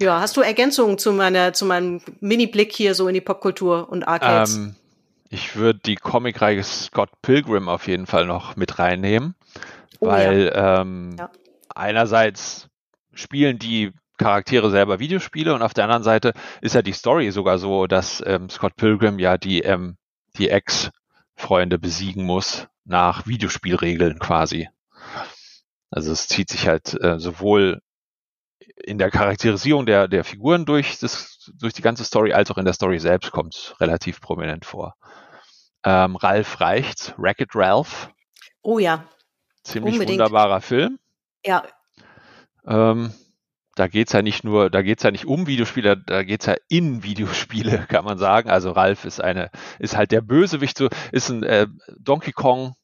Ja, 0.00 0.20
hast 0.20 0.36
du 0.36 0.40
Ergänzungen 0.40 0.98
zu 0.98 1.12
meiner, 1.12 1.52
zu 1.52 1.66
meinem 1.66 2.00
Mini-Blick 2.20 2.72
hier 2.72 2.94
so 2.94 3.06
in 3.06 3.14
die 3.14 3.20
Popkultur 3.20 3.88
und 3.90 4.08
Arcades? 4.08 4.56
Ähm, 4.56 4.76
ich 5.28 5.56
würde 5.56 5.80
die 5.80 5.96
Comicreihe 5.96 6.62
Scott 6.62 7.10
Pilgrim 7.20 7.68
auf 7.68 7.86
jeden 7.86 8.06
Fall 8.06 8.24
noch 8.24 8.56
mit 8.56 8.78
reinnehmen, 8.78 9.34
oh, 10.00 10.06
weil 10.06 10.46
ja. 10.46 10.80
Ähm, 10.80 11.16
ja. 11.18 11.30
einerseits 11.74 12.68
spielen 13.12 13.58
die 13.58 13.92
Charaktere 14.16 14.70
selber 14.70 14.98
Videospiele 14.98 15.54
und 15.54 15.62
auf 15.62 15.74
der 15.74 15.84
anderen 15.84 16.02
Seite 16.04 16.32
ist 16.60 16.74
ja 16.74 16.82
die 16.82 16.92
Story 16.92 17.30
sogar 17.30 17.58
so, 17.58 17.86
dass 17.86 18.22
ähm, 18.26 18.48
Scott 18.48 18.76
Pilgrim 18.76 19.18
ja 19.18 19.38
die, 19.38 19.62
ähm, 19.62 19.96
die 20.36 20.50
Ex-Freunde 20.50 21.78
besiegen 21.78 22.24
muss 22.24 22.68
nach 22.84 23.26
Videospielregeln 23.26 24.18
quasi. 24.18 24.68
Also 25.90 26.12
es 26.12 26.28
zieht 26.28 26.50
sich 26.50 26.68
halt 26.68 27.00
äh, 27.02 27.18
sowohl 27.18 27.80
in 28.76 28.98
der 28.98 29.10
Charakterisierung 29.10 29.86
der, 29.86 30.08
der 30.08 30.24
Figuren 30.24 30.66
durch, 30.66 30.98
das, 30.98 31.50
durch 31.58 31.72
die 31.72 31.82
ganze 31.82 32.04
Story, 32.04 32.32
als 32.32 32.50
auch 32.50 32.58
in 32.58 32.64
der 32.64 32.74
Story 32.74 32.98
selbst 32.98 33.30
kommt 33.30 33.74
relativ 33.80 34.20
prominent 34.20 34.64
vor. 34.64 34.94
Ähm, 35.84 36.16
Ralph 36.16 36.60
Reichts, 36.60 37.14
Wreck-It 37.16 37.50
Ralph. 37.54 38.10
Oh 38.62 38.78
ja. 38.78 39.04
Ziemlich 39.62 39.94
Unbedingt. 39.94 40.18
wunderbarer 40.18 40.60
Film. 40.60 40.98
Ja. 41.44 41.64
Ähm, 42.66 43.12
da 43.74 43.88
geht's 43.88 44.12
ja 44.12 44.22
nicht 44.22 44.44
nur, 44.44 44.70
da 44.70 44.82
geht's 44.82 45.02
ja 45.02 45.10
nicht 45.10 45.26
um 45.26 45.46
Videospiele, 45.46 45.96
da 45.96 46.22
geht's 46.22 46.46
ja 46.46 46.54
in 46.68 47.02
Videospiele, 47.02 47.86
kann 47.88 48.04
man 48.04 48.18
sagen. 48.18 48.50
Also 48.50 48.70
Ralph 48.70 49.04
ist 49.04 49.20
eine, 49.20 49.50
ist 49.78 49.96
halt 49.96 50.12
der 50.12 50.20
Bösewicht, 50.20 50.78
so 50.78 50.88
ist 51.12 51.30
ein 51.30 51.42
äh, 51.42 51.66
Donkey 51.98 52.32
Kong 52.32 52.74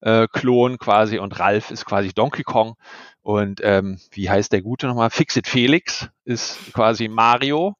äh, 0.00 0.26
Klon 0.32 0.78
quasi 0.78 1.18
und 1.18 1.38
Ralph 1.38 1.70
ist 1.70 1.84
quasi 1.84 2.12
Donkey 2.12 2.42
Kong 2.42 2.76
und 3.22 3.60
ähm, 3.62 3.98
wie 4.12 4.30
heißt 4.30 4.52
der 4.52 4.62
Gute 4.62 4.86
nochmal? 4.86 5.10
Fixit 5.10 5.46
Felix 5.46 6.08
ist 6.24 6.72
quasi 6.72 7.08
Mario. 7.08 7.74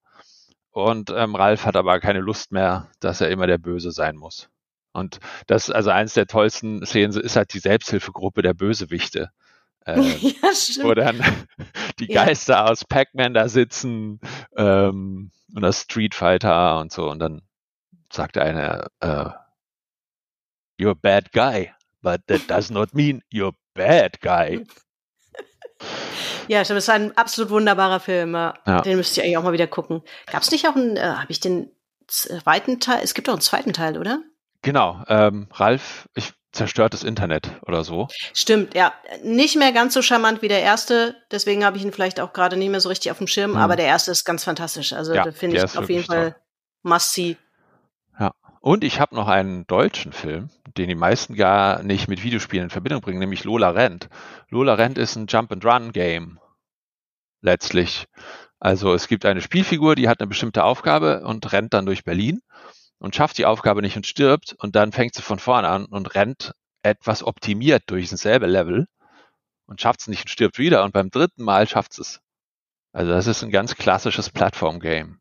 Und 0.73 1.11
ähm, 1.11 1.35
Ralf 1.35 1.67
hat 1.67 1.77
aber 1.77 1.99
keine 1.99 2.21
Lust 2.21 2.53
mehr, 2.53 2.89
dass 3.01 3.21
er 3.21 3.31
immer 3.31 3.47
der 3.47 3.59
Böse 3.59 3.91
sein 3.91 4.17
muss. 4.17 4.49
Und 4.93 5.19
das, 5.47 5.71
also 5.71 5.91
eins 5.91 6.15
der 6.15 6.27
tollsten 6.27 6.85
Szenen 6.85 7.19
ist 7.19 7.37
halt 7.37 7.53
die 7.55 7.59
Selbsthilfegruppe 7.59 8.43
der 8.43 8.55
Bösewichte. 8.55 9.31
Äh, 9.87 10.01
ja, 10.43 10.55
stimmt. 10.55 10.87
Wo 10.87 10.95
dann 10.95 11.21
die 11.99 12.09
Geister 12.09 12.55
ja. 12.55 12.65
aus 12.67 12.85
Pac-Man 12.85 13.35
da 13.35 13.49
sitzen 13.49 14.21
ähm, 14.57 15.31
und 15.55 15.63
das 15.63 15.83
Street 15.83 16.15
Fighter 16.15 16.79
und 16.79 16.93
so. 16.93 17.09
Und 17.09 17.19
dann 17.19 17.43
sagt 18.13 18.39
einer, 18.39 18.89
äh, 19.01 19.31
you're 20.79 20.91
a 20.91 20.95
bad 20.95 21.33
guy, 21.33 21.73
but 22.03 22.27
that 22.27 22.43
does 22.49 22.71
not 22.71 22.95
mean 22.95 23.23
you're 23.33 23.53
a 23.53 23.57
bad 23.75 24.21
guy. 24.21 24.65
Ja, 26.49 26.59
das 26.59 26.71
ist 26.71 26.91
ein 26.91 27.17
absolut 27.17 27.51
wunderbarer 27.51 28.01
Film. 28.01 28.35
Ja. 28.35 28.81
Den 28.83 28.97
müsst 28.97 29.17
ihr 29.17 29.23
eigentlich 29.23 29.39
auch 29.39 29.45
mal 29.45 29.53
wieder 29.53 29.67
gucken. 29.69 30.03
Gab 30.27 30.43
es 30.43 30.51
nicht 30.51 30.67
auch 30.67 30.75
einen, 30.75 30.97
äh, 30.97 31.01
habe 31.01 31.31
ich 31.31 31.41
den 31.41 31.71
zweiten 32.07 32.81
Teil? 32.81 33.01
Es 33.03 33.15
gibt 33.15 33.29
auch 33.29 33.35
einen 33.35 33.41
zweiten 33.41 33.73
Teil, 33.73 33.97
oder? 33.97 34.21
Genau. 34.63 35.03
Ähm, 35.09 35.49
Ralf, 35.53 36.09
ich 36.15 36.33
zerstört 36.53 36.95
das 36.95 37.05
Internet 37.05 37.51
oder 37.63 37.85
so. 37.85 38.09
Stimmt, 38.35 38.75
ja. 38.75 38.93
Nicht 39.23 39.57
mehr 39.57 39.73
ganz 39.73 39.95
so 39.95 40.03
charmant 40.03 40.43
wie 40.43 40.49
der 40.49 40.63
erste, 40.63 41.17
deswegen 41.31 41.65
habe 41.65 41.77
ich 41.77 41.85
ihn 41.85 41.93
vielleicht 41.93 42.21
auch 42.21 42.33
gerade 42.33 42.57
nicht 42.57 42.71
mehr 42.71 42.81
so 42.81 42.89
richtig 42.89 43.11
auf 43.11 43.19
dem 43.19 43.27
Schirm, 43.27 43.53
hm. 43.53 43.59
aber 43.59 43.77
der 43.77 43.87
erste 43.87 44.11
ist 44.11 44.25
ganz 44.25 44.45
fantastisch. 44.45 44.93
Also 44.93 45.15
ja, 45.15 45.31
finde 45.33 45.57
ich 45.57 45.79
auf 45.79 45.89
jeden 45.89 46.05
Fall 46.05 46.37
must 46.83 47.13
see. 47.13 47.37
Ja. 48.19 48.33
Und 48.61 48.85
ich 48.85 49.01
habe 49.01 49.15
noch 49.15 49.29
einen 49.29 49.67
deutschen 49.67 50.13
Film, 50.13 50.51
den 50.77 50.89
die 50.89 50.95
meisten 50.95 51.35
gar 51.35 51.83
nicht 51.83 52.09
mit 52.09 52.23
Videospielen 52.23 52.65
in 52.65 52.71
Verbindung 52.71 53.01
bringen, 53.01 53.19
nämlich 53.19 53.45
Lola 53.45 53.71
Rent. 53.71 54.09
Lola 54.49 54.75
Rent 54.75 54.99
ist 54.99 55.17
ein 55.17 55.27
Jump-and-Run-Game 55.27 56.39
letztlich. 57.43 58.07
Also 58.59 58.93
es 58.93 59.09
gibt 59.09 59.25
eine 59.25 59.41
Spielfigur, 59.41 59.95
die 59.95 60.09
hat 60.09 60.21
eine 60.21 60.29
bestimmte 60.29 60.65
Aufgabe 60.65 61.23
und 61.25 61.51
rennt 61.53 61.73
dann 61.73 61.87
durch 61.87 62.05
Berlin 62.05 62.43
und 63.01 63.17
schafft 63.17 63.39
die 63.39 63.47
Aufgabe 63.47 63.83
nicht 63.83 63.97
und 63.97 64.07
stirbt 64.07 64.55
und 64.59 64.77
dann 64.77 64.93
fängt 64.93 65.15
sie 65.15 65.23
von 65.23 65.41
vorne 65.41 65.69
an 65.69 65.87
und 65.87 66.15
rennt 66.15 66.53
etwas 66.83 67.25
optimiert 67.25 67.83
durch 67.87 68.09
dasselbe 68.09 68.47
Level 68.47 68.87
und 69.67 69.81
schafft 69.81 70.03
es 70.03 70.07
nicht 70.07 70.23
und 70.23 70.29
stirbt 70.29 70.59
wieder 70.59 70.85
und 70.85 70.93
beim 70.93 71.11
dritten 71.11 71.43
Mal 71.43 71.67
schafft 71.67 71.99
es. 71.99 72.21
Also 72.93 73.11
das 73.11 73.27
ist 73.27 73.43
ein 73.43 73.51
ganz 73.51 73.75
klassisches 73.75 74.31
Plattform-Game. 74.31 75.21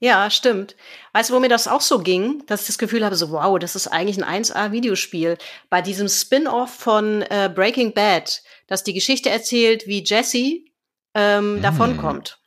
Ja, 0.00 0.30
stimmt. 0.30 0.74
Weißt 1.12 1.30
du, 1.30 1.34
wo 1.34 1.38
mir 1.38 1.48
das 1.48 1.68
auch 1.68 1.80
so 1.80 2.00
ging, 2.00 2.44
dass 2.46 2.62
ich 2.62 2.66
das 2.66 2.78
Gefühl 2.78 3.04
habe, 3.04 3.14
so 3.14 3.30
wow, 3.30 3.56
das 3.56 3.76
ist 3.76 3.86
eigentlich 3.86 4.20
ein 4.20 4.42
1A-Videospiel. 4.42 5.38
Bei 5.70 5.80
diesem 5.80 6.08
Spin-off 6.08 6.74
von 6.74 7.22
äh, 7.22 7.50
Breaking 7.54 7.94
Bad, 7.94 8.42
das 8.66 8.82
die 8.82 8.94
Geschichte 8.94 9.30
erzählt, 9.30 9.86
wie 9.86 10.02
Jesse 10.02 10.64
ähm, 11.14 11.58
mm. 11.58 11.62
davonkommt. 11.62 12.40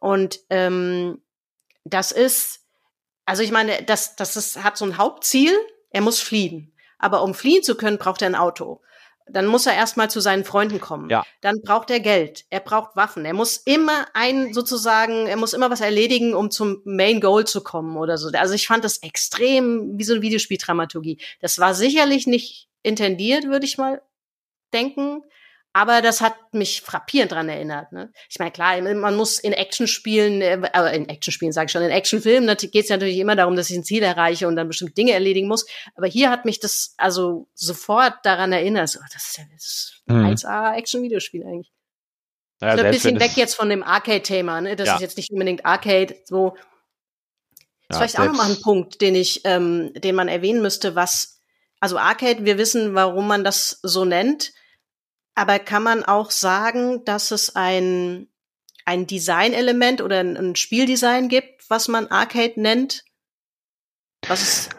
Und 0.00 0.40
ähm, 0.48 1.20
das 1.84 2.10
ist, 2.10 2.60
also 3.28 3.42
ich 3.42 3.52
meine, 3.52 3.82
das, 3.84 4.16
das 4.16 4.36
ist, 4.36 4.62
hat 4.64 4.76
so 4.76 4.84
ein 4.84 4.98
Hauptziel, 4.98 5.52
er 5.90 6.00
muss 6.00 6.20
fliehen. 6.20 6.72
Aber 6.98 7.22
um 7.22 7.34
fliehen 7.34 7.62
zu 7.62 7.76
können, 7.76 7.98
braucht 7.98 8.22
er 8.22 8.28
ein 8.28 8.34
Auto 8.34 8.80
dann 9.30 9.46
muss 9.46 9.66
er 9.66 9.74
erstmal 9.74 10.10
zu 10.10 10.20
seinen 10.20 10.44
Freunden 10.44 10.80
kommen. 10.80 11.10
Ja. 11.10 11.24
Dann 11.40 11.60
braucht 11.62 11.90
er 11.90 12.00
Geld, 12.00 12.44
er 12.50 12.60
braucht 12.60 12.96
Waffen, 12.96 13.24
er 13.24 13.34
muss 13.34 13.58
immer 13.58 14.06
ein 14.14 14.52
sozusagen, 14.52 15.26
er 15.26 15.36
muss 15.36 15.52
immer 15.52 15.70
was 15.70 15.80
erledigen, 15.80 16.34
um 16.34 16.50
zum 16.50 16.80
Main 16.84 17.20
Goal 17.20 17.46
zu 17.46 17.62
kommen 17.62 17.96
oder 17.96 18.18
so. 18.18 18.30
Also 18.32 18.54
ich 18.54 18.66
fand 18.66 18.84
das 18.84 18.98
extrem 18.98 19.98
wie 19.98 20.04
so 20.04 20.14
eine 20.14 20.22
Videospieldramaturgie. 20.22 21.20
Das 21.40 21.58
war 21.58 21.74
sicherlich 21.74 22.26
nicht 22.26 22.68
intendiert, 22.82 23.44
würde 23.44 23.66
ich 23.66 23.78
mal 23.78 24.02
denken. 24.72 25.22
Aber 25.78 26.02
das 26.02 26.20
hat 26.20 26.34
mich 26.52 26.80
frappierend 26.80 27.30
dran 27.30 27.48
erinnert. 27.48 27.92
Ne? 27.92 28.12
Ich 28.28 28.40
meine, 28.40 28.50
klar, 28.50 28.82
man 28.82 29.16
muss 29.16 29.38
in 29.38 29.52
Actionspielen, 29.52 30.42
äh, 30.42 30.96
in 30.96 31.08
Actionspielen 31.08 31.52
sage 31.52 31.66
ich 31.66 31.72
schon, 31.72 31.82
in 31.82 31.90
Actionfilmen 31.92 32.52
geht 32.56 32.74
es 32.74 32.90
natürlich 32.90 33.18
immer 33.18 33.36
darum, 33.36 33.54
dass 33.54 33.70
ich 33.70 33.76
ein 33.76 33.84
Ziel 33.84 34.02
erreiche 34.02 34.48
und 34.48 34.56
dann 34.56 34.66
bestimmte 34.66 34.94
Dinge 34.94 35.12
erledigen 35.12 35.46
muss. 35.46 35.66
Aber 35.94 36.08
hier 36.08 36.30
hat 36.30 36.44
mich 36.44 36.58
das 36.58 36.94
also 36.96 37.46
sofort 37.54 38.14
daran 38.24 38.52
erinnert. 38.52 38.88
So, 38.88 38.98
das 39.12 39.28
ist 39.28 39.38
ja 39.38 39.44
das 39.52 40.02
mhm. 40.06 40.26
1A 40.26 40.74
Action-Videospiel 40.74 41.44
eigentlich. 41.44 41.70
Ja, 42.60 42.70
ein 42.70 42.90
bisschen 42.90 43.20
weg 43.20 43.36
jetzt 43.36 43.54
von 43.54 43.68
dem 43.68 43.84
Arcade-Thema. 43.84 44.60
Ne? 44.60 44.74
Das 44.74 44.88
ja. 44.88 44.94
ist 44.96 45.00
jetzt 45.00 45.16
nicht 45.16 45.30
unbedingt 45.30 45.64
Arcade. 45.64 46.16
So, 46.24 46.56
Das 47.86 48.00
ist 48.00 48.16
vielleicht 48.16 48.18
auch 48.18 48.32
nochmal 48.32 48.50
ein 48.50 48.60
Punkt, 48.62 49.00
den 49.00 49.14
ich, 49.14 49.42
ähm, 49.44 49.92
den 49.94 50.16
man 50.16 50.26
erwähnen 50.26 50.60
müsste, 50.60 50.96
was, 50.96 51.40
also 51.78 51.98
Arcade, 51.98 52.44
wir 52.44 52.58
wissen, 52.58 52.96
warum 52.96 53.28
man 53.28 53.44
das 53.44 53.78
so 53.84 54.04
nennt, 54.04 54.54
aber 55.38 55.60
kann 55.60 55.84
man 55.84 56.04
auch 56.04 56.32
sagen, 56.32 57.04
dass 57.04 57.30
es 57.30 57.54
ein, 57.54 58.26
ein 58.84 59.06
Designelement 59.06 60.02
oder 60.02 60.18
ein, 60.18 60.36
ein 60.36 60.56
Spieldesign 60.56 61.28
gibt, 61.28 61.70
was 61.70 61.86
man 61.86 62.08
Arcade 62.08 62.60
nennt? 62.60 63.04
Was 64.26 64.42
ist, 64.42 64.70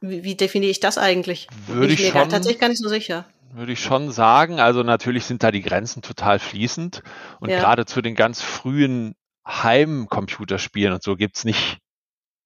wie, 0.00 0.22
wie 0.22 0.36
definiere 0.36 0.70
ich 0.70 0.78
das 0.78 0.96
eigentlich? 0.96 1.48
Würde 1.66 1.92
ich, 1.92 2.00
ich 2.00 2.14
mir 2.14 2.20
schon, 2.20 2.28
tatsächlich 2.28 2.60
gar 2.60 2.68
nicht 2.68 2.80
so 2.80 2.88
sicher. 2.88 3.26
Würde 3.52 3.72
ich 3.72 3.80
schon 3.80 4.12
sagen. 4.12 4.60
Also 4.60 4.84
natürlich 4.84 5.24
sind 5.24 5.42
da 5.42 5.50
die 5.50 5.62
Grenzen 5.62 6.02
total 6.02 6.38
fließend. 6.38 7.02
Und 7.40 7.50
ja. 7.50 7.58
gerade 7.58 7.84
zu 7.84 8.00
den 8.00 8.14
ganz 8.14 8.40
frühen 8.40 9.16
Heimcomputerspielen 9.44 10.92
und 10.92 11.02
so 11.02 11.16
gibt's 11.16 11.44
nicht 11.44 11.78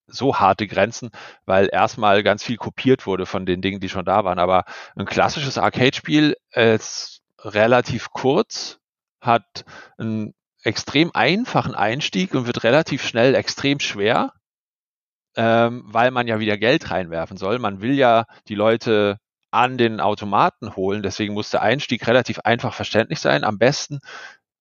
so 0.07 0.39
harte 0.39 0.67
Grenzen, 0.67 1.11
weil 1.45 1.69
erstmal 1.71 2.23
ganz 2.23 2.43
viel 2.43 2.57
kopiert 2.57 3.05
wurde 3.05 3.25
von 3.25 3.45
den 3.45 3.61
Dingen, 3.61 3.79
die 3.79 3.89
schon 3.89 4.05
da 4.05 4.23
waren. 4.23 4.39
Aber 4.39 4.65
ein 4.95 5.05
klassisches 5.05 5.59
Arcade-Spiel 5.59 6.35
ist 6.53 7.20
relativ 7.43 8.11
kurz, 8.11 8.79
hat 9.19 9.65
einen 9.97 10.33
extrem 10.63 11.11
einfachen 11.13 11.75
Einstieg 11.75 12.33
und 12.33 12.45
wird 12.45 12.63
relativ 12.63 13.03
schnell 13.05 13.35
extrem 13.35 13.79
schwer, 13.79 14.33
ähm, 15.35 15.83
weil 15.85 16.11
man 16.11 16.27
ja 16.27 16.39
wieder 16.39 16.57
Geld 16.57 16.91
reinwerfen 16.91 17.37
soll. 17.37 17.59
Man 17.59 17.81
will 17.81 17.93
ja 17.93 18.25
die 18.47 18.55
Leute 18.55 19.17
an 19.49 19.77
den 19.77 19.99
Automaten 19.99 20.75
holen, 20.75 21.03
deswegen 21.03 21.33
muss 21.33 21.49
der 21.49 21.61
Einstieg 21.61 22.07
relativ 22.07 22.39
einfach 22.39 22.73
verständlich 22.73 23.19
sein. 23.19 23.43
Am 23.43 23.57
besten 23.57 23.99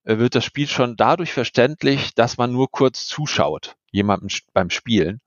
äh, 0.04 0.18
wird 0.18 0.34
das 0.34 0.44
Spiel 0.44 0.66
schon 0.66 0.96
dadurch 0.96 1.32
verständlich, 1.32 2.14
dass 2.14 2.38
man 2.38 2.52
nur 2.52 2.70
kurz 2.70 3.06
zuschaut, 3.06 3.76
jemandem 3.90 4.28
beim 4.52 4.70
Spielen. 4.70 5.20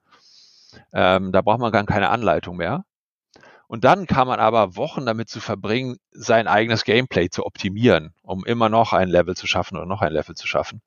Ähm, 0.92 1.32
da 1.32 1.42
braucht 1.42 1.60
man 1.60 1.72
gar 1.72 1.86
keine 1.86 2.10
Anleitung 2.10 2.58
mehr. 2.58 2.84
Und 3.74 3.86
dann 3.86 4.06
kann 4.06 4.28
man 4.28 4.40
aber 4.40 4.76
Wochen 4.76 5.04
damit 5.04 5.32
zu 5.32 5.40
verbringen, 5.40 5.98
sein 6.12 6.48
eigenes 6.48 6.84
Gameplay 6.84 7.32
zu 7.32 7.44
optimieren, 7.44 8.14
um 8.22 8.46
immer 8.46 8.70
noch 8.70 8.94
ein 8.94 9.10
Level 9.10 9.36
zu 9.36 9.48
schaffen 9.48 9.78
oder 9.78 9.88
noch 9.88 10.04
ein 10.04 10.14
Level 10.14 10.36
zu 10.36 10.46
schaffen. 10.46 10.84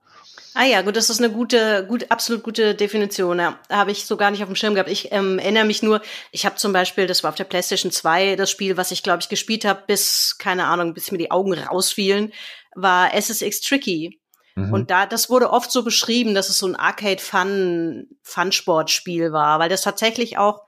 Ah 0.55 0.67
ja, 0.67 0.83
gut, 0.83 0.95
das 0.95 1.11
ist 1.11 1.19
eine 1.19 1.33
gute, 1.33 1.85
gut, 1.89 2.13
absolut 2.13 2.45
gute 2.45 2.77
Definition. 2.77 3.41
Ja. 3.41 3.59
Habe 3.71 3.91
ich 3.91 4.07
so 4.07 4.17
gar 4.17 4.31
nicht 4.31 4.41
auf 4.45 4.49
dem 4.49 4.55
Schirm 4.55 4.75
gehabt. 4.75 4.89
Ich 4.89 5.11
ähm, 5.11 5.41
erinnere 5.41 5.65
mich 5.65 5.83
nur, 5.83 6.01
ich 6.31 6.47
habe 6.47 6.55
zum 6.55 6.73
Beispiel, 6.73 7.09
das 7.09 7.25
war 7.25 7.31
auf 7.31 7.35
der 7.35 7.43
PlayStation 7.43 7.91
2 7.91 8.37
das 8.37 8.53
Spiel, 8.53 8.77
was 8.77 8.93
ich, 8.93 9.03
glaube 9.03 9.19
ich, 9.21 9.29
gespielt 9.29 9.65
habe, 9.65 9.83
bis, 9.89 10.37
keine 10.39 10.67
Ahnung, 10.67 10.95
bis 10.95 11.11
mir 11.11 11.19
die 11.19 11.33
Augen 11.33 11.55
rausfielen, 11.55 12.33
war 12.77 13.13
SSX 13.13 13.63
Tricky. 13.63 14.21
Mhm. 14.55 14.73
Und 14.73 14.93
da, 14.93 15.07
das 15.07 15.29
wurde 15.29 15.51
oft 15.51 15.73
so 15.73 15.83
beschrieben, 15.83 16.35
dass 16.37 16.51
es 16.51 16.59
so 16.59 16.69
ein 16.69 16.77
Arcade-Fun, 16.77 18.07
Fun-Sportspiel 18.23 19.33
war, 19.33 19.59
weil 19.59 19.71
das 19.71 19.83
tatsächlich 19.83 20.39
auch, 20.39 20.61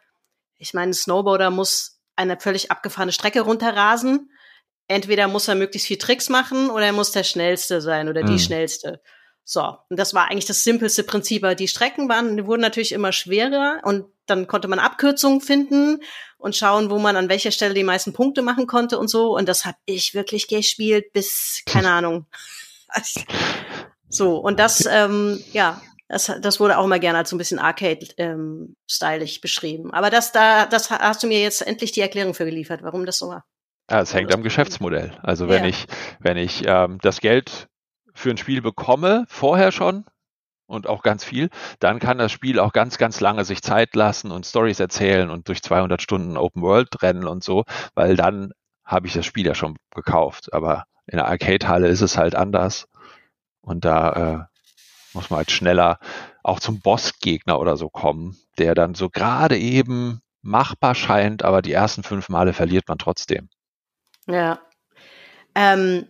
ich 0.56 0.74
meine, 0.74 0.90
ein 0.90 0.94
Snowboarder 0.94 1.50
muss 1.50 1.97
eine 2.18 2.38
völlig 2.38 2.70
abgefahrene 2.70 3.12
Strecke 3.12 3.40
runterrasen. 3.40 4.30
Entweder 4.88 5.28
muss 5.28 5.48
er 5.48 5.54
möglichst 5.54 5.88
viel 5.88 5.98
Tricks 5.98 6.28
machen 6.28 6.70
oder 6.70 6.86
er 6.86 6.92
muss 6.92 7.12
der 7.12 7.24
Schnellste 7.24 7.80
sein 7.80 8.08
oder 8.08 8.22
die 8.22 8.32
mhm. 8.32 8.38
Schnellste. 8.38 9.00
So, 9.44 9.62
und 9.88 9.98
das 9.98 10.12
war 10.12 10.30
eigentlich 10.30 10.46
das 10.46 10.64
simpelste 10.64 11.04
Prinzip. 11.04 11.44
Aber 11.44 11.54
die 11.54 11.68
Strecken 11.68 12.08
waren, 12.08 12.36
die 12.36 12.46
wurden 12.46 12.60
natürlich 12.60 12.92
immer 12.92 13.12
schwerer 13.12 13.80
und 13.82 14.06
dann 14.26 14.46
konnte 14.46 14.68
man 14.68 14.78
Abkürzungen 14.78 15.40
finden 15.40 16.02
und 16.36 16.54
schauen, 16.54 16.90
wo 16.90 16.98
man 16.98 17.16
an 17.16 17.30
welcher 17.30 17.50
Stelle 17.50 17.72
die 17.72 17.84
meisten 17.84 18.12
Punkte 18.12 18.42
machen 18.42 18.66
konnte 18.66 18.98
und 18.98 19.08
so. 19.08 19.34
Und 19.36 19.48
das 19.48 19.64
habe 19.64 19.78
ich 19.86 20.12
wirklich 20.12 20.48
gespielt 20.48 21.12
bis, 21.12 21.62
keine 21.66 21.90
Ahnung. 21.92 22.26
so, 24.08 24.36
und 24.36 24.58
das, 24.58 24.86
ähm, 24.86 25.42
ja, 25.52 25.80
das, 26.08 26.32
das 26.40 26.58
wurde 26.58 26.78
auch 26.78 26.84
immer 26.84 26.98
gerne 26.98 27.18
als 27.18 27.30
so 27.30 27.36
ein 27.36 27.38
bisschen 27.38 27.58
Arcade-stylig 27.58 29.36
ähm, 29.36 29.40
beschrieben. 29.42 29.92
Aber 29.92 30.10
das 30.10 30.32
da, 30.32 30.66
das 30.66 30.90
hast 30.90 31.22
du 31.22 31.26
mir 31.26 31.40
jetzt 31.40 31.66
endlich 31.66 31.92
die 31.92 32.00
Erklärung 32.00 32.34
für 32.34 32.44
geliefert, 32.44 32.82
warum 32.82 33.06
das 33.06 33.18
so 33.18 33.28
war. 33.28 33.44
Ja, 33.90 34.00
es 34.00 34.14
hängt 34.14 34.34
am 34.34 34.42
Geschäftsmodell. 34.42 35.18
Also 35.22 35.48
wenn 35.48 35.62
ja. 35.62 35.70
ich, 35.70 35.86
wenn 36.20 36.36
ich 36.36 36.62
ähm, 36.66 36.98
das 37.02 37.20
Geld 37.20 37.68
für 38.14 38.30
ein 38.30 38.36
Spiel 38.36 38.60
bekomme, 38.60 39.24
vorher 39.28 39.72
schon, 39.72 40.04
und 40.68 40.86
auch 40.86 41.02
ganz 41.02 41.24
viel, 41.24 41.48
dann 41.80 41.98
kann 41.98 42.18
das 42.18 42.30
Spiel 42.30 42.60
auch 42.60 42.72
ganz, 42.72 42.98
ganz 42.98 43.20
lange 43.20 43.44
sich 43.44 43.62
Zeit 43.62 43.96
lassen 43.96 44.30
und 44.30 44.46
Stories 44.46 44.78
erzählen 44.78 45.30
und 45.30 45.48
durch 45.48 45.62
200 45.62 46.02
Stunden 46.02 46.36
Open 46.36 46.62
World 46.62 47.02
rennen 47.02 47.26
und 47.26 47.42
so, 47.42 47.64
weil 47.94 48.16
dann 48.16 48.52
habe 48.84 49.06
ich 49.06 49.14
das 49.14 49.26
Spiel 49.26 49.46
ja 49.46 49.54
schon 49.54 49.76
gekauft. 49.94 50.52
Aber 50.52 50.84
in 51.06 51.16
der 51.16 51.26
Arcade-Halle 51.26 51.88
ist 51.88 52.02
es 52.02 52.18
halt 52.18 52.34
anders. 52.34 52.86
Und 53.62 53.84
da 53.84 54.48
äh, 54.50 54.57
muss 55.12 55.30
man 55.30 55.38
halt 55.38 55.50
schneller 55.50 55.98
auch 56.42 56.60
zum 56.60 56.80
Bossgegner 56.80 57.58
oder 57.60 57.76
so 57.76 57.88
kommen, 57.88 58.36
der 58.58 58.74
dann 58.74 58.94
so 58.94 59.10
gerade 59.10 59.58
eben 59.58 60.20
machbar 60.42 60.94
scheint, 60.94 61.44
aber 61.44 61.62
die 61.62 61.72
ersten 61.72 62.02
fünf 62.02 62.28
Male 62.28 62.52
verliert 62.52 62.88
man 62.88 62.98
trotzdem. 62.98 63.48
Ja. 64.26 64.60
Ähm, 65.54 66.06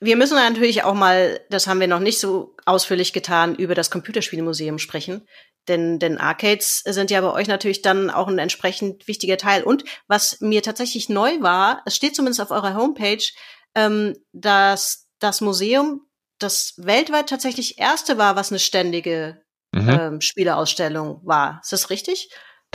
wir 0.00 0.16
müssen 0.16 0.34
natürlich 0.34 0.82
auch 0.82 0.94
mal, 0.94 1.40
das 1.50 1.66
haben 1.66 1.80
wir 1.80 1.88
noch 1.88 2.00
nicht 2.00 2.18
so 2.18 2.56
ausführlich 2.64 3.12
getan, 3.12 3.54
über 3.54 3.74
das 3.74 3.90
Computerspielmuseum 3.90 4.78
sprechen. 4.78 5.26
Denn, 5.68 5.98
denn 5.98 6.16
Arcades 6.16 6.82
sind 6.86 7.10
ja 7.10 7.20
bei 7.20 7.32
euch 7.32 7.46
natürlich 7.46 7.82
dann 7.82 8.08
auch 8.08 8.28
ein 8.28 8.38
entsprechend 8.38 9.06
wichtiger 9.06 9.36
Teil. 9.36 9.62
Und 9.62 9.84
was 10.08 10.40
mir 10.40 10.62
tatsächlich 10.62 11.10
neu 11.10 11.40
war, 11.42 11.82
es 11.84 11.96
steht 11.96 12.16
zumindest 12.16 12.40
auf 12.40 12.50
eurer 12.50 12.74
Homepage, 12.74 13.22
ähm, 13.74 14.16
dass 14.32 15.06
das 15.18 15.42
Museum 15.42 16.06
das 16.42 16.74
weltweit 16.76 17.28
tatsächlich 17.28 17.78
erste 17.78 18.18
war, 18.18 18.36
was 18.36 18.50
eine 18.50 18.58
ständige 18.58 19.40
mhm. 19.72 19.88
ähm, 19.88 20.20
Spieleausstellung 20.20 21.20
war. 21.24 21.60
Ist 21.62 21.72
das 21.72 21.90
richtig? 21.90 22.30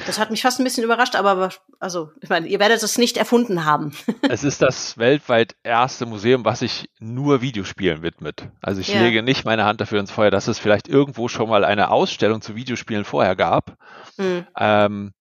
Das 0.05 0.19
hat 0.19 0.29
mich 0.29 0.41
fast 0.41 0.59
ein 0.59 0.65
bisschen 0.65 0.83
überrascht, 0.83 1.15
aber 1.15 1.51
also, 1.79 2.09
ich 2.21 2.29
meine, 2.29 2.47
ihr 2.47 2.59
werdet 2.59 2.83
es 2.83 2.97
nicht 2.97 3.15
erfunden 3.15 3.63
haben. 3.63 3.93
es 4.29 4.43
ist 4.43 4.61
das 4.61 4.97
weltweit 4.97 5.55
erste 5.63 6.05
Museum, 6.05 6.43
was 6.43 6.59
sich 6.59 6.89
nur 6.99 7.41
Videospielen 7.41 8.01
widmet. 8.01 8.49
Also 8.61 8.81
ich 8.81 8.89
ja. 8.89 9.01
lege 9.01 9.23
nicht 9.23 9.45
meine 9.45 9.63
Hand 9.63 9.79
dafür 9.79 10.01
ins 10.01 10.11
Feuer, 10.11 10.31
dass 10.31 10.49
es 10.49 10.59
vielleicht 10.59 10.89
irgendwo 10.89 11.29
schon 11.29 11.47
mal 11.47 11.63
eine 11.63 11.91
Ausstellung 11.91 12.41
zu 12.41 12.55
Videospielen 12.55 13.05
vorher 13.05 13.37
gab. 13.37 13.77
Mhm. 14.17 14.45
Ähm, 14.57 15.13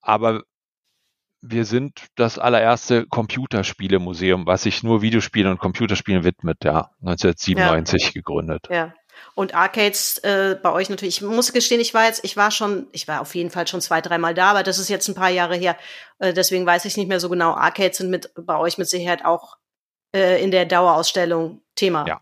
aber 0.00 0.44
wir 1.50 1.64
sind 1.64 2.06
das 2.16 2.38
allererste 2.38 3.06
Computerspielemuseum, 3.06 4.46
was 4.46 4.62
sich 4.62 4.82
nur 4.82 5.02
Videospielen 5.02 5.52
und 5.52 5.58
Computerspielen 5.58 6.24
widmet, 6.24 6.64
ja, 6.64 6.90
1997 7.00 8.04
ja. 8.04 8.10
gegründet. 8.12 8.68
Ja. 8.70 8.94
Und 9.34 9.54
Arcades 9.54 10.18
äh, 10.18 10.58
bei 10.62 10.72
euch 10.72 10.90
natürlich. 10.90 11.22
Ich 11.22 11.22
muss 11.22 11.52
gestehen, 11.52 11.80
ich 11.80 11.94
war 11.94 12.04
jetzt, 12.04 12.24
ich 12.24 12.36
war 12.36 12.50
schon, 12.50 12.86
ich 12.92 13.08
war 13.08 13.20
auf 13.20 13.34
jeden 13.34 13.50
Fall 13.50 13.66
schon 13.66 13.80
zwei, 13.80 14.00
dreimal 14.00 14.34
da, 14.34 14.50
aber 14.50 14.62
das 14.62 14.78
ist 14.78 14.88
jetzt 14.88 15.08
ein 15.08 15.14
paar 15.14 15.30
Jahre 15.30 15.56
her. 15.56 15.76
Äh, 16.18 16.32
deswegen 16.32 16.66
weiß 16.66 16.84
ich 16.84 16.96
nicht 16.96 17.08
mehr 17.08 17.20
so 17.20 17.28
genau. 17.28 17.52
Arcades 17.54 17.98
sind 17.98 18.10
mit 18.10 18.30
bei 18.34 18.58
euch 18.58 18.78
mit 18.78 18.88
Sicherheit 18.88 19.24
auch 19.24 19.56
äh, 20.14 20.42
in 20.42 20.50
der 20.50 20.66
Dauerausstellung 20.66 21.62
Thema. 21.74 22.06
Ja. 22.06 22.20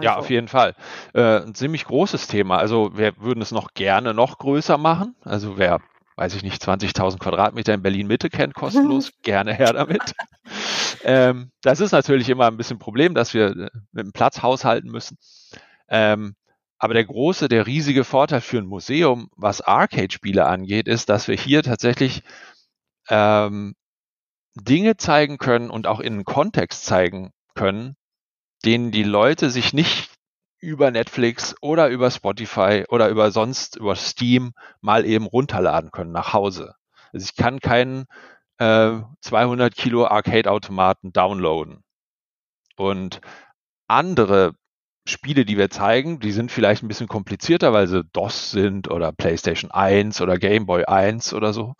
Ja, 0.00 0.16
auf 0.16 0.30
jeden 0.30 0.48
Fall. 0.48 0.74
Äh, 1.14 1.42
ein 1.42 1.54
ziemlich 1.54 1.84
großes 1.84 2.26
Thema. 2.26 2.58
Also 2.58 2.98
wir 2.98 3.16
würden 3.18 3.40
es 3.40 3.52
noch 3.52 3.72
gerne 3.72 4.14
noch 4.14 4.38
größer 4.38 4.78
machen. 4.78 5.14
Also 5.22 5.58
wer, 5.58 5.80
weiß 6.16 6.34
ich 6.34 6.42
nicht, 6.42 6.62
20.000 6.62 7.18
Quadratmeter 7.18 7.74
in 7.74 7.82
Berlin 7.82 8.06
Mitte 8.06 8.30
kennt, 8.30 8.54
kostenlos, 8.54 9.12
gerne 9.22 9.54
her 9.54 9.72
damit. 9.72 10.14
ähm, 11.04 11.50
das 11.62 11.80
ist 11.80 11.92
natürlich 11.92 12.28
immer 12.28 12.46
ein 12.46 12.56
bisschen 12.56 12.76
ein 12.76 12.80
Problem, 12.80 13.14
dass 13.14 13.34
wir 13.34 13.48
äh, 13.48 13.70
mit 13.92 14.06
dem 14.06 14.12
Platz 14.12 14.42
haushalten 14.42 14.90
müssen. 14.90 15.18
Ähm, 15.88 16.34
aber 16.78 16.94
der 16.94 17.04
große, 17.04 17.48
der 17.48 17.66
riesige 17.66 18.04
Vorteil 18.04 18.40
für 18.40 18.58
ein 18.58 18.66
Museum, 18.66 19.28
was 19.36 19.60
Arcade-Spiele 19.60 20.44
angeht, 20.44 20.88
ist, 20.88 21.08
dass 21.08 21.28
wir 21.28 21.36
hier 21.36 21.62
tatsächlich 21.62 22.22
ähm, 23.08 23.74
Dinge 24.54 24.96
zeigen 24.96 25.38
können 25.38 25.70
und 25.70 25.86
auch 25.86 26.00
in 26.00 26.14
einen 26.14 26.24
Kontext 26.24 26.84
zeigen 26.84 27.32
können, 27.54 27.96
denen 28.64 28.90
die 28.90 29.04
Leute 29.04 29.50
sich 29.50 29.72
nicht 29.72 30.15
über 30.60 30.90
Netflix 30.90 31.54
oder 31.60 31.88
über 31.88 32.10
Spotify 32.10 32.84
oder 32.88 33.08
über 33.08 33.30
sonst 33.30 33.76
über 33.76 33.96
Steam 33.96 34.52
mal 34.80 35.04
eben 35.04 35.26
runterladen 35.26 35.90
können 35.90 36.12
nach 36.12 36.32
Hause. 36.32 36.74
Also 37.12 37.24
ich 37.24 37.36
kann 37.36 37.60
keinen 37.60 38.06
äh, 38.58 39.00
200 39.20 39.74
Kilo 39.74 40.06
Arcade-Automaten 40.06 41.12
downloaden. 41.12 41.84
Und 42.76 43.20
andere 43.88 44.54
Spiele, 45.08 45.44
die 45.44 45.56
wir 45.56 45.70
zeigen, 45.70 46.18
die 46.20 46.32
sind 46.32 46.50
vielleicht 46.50 46.82
ein 46.82 46.88
bisschen 46.88 47.06
komplizierter, 47.06 47.72
weil 47.72 47.86
sie 47.86 48.04
DOS 48.04 48.50
sind 48.50 48.90
oder 48.90 49.12
PlayStation 49.12 49.70
1 49.70 50.20
oder 50.20 50.36
Game 50.38 50.66
Boy 50.66 50.84
1 50.84 51.32
oder 51.32 51.52
so. 51.52 51.74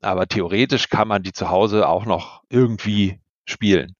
Aber 0.00 0.26
theoretisch 0.26 0.88
kann 0.88 1.08
man 1.08 1.22
die 1.22 1.32
zu 1.32 1.50
Hause 1.50 1.88
auch 1.88 2.06
noch 2.06 2.42
irgendwie 2.48 3.20
spielen. 3.44 3.96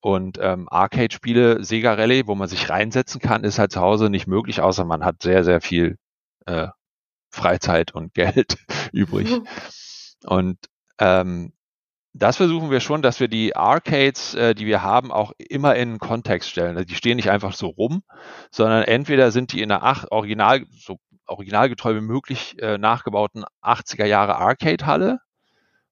Und 0.00 0.38
ähm, 0.40 0.68
Arcade-Spiele, 0.70 1.64
Sega 1.64 1.94
Rally, 1.94 2.26
wo 2.26 2.34
man 2.34 2.48
sich 2.48 2.70
reinsetzen 2.70 3.20
kann, 3.20 3.44
ist 3.44 3.58
halt 3.58 3.72
zu 3.72 3.80
Hause 3.80 4.10
nicht 4.10 4.26
möglich, 4.26 4.60
außer 4.60 4.84
man 4.84 5.04
hat 5.04 5.22
sehr, 5.22 5.42
sehr 5.44 5.60
viel 5.60 5.98
äh, 6.46 6.68
Freizeit 7.30 7.94
und 7.94 8.14
Geld 8.14 8.58
übrig. 8.92 9.40
Und 10.24 10.58
ähm, 10.98 11.52
das 12.14 12.36
versuchen 12.36 12.70
wir 12.70 12.80
schon, 12.80 13.02
dass 13.02 13.20
wir 13.20 13.28
die 13.28 13.54
Arcades, 13.54 14.34
äh, 14.34 14.54
die 14.54 14.66
wir 14.66 14.82
haben, 14.82 15.12
auch 15.12 15.32
immer 15.38 15.76
in 15.76 15.90
einen 15.90 15.98
Kontext 15.98 16.50
stellen. 16.50 16.76
Also 16.76 16.86
die 16.86 16.94
stehen 16.94 17.16
nicht 17.16 17.30
einfach 17.30 17.52
so 17.52 17.68
rum, 17.68 18.02
sondern 18.50 18.82
entweder 18.84 19.30
sind 19.30 19.52
die 19.52 19.62
in 19.62 19.68
der 19.68 19.82
Ach 19.82 20.04
Original, 20.10 20.64
so 20.70 20.98
originalgetreu 21.26 21.94
wie 21.96 22.00
möglich 22.00 22.60
äh, 22.60 22.78
nachgebauten 22.78 23.44
80er 23.62 24.06
Jahre 24.06 24.36
Arcade-Halle, 24.36 25.20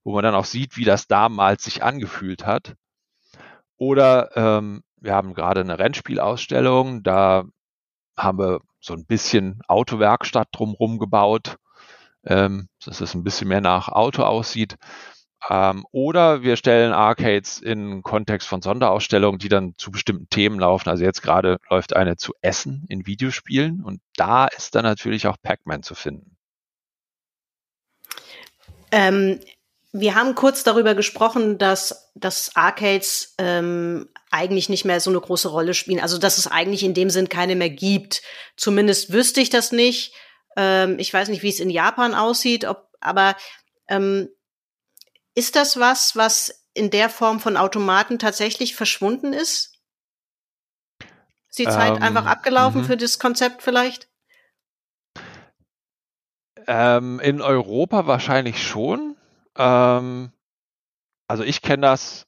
wo 0.03 0.15
man 0.15 0.25
dann 0.25 0.35
auch 0.35 0.47
sieht, 0.47 0.77
wie 0.77 0.85
das 0.85 1.07
damals 1.07 1.65
sich 1.65 1.83
angefühlt 1.83 2.47
hat. 2.47 2.75
Oder 3.77 4.37
ähm, 4.37 4.83
wir 4.97 5.15
haben 5.15 5.35
gerade 5.35 5.61
eine 5.61 5.79
Rennspielausstellung, 5.79 7.03
da 7.03 7.45
haben 8.17 8.39
wir 8.39 8.61
so 8.81 8.95
ein 8.95 9.05
bisschen 9.05 9.61
Autowerkstatt 9.69 10.49
drumherum 10.53 10.99
gebaut, 10.99 11.57
ähm, 12.25 12.69
dass 12.85 13.01
es 13.01 13.15
ein 13.15 13.25
bisschen 13.25 13.49
mehr 13.49 13.61
nach 13.61 13.89
Auto 13.89 14.23
aussieht. 14.23 14.77
Ähm, 15.49 15.85
oder 15.93 16.43
wir 16.43 16.57
stellen 16.57 16.93
Arcades 16.93 17.61
in 17.61 18.03
Kontext 18.03 18.49
von 18.49 18.63
Sonderausstellungen, 18.63 19.39
die 19.39 19.49
dann 19.49 19.75
zu 19.77 19.91
bestimmten 19.91 20.29
Themen 20.31 20.59
laufen. 20.59 20.89
Also 20.89 21.05
jetzt 21.05 21.23
gerade 21.23 21.59
läuft 21.71 21.95
eine 21.95 22.17
zu 22.17 22.33
Essen 22.41 22.85
in 22.89 23.07
Videospielen 23.07 23.85
und 23.85 24.01
da 24.17 24.47
ist 24.47 24.75
dann 24.75 24.85
natürlich 24.85 25.27
auch 25.29 25.37
Pac-Man 25.41 25.83
zu 25.83 25.95
finden. 25.95 26.37
Ähm, 28.91 29.41
wir 30.01 30.15
haben 30.15 30.35
kurz 30.35 30.63
darüber 30.63 30.95
gesprochen, 30.95 31.59
dass, 31.59 32.11
dass 32.15 32.55
Arcades 32.55 33.35
ähm, 33.39 34.09
eigentlich 34.31 34.69
nicht 34.69 34.85
mehr 34.85 35.01
so 35.01 35.11
eine 35.11 35.21
große 35.21 35.49
Rolle 35.49 35.75
spielen. 35.75 36.01
Also 36.01 36.19
dass 36.19 36.39
es 36.39 36.47
eigentlich 36.47 36.83
in 36.83 36.95
dem 36.95 37.11
Sinn 37.11 37.29
keine 37.29 37.57
mehr 37.57 37.71
gibt. 37.71 38.23
Zumindest 38.57 39.13
wüsste 39.13 39.41
ich 39.41 39.51
das 39.51 39.73
nicht. 39.73 40.15
Ähm, 40.57 40.99
ich 40.99 41.13
weiß 41.13 41.29
nicht, 41.29 41.43
wie 41.43 41.49
es 41.49 41.61
in 41.61 41.71
Japan 41.71 42.15
aussieht, 42.15 42.65
ob, 42.65 42.89
aber 43.01 43.37
ähm, 43.89 44.29
ist 45.35 45.57
das 45.57 45.79
was, 45.79 46.17
was 46.17 46.65
in 46.75 46.91
der 46.91 47.09
Form 47.09 47.41
von 47.41 47.57
Automaten 47.57 48.19
tatsächlich 48.19 48.75
verschwunden 48.75 49.33
ist? 49.33 49.79
Ist 51.49 51.59
die 51.59 51.65
Zeit 51.65 51.97
Ähm, 51.97 52.03
einfach 52.03 52.27
abgelaufen 52.27 52.83
mhm. 52.83 52.87
für 52.87 52.97
das 52.97 53.19
Konzept 53.19 53.63
vielleicht? 53.63 54.09
Ähm, 56.67 57.21
in 57.21 57.41
Europa 57.41 58.07
wahrscheinlich 58.07 58.63
schon. 58.63 59.16
Ähm, 59.57 60.33
also 61.29 61.43
ich 61.45 61.63
kenne 61.63 61.83
das, 61.83 62.27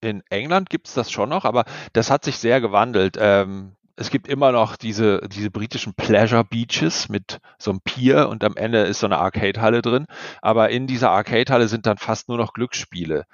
in 0.00 0.22
England 0.30 0.70
gibt 0.70 0.88
es 0.88 0.94
das 0.94 1.10
schon 1.10 1.28
noch, 1.30 1.44
aber 1.44 1.64
das 1.92 2.10
hat 2.10 2.24
sich 2.24 2.38
sehr 2.38 2.60
gewandelt. 2.60 3.16
Ähm, 3.20 3.76
es 3.96 4.10
gibt 4.10 4.28
immer 4.28 4.52
noch 4.52 4.76
diese, 4.76 5.20
diese 5.28 5.50
britischen 5.50 5.94
Pleasure 5.94 6.44
Beaches 6.44 7.08
mit 7.08 7.40
so 7.58 7.70
einem 7.72 7.80
Pier 7.82 8.28
und 8.28 8.44
am 8.44 8.56
Ende 8.56 8.82
ist 8.82 9.00
so 9.00 9.06
eine 9.06 9.18
Arcade-Halle 9.18 9.82
drin. 9.82 10.06
Aber 10.42 10.70
in 10.70 10.86
dieser 10.86 11.10
Arcade-Halle 11.10 11.68
sind 11.68 11.86
dann 11.86 11.98
fast 11.98 12.28
nur 12.28 12.38
noch 12.38 12.54
Glücksspiele. 12.54 13.24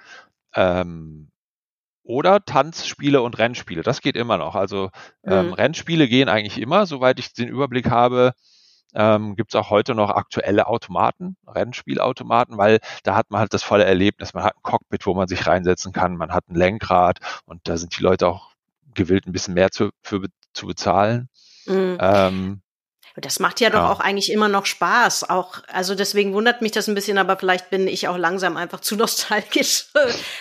Ähm, 0.55 1.29
oder 2.03 2.43
Tanzspiele 2.45 3.21
und 3.21 3.37
Rennspiele. 3.39 3.81
Das 3.83 4.01
geht 4.01 4.15
immer 4.15 4.37
noch. 4.37 4.55
Also 4.55 4.91
ähm, 5.25 5.47
Mhm. 5.47 5.53
Rennspiele 5.53 6.07
gehen 6.07 6.29
eigentlich 6.29 6.59
immer, 6.61 6.85
soweit 6.85 7.19
ich 7.19 7.33
den 7.33 7.49
Überblick 7.49 7.89
habe. 7.89 8.33
Ähm, 8.93 9.35
gibt 9.35 9.53
es 9.53 9.59
auch 9.59 9.69
heute 9.69 9.93
noch 9.95 10.09
aktuelle 10.09 10.67
Automaten, 10.67 11.35
Rennspielautomaten, 11.47 12.57
weil 12.57 12.79
da 13.03 13.15
hat 13.15 13.29
man 13.29 13.41
halt 13.41 13.53
das 13.53 13.63
volle 13.63 13.83
Erlebnis. 13.85 14.33
Man 14.33 14.43
hat 14.43 14.55
ein 14.55 14.61
Cockpit, 14.63 15.05
wo 15.05 15.13
man 15.13 15.27
sich 15.27 15.47
reinsetzen 15.47 15.91
kann, 15.91 16.15
man 16.15 16.31
hat 16.33 16.47
ein 16.49 16.55
Lenkrad 16.55 17.19
und 17.45 17.61
da 17.67 17.77
sind 17.77 17.97
die 17.97 18.03
Leute 18.03 18.27
auch 18.27 18.51
gewillt, 18.93 19.27
ein 19.27 19.33
bisschen 19.33 19.53
mehr 19.53 19.71
zu, 19.71 19.89
für, 20.01 20.21
zu 20.53 20.67
bezahlen. 20.67 21.27
Mhm. 21.65 21.97
Ähm, 21.99 22.61
Das 23.17 23.39
macht 23.39 23.59
ja 23.61 23.69
doch 23.69 23.79
Ja. 23.79 23.91
auch 23.91 23.99
eigentlich 24.01 24.31
immer 24.31 24.47
noch 24.49 24.65
Spaß. 24.65 25.29
Auch, 25.29 25.59
also 25.67 25.95
deswegen 25.95 26.33
wundert 26.33 26.61
mich 26.61 26.71
das 26.73 26.87
ein 26.87 26.95
bisschen, 26.95 27.17
aber 27.17 27.37
vielleicht 27.37 27.69
bin 27.69 27.87
ich 27.87 28.07
auch 28.07 28.17
langsam 28.17 28.55
einfach 28.57 28.79
zu 28.81 28.95
nostalgisch, 28.95 29.87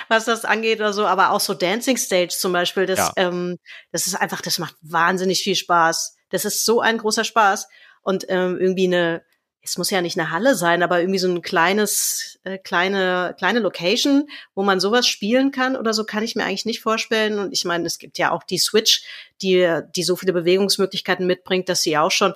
was 0.09 0.24
das 0.26 0.45
angeht 0.45 0.78
oder 0.80 0.92
so. 0.92 1.07
Aber 1.07 1.30
auch 1.30 1.40
so 1.40 1.55
Dancing 1.55 1.97
Stage 1.97 2.34
zum 2.38 2.53
Beispiel, 2.53 2.86
das, 2.86 2.99
Ja. 2.99 3.12
ähm, 3.16 3.59
das 3.90 4.07
ist 4.07 4.14
einfach, 4.14 4.40
das 4.42 4.59
macht 4.61 4.76
wahnsinnig 4.82 5.42
viel 5.42 5.57
Spaß. 5.57 6.16
Das 6.30 6.45
ist 6.45 6.64
so 6.64 6.80
ein 6.80 6.99
großer 6.99 7.22
Spaß. 7.24 7.68
Und 8.05 8.26
ähm, 8.28 8.59
irgendwie 8.61 8.86
eine, 8.86 9.22
es 9.62 9.78
muss 9.78 9.90
ja 9.90 10.02
nicht 10.02 10.18
eine 10.18 10.30
Halle 10.30 10.55
sein, 10.55 10.82
aber 10.82 11.00
irgendwie 11.00 11.18
so 11.18 11.28
ein 11.28 11.42
kleines, 11.42 12.38
äh, 12.44 12.59
kleine, 12.59 13.34
kleine 13.38 13.61
Location, 13.61 14.28
wo 14.55 14.62
man 14.62 14.78
sowas 14.78 15.09
spielen 15.09 15.50
kann 15.50 15.74
oder 15.74 15.92
so, 15.94 16.05
kann 16.05 16.22
ich 16.22 16.36
mir 16.36 16.44
eigentlich 16.44 16.66
nicht 16.66 16.80
vorstellen. 16.80 17.38
Und 17.38 17.52
ich 17.52 17.64
meine, 17.64 17.86
es 17.86 17.98
gibt 17.98 18.18
ja 18.18 18.30
auch 18.30 18.44
die 18.44 18.59
Switch, 18.59 19.05
die, 19.42 19.80
die 19.96 20.02
so 20.02 20.16
viele 20.16 20.34
Bewegungsmöglichkeiten 20.34 21.26
mitbringt, 21.26 21.68
dass 21.68 21.82
sie 21.82 21.96
auch 21.96 22.11
schon 22.11 22.34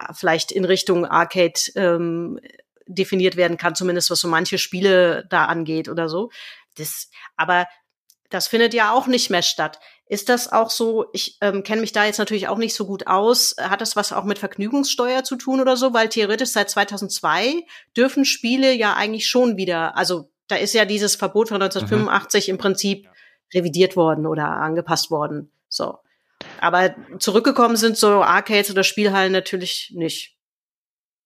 äh, 0.00 0.12
vielleicht 0.14 0.50
in 0.50 0.64
Richtung 0.64 1.04
Arcade 1.04 1.60
ähm, 1.74 2.40
definiert 2.86 3.36
werden 3.36 3.58
kann, 3.58 3.74
zumindest 3.74 4.10
was 4.10 4.20
so 4.20 4.28
manche 4.28 4.58
Spiele 4.58 5.26
da 5.28 5.44
angeht 5.44 5.88
oder 5.88 6.08
so. 6.08 6.30
Das, 6.76 7.10
aber 7.36 7.66
das 8.30 8.46
findet 8.48 8.74
ja 8.74 8.92
auch 8.92 9.06
nicht 9.06 9.30
mehr 9.30 9.42
statt. 9.42 9.78
Ist 10.08 10.28
das 10.28 10.52
auch 10.52 10.70
so, 10.70 11.06
ich 11.12 11.36
ähm, 11.40 11.64
kenne 11.64 11.80
mich 11.80 11.92
da 11.92 12.04
jetzt 12.04 12.18
natürlich 12.18 12.46
auch 12.46 12.58
nicht 12.58 12.74
so 12.74 12.86
gut 12.86 13.08
aus, 13.08 13.56
hat 13.58 13.80
das 13.80 13.96
was 13.96 14.12
auch 14.12 14.22
mit 14.22 14.38
Vergnügungssteuer 14.38 15.24
zu 15.24 15.34
tun 15.34 15.60
oder 15.60 15.76
so? 15.76 15.92
Weil 15.92 16.08
theoretisch 16.08 16.50
seit 16.50 16.70
2002 16.70 17.64
dürfen 17.96 18.24
Spiele 18.24 18.72
ja 18.72 18.94
eigentlich 18.94 19.26
schon 19.26 19.56
wieder, 19.56 19.96
also 19.96 20.30
da 20.46 20.56
ist 20.56 20.74
ja 20.74 20.84
dieses 20.84 21.16
Verbot 21.16 21.48
von 21.48 21.60
1985 21.60 22.48
im 22.48 22.58
Prinzip 22.58 23.08
revidiert 23.52 23.96
worden 23.96 24.26
oder 24.26 24.46
angepasst 24.46 25.10
worden. 25.10 25.50
So. 25.68 25.98
Aber 26.60 26.94
zurückgekommen 27.18 27.76
sind 27.76 27.96
so 27.96 28.22
Arcades 28.22 28.70
oder 28.70 28.84
Spielhallen 28.84 29.32
natürlich 29.32 29.92
nicht. 29.94 30.36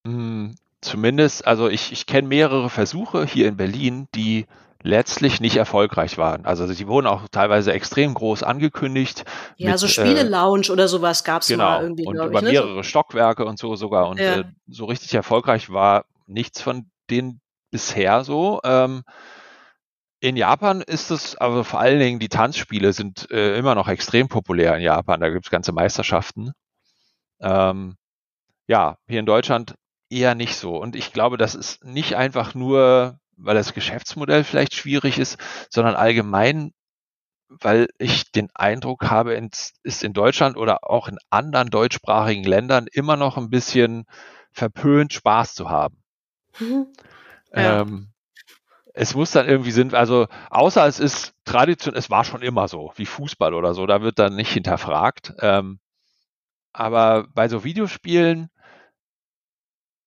mh, 0.05 0.55
zumindest, 0.81 1.47
also 1.47 1.69
ich, 1.69 1.93
ich 1.93 2.07
kenne 2.07 2.29
mehrere 2.29 2.71
Versuche 2.71 3.27
hier 3.27 3.49
in 3.49 3.59
Berlin, 3.59 4.09
die 4.15 4.47
letztlich 4.83 5.41
nicht 5.41 5.57
erfolgreich 5.57 6.19
waren. 6.19 6.45
Also 6.47 6.67
sie 6.67 6.87
wurden 6.87 7.07
auch 7.07 7.29
teilweise 7.31 7.73
extrem 7.73 8.15
groß 8.15 8.43
angekündigt. 8.43 9.25
Ja, 9.57 9.71
mit, 9.71 9.79
so 9.79 9.87
äh, 9.87 9.91
Spiele-Lounge 9.91 10.71
oder 10.71 10.89
sowas 10.89 11.25
gab's 11.25 11.49
Genau, 11.49 11.65
mal 11.65 11.83
irgendwie, 11.83 12.07
und 12.07 12.17
über 12.17 12.39
ich. 12.39 12.43
Ne? 12.43 12.51
mehrere 12.51 12.85
Stockwerke 12.85 13.45
und 13.45 13.59
so 13.59 13.77
sogar. 13.77 14.09
Und 14.09 14.19
Ja. 14.19 14.41
äh, 14.41 14.45
so 14.67 14.87
richtig 14.87 15.15
erfolgreich 15.15 15.71
war 15.71 16.05
nichts 16.27 16.63
von 16.63 16.91
denen 17.11 17.41
bisher 17.71 18.25
so. 18.25 18.61
Ähm, 18.65 19.03
in 20.21 20.37
Japan 20.37 20.83
ist 20.83 21.11
es, 21.11 21.37
aber 21.37 21.65
vor 21.65 21.81
allen 21.81 21.99
Dingen 21.99 22.19
die 22.19 22.29
Tanzspiele 22.29 22.93
sind 22.93 23.31
äh, 23.31 23.57
immer 23.57 23.75
noch 23.75 23.89
extrem 23.89 24.29
populär 24.29 24.77
in 24.77 24.83
Japan. 24.83 25.21
Da 25.21 25.31
gibt 25.31 25.47
es 25.47 25.51
ganze 25.51 25.73
Meisterschaften. 25.73 26.53
Ähm, 27.41 27.97
ja, 28.67 28.99
hier 29.09 29.21
in 29.21 29.27
Deutschland 29.27 29.75
eher 30.11 30.35
nicht 30.35 30.57
so. 30.57 30.77
Und 30.77 30.95
ich 30.95 31.13
glaube, 31.13 31.39
das 31.39 31.55
ist 31.55 31.85
nicht 31.85 32.17
einfach 32.17 32.55
nur, 32.55 33.19
weil 33.43 33.55
das 33.55 33.75
Geschäftsmodell 33.75 34.45
vielleicht 34.45 34.75
schwierig 34.75 35.19
ist, 35.19 35.39
sondern 35.71 35.95
allgemein, 35.95 36.73
weil 37.49 37.89
ich 37.99 38.31
den 38.31 38.49
Eindruck 38.55 39.11
habe, 39.11 39.35
ist 39.83 40.05
in 40.05 40.13
Deutschland 40.13 40.57
oder 40.57 40.89
auch 40.89 41.09
in 41.09 41.19
anderen 41.31 41.71
deutschsprachigen 41.71 42.45
Ländern 42.45 42.87
immer 42.93 43.17
noch 43.17 43.37
ein 43.37 43.51
bisschen 43.51 44.05
verpönt, 44.53 45.13
Spaß 45.13 45.55
zu 45.55 45.71
haben. 45.71 46.03
Mhm. 46.59 46.87
Ja. 47.55 47.81
Ähm, 47.81 48.13
es 48.95 49.15
muss 49.15 49.31
dann 49.31 49.49
irgendwie 49.49 49.71
sind, 49.71 49.95
also 49.95 50.27
außer 50.51 50.87
es 50.87 51.01
ist 51.01 51.35
Tradition, 51.45 51.95
es 51.95 52.11
war 52.11 52.25
schon 52.25 52.43
immer 52.43 52.69
so, 52.69 52.93
wie 52.97 53.07
Fußball 53.07 53.55
oder 53.55 53.75
so, 53.75 53.87
da 53.87 54.03
wird 54.03 54.19
dann 54.19 54.37
nicht 54.37 54.53
hinterfragt. 54.53 55.33
Ähm, 55.41 55.81
aber 56.73 57.27
bei 57.35 57.49
so 57.49 57.65
Videospielen, 57.65 58.51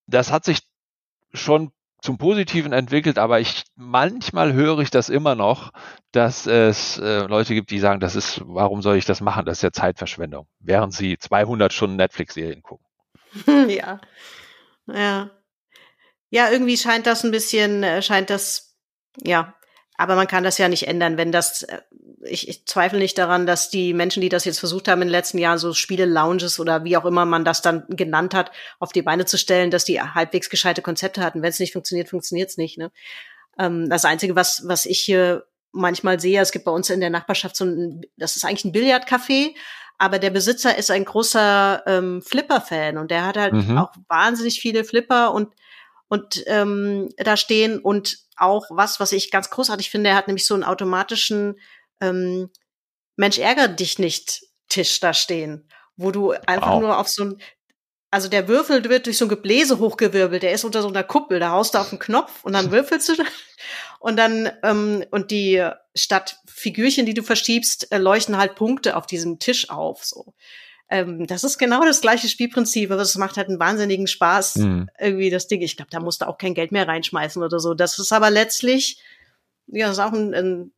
das 0.07 0.31
hat 0.31 0.45
sich 0.45 0.59
schon 1.33 1.71
zum 2.03 2.17
Positiven 2.17 2.73
entwickelt, 2.73 3.17
aber 3.17 3.39
ich 3.39 3.63
manchmal 3.75 4.51
höre 4.51 4.79
ich 4.79 4.91
das 4.91 5.07
immer 5.07 5.35
noch, 5.35 5.71
dass 6.11 6.45
es 6.47 6.99
äh, 6.99 7.21
Leute 7.27 7.53
gibt, 7.53 7.71
die 7.71 7.79
sagen, 7.79 8.01
das 8.01 8.17
ist, 8.17 8.41
warum 8.43 8.81
soll 8.81 8.97
ich 8.97 9.05
das 9.05 9.21
machen? 9.21 9.45
Das 9.45 9.59
ist 9.59 9.61
ja 9.61 9.71
Zeitverschwendung, 9.71 10.45
während 10.59 10.93
sie 10.93 11.17
200 11.17 11.71
Stunden 11.71 11.95
Netflix-Serien 11.95 12.61
gucken. 12.61 12.85
ja. 13.69 14.01
Ja. 14.85 15.31
Ja, 16.29 16.49
irgendwie 16.51 16.77
scheint 16.77 17.07
das 17.07 17.23
ein 17.23 17.31
bisschen, 17.31 17.83
äh, 17.83 18.01
scheint 18.01 18.29
das, 18.29 18.75
ja. 19.21 19.55
Aber 19.95 20.15
man 20.15 20.27
kann 20.27 20.43
das 20.43 20.57
ja 20.57 20.67
nicht 20.67 20.87
ändern, 20.87 21.15
wenn 21.15 21.31
das, 21.31 21.63
äh, 21.63 21.81
ich, 22.25 22.47
ich 22.47 22.65
zweifle 22.65 22.99
nicht 22.99 23.17
daran, 23.17 23.45
dass 23.45 23.69
die 23.69 23.93
Menschen, 23.93 24.21
die 24.21 24.29
das 24.29 24.45
jetzt 24.45 24.59
versucht 24.59 24.87
haben 24.87 25.01
in 25.01 25.07
den 25.07 25.11
letzten 25.13 25.37
Jahren, 25.37 25.57
so 25.57 25.73
Spiele-Lounges 25.73 26.59
oder 26.59 26.83
wie 26.83 26.97
auch 26.97 27.05
immer 27.05 27.25
man 27.25 27.45
das 27.45 27.61
dann 27.61 27.85
genannt 27.89 28.33
hat, 28.33 28.51
auf 28.79 28.91
die 28.91 29.01
Beine 29.01 29.25
zu 29.25 29.37
stellen, 29.37 29.71
dass 29.71 29.85
die 29.85 30.01
halbwegs 30.01 30.49
gescheite 30.49 30.81
Konzepte 30.81 31.21
hatten. 31.21 31.41
Wenn 31.41 31.49
es 31.49 31.59
nicht 31.59 31.73
funktioniert, 31.73 32.09
funktioniert 32.09 32.49
es 32.49 32.57
nicht. 32.57 32.77
Ne? 32.77 32.91
Ähm, 33.57 33.89
das 33.89 34.05
Einzige, 34.05 34.35
was, 34.35 34.63
was 34.65 34.85
ich 34.85 34.99
hier 34.99 35.45
manchmal 35.71 36.19
sehe, 36.19 36.41
es 36.41 36.51
gibt 36.51 36.65
bei 36.65 36.71
uns 36.71 36.89
in 36.89 36.99
der 36.99 37.09
Nachbarschaft 37.09 37.55
so 37.55 37.65
ein, 37.65 38.01
das 38.17 38.35
ist 38.35 38.45
eigentlich 38.45 38.65
ein 38.65 38.73
Billardcafé, 38.73 39.55
aber 39.97 40.19
der 40.19 40.29
Besitzer 40.29 40.77
ist 40.77 40.91
ein 40.91 41.05
großer 41.05 41.83
ähm, 41.87 42.21
Flipper-Fan 42.21 42.97
und 42.97 43.11
der 43.11 43.25
hat 43.25 43.37
halt 43.37 43.53
Mhm. 43.53 43.77
auch 43.77 43.91
wahnsinnig 44.07 44.59
viele 44.59 44.83
Flipper 44.83 45.33
und 45.33 45.53
und 46.09 46.43
ähm, 46.45 47.09
da 47.17 47.35
stehen 47.37 47.79
und 47.79 48.19
auch 48.37 48.67
was, 48.69 48.99
was 48.99 49.13
ich 49.13 49.31
ganz 49.31 49.49
großartig 49.49 49.89
finde, 49.89 50.11
er 50.11 50.15
hat 50.15 50.27
nämlich 50.27 50.45
so 50.45 50.53
einen 50.53 50.63
automatischen 50.63 51.59
ähm, 52.01 52.49
Mensch 53.15 53.37
ärger 53.37 53.67
dich 53.67 53.99
nicht 53.99 54.43
Tisch 54.69 54.99
da 54.99 55.13
stehen, 55.13 55.67
wo 55.95 56.11
du 56.11 56.31
einfach 56.31 56.71
Wow. 56.73 56.81
nur 56.81 56.97
auf 56.97 57.07
so 57.07 57.23
ein 57.23 57.41
also 58.13 58.29
der 58.29 58.47
Würfel 58.47 58.87
wird 58.87 59.07
durch 59.07 59.17
so 59.17 59.25
ein 59.25 59.29
Gebläse 59.29 59.79
hochgewirbelt, 59.79 60.43
der 60.43 60.51
ist 60.51 60.63
unter 60.63 60.83
so 60.83 60.87
einer 60.87 61.03
Kuppel, 61.03 61.39
da 61.39 61.49
haust 61.49 61.73
du 61.73 61.79
auf 61.79 61.89
den 61.89 61.97
Knopf 61.97 62.43
und 62.43 62.53
dann 62.53 62.69
würfelst 62.71 63.09
du 63.09 63.13
und 63.99 64.17
dann 64.17 64.51
ähm, 64.61 65.03
und 65.09 65.31
die 65.31 65.67
statt 65.95 66.37
Figürchen, 66.45 67.07
die 67.07 67.15
du 67.15 67.23
verschiebst, 67.23 67.91
äh, 67.91 67.97
leuchten 67.97 68.37
halt 68.37 68.53
Punkte 68.53 68.97
auf 68.97 69.07
diesem 69.07 69.39
Tisch 69.39 69.71
auf 69.71 70.05
so. 70.05 70.35
ähm, 70.89 71.25
das 71.25 71.43
ist 71.43 71.57
genau 71.57 71.83
das 71.83 72.01
gleiche 72.01 72.29
Spielprinzip, 72.29 72.91
aber 72.91 73.01
es 73.01 73.15
macht 73.15 73.37
halt 73.37 73.49
einen 73.49 73.59
wahnsinnigen 73.59 74.05
Spaß, 74.05 74.57
mhm. 74.57 74.89
irgendwie 74.99 75.31
das 75.31 75.47
Ding. 75.47 75.61
Ich 75.61 75.75
glaube, 75.75 75.89
da 75.89 75.99
musst 75.99 76.21
du 76.21 76.27
auch 76.27 76.37
kein 76.37 76.53
Geld 76.53 76.71
mehr 76.71 76.87
reinschmeißen 76.87 77.41
oder 77.41 77.59
so. 77.59 77.73
Das 77.73 77.97
ist 77.97 78.13
aber 78.13 78.29
letztlich, 78.29 79.01
ja, 79.65 79.87
das 79.87 79.97
ist 79.97 80.03
auch 80.03 80.13
ein, 80.13 80.35
ein 80.35 80.71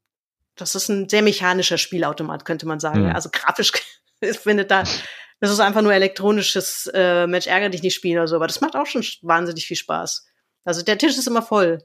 das 0.56 0.76
ist 0.76 0.90
ein 0.90 1.10
sehr 1.10 1.22
mechanischer 1.22 1.78
Spielautomat, 1.78 2.46
könnte 2.46 2.66
man 2.66 2.80
sagen. 2.80 3.06
Mhm. 3.06 3.16
Also 3.16 3.30
grafisch 3.32 3.72
findet 4.42 4.72
da, 4.72 4.84
das 5.40 5.52
ist 5.52 5.60
einfach 5.60 5.82
nur 5.82 5.94
elektronisches 5.94 6.90
äh, 6.94 7.28
Mensch 7.28 7.48
ärger 7.48 7.70
dich 7.70 7.84
nicht 7.84 7.96
spielen 7.96 8.18
oder 8.18 8.28
so, 8.28 8.36
aber 8.36 8.48
das 8.48 8.62
macht 8.62 8.76
auch 8.76 8.86
schon 8.86 9.04
wahnsinnig 9.22 9.68
viel 9.68 9.78
Spaß. 9.78 10.26
Also 10.64 10.82
der 10.82 10.98
Tisch 10.98 11.18
ist 11.18 11.28
immer 11.28 11.42
voll. 11.42 11.80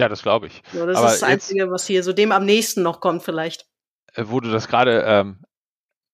Ja, 0.00 0.08
das 0.08 0.22
glaube 0.22 0.46
ich. 0.46 0.62
So, 0.72 0.86
das 0.86 0.96
aber 0.96 1.08
ist 1.08 1.20
das 1.20 1.28
Einzige, 1.28 1.70
was 1.70 1.86
hier 1.86 2.02
so 2.02 2.12
dem 2.12 2.32
am 2.32 2.46
nächsten 2.46 2.82
noch 2.82 3.00
kommt, 3.00 3.22
vielleicht. 3.22 3.66
Äh, 4.14 4.24
wo 4.26 4.40
du 4.40 4.50
das 4.50 4.68
gerade 4.68 5.04
ähm, 5.06 5.42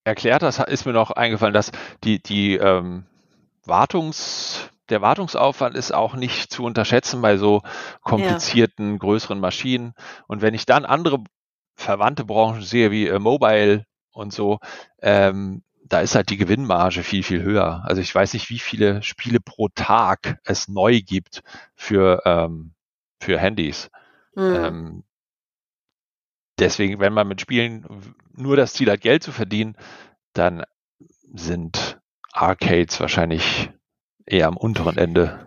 erklärt 0.04 0.42
hast, 0.42 0.58
ist 0.60 0.86
mir 0.86 0.92
noch 0.92 1.10
eingefallen, 1.10 1.54
dass 1.54 1.70
die, 2.02 2.20
die 2.22 2.56
ähm, 2.56 3.06
Wartungs, 3.64 4.70
der 4.88 5.02
Wartungsaufwand 5.02 5.76
ist 5.76 5.92
auch 5.92 6.14
nicht 6.14 6.52
zu 6.52 6.64
unterschätzen 6.64 7.20
bei 7.20 7.36
so 7.36 7.62
komplizierten, 8.02 8.92
ja. 8.92 8.98
größeren 8.98 9.38
Maschinen. 9.38 9.94
Und 10.26 10.42
wenn 10.42 10.54
ich 10.54 10.66
dann 10.66 10.84
andere 10.84 11.18
verwandte 11.76 12.24
Branchen 12.24 12.62
sehe, 12.62 12.90
wie 12.90 13.06
äh, 13.06 13.18
Mobile 13.18 13.86
und 14.12 14.32
so, 14.32 14.58
ähm, 15.02 15.62
da 15.84 16.00
ist 16.00 16.14
halt 16.14 16.30
die 16.30 16.36
Gewinnmarge 16.36 17.02
viel, 17.02 17.22
viel 17.22 17.42
höher. 17.42 17.84
Also 17.84 18.00
ich 18.02 18.12
weiß 18.12 18.32
nicht, 18.32 18.50
wie 18.50 18.58
viele 18.58 19.02
Spiele 19.02 19.38
pro 19.40 19.68
Tag 19.68 20.40
es 20.44 20.68
neu 20.68 21.00
gibt 21.00 21.42
für, 21.76 22.22
ähm, 22.24 22.72
für 23.20 23.38
Handys. 23.38 23.90
Mhm. 24.34 24.54
Ähm, 24.54 25.04
deswegen, 26.58 26.98
wenn 26.98 27.12
man 27.12 27.28
mit 27.28 27.40
Spielen 27.40 27.86
nur 28.32 28.56
das 28.56 28.72
Ziel 28.72 28.90
hat, 28.90 29.00
Geld 29.00 29.22
zu 29.22 29.32
verdienen, 29.32 29.76
dann 30.32 30.64
sind 31.34 32.00
Arcades 32.32 32.98
wahrscheinlich 33.00 33.70
eher 34.26 34.48
am 34.48 34.56
unteren 34.56 34.98
Ende. 34.98 35.46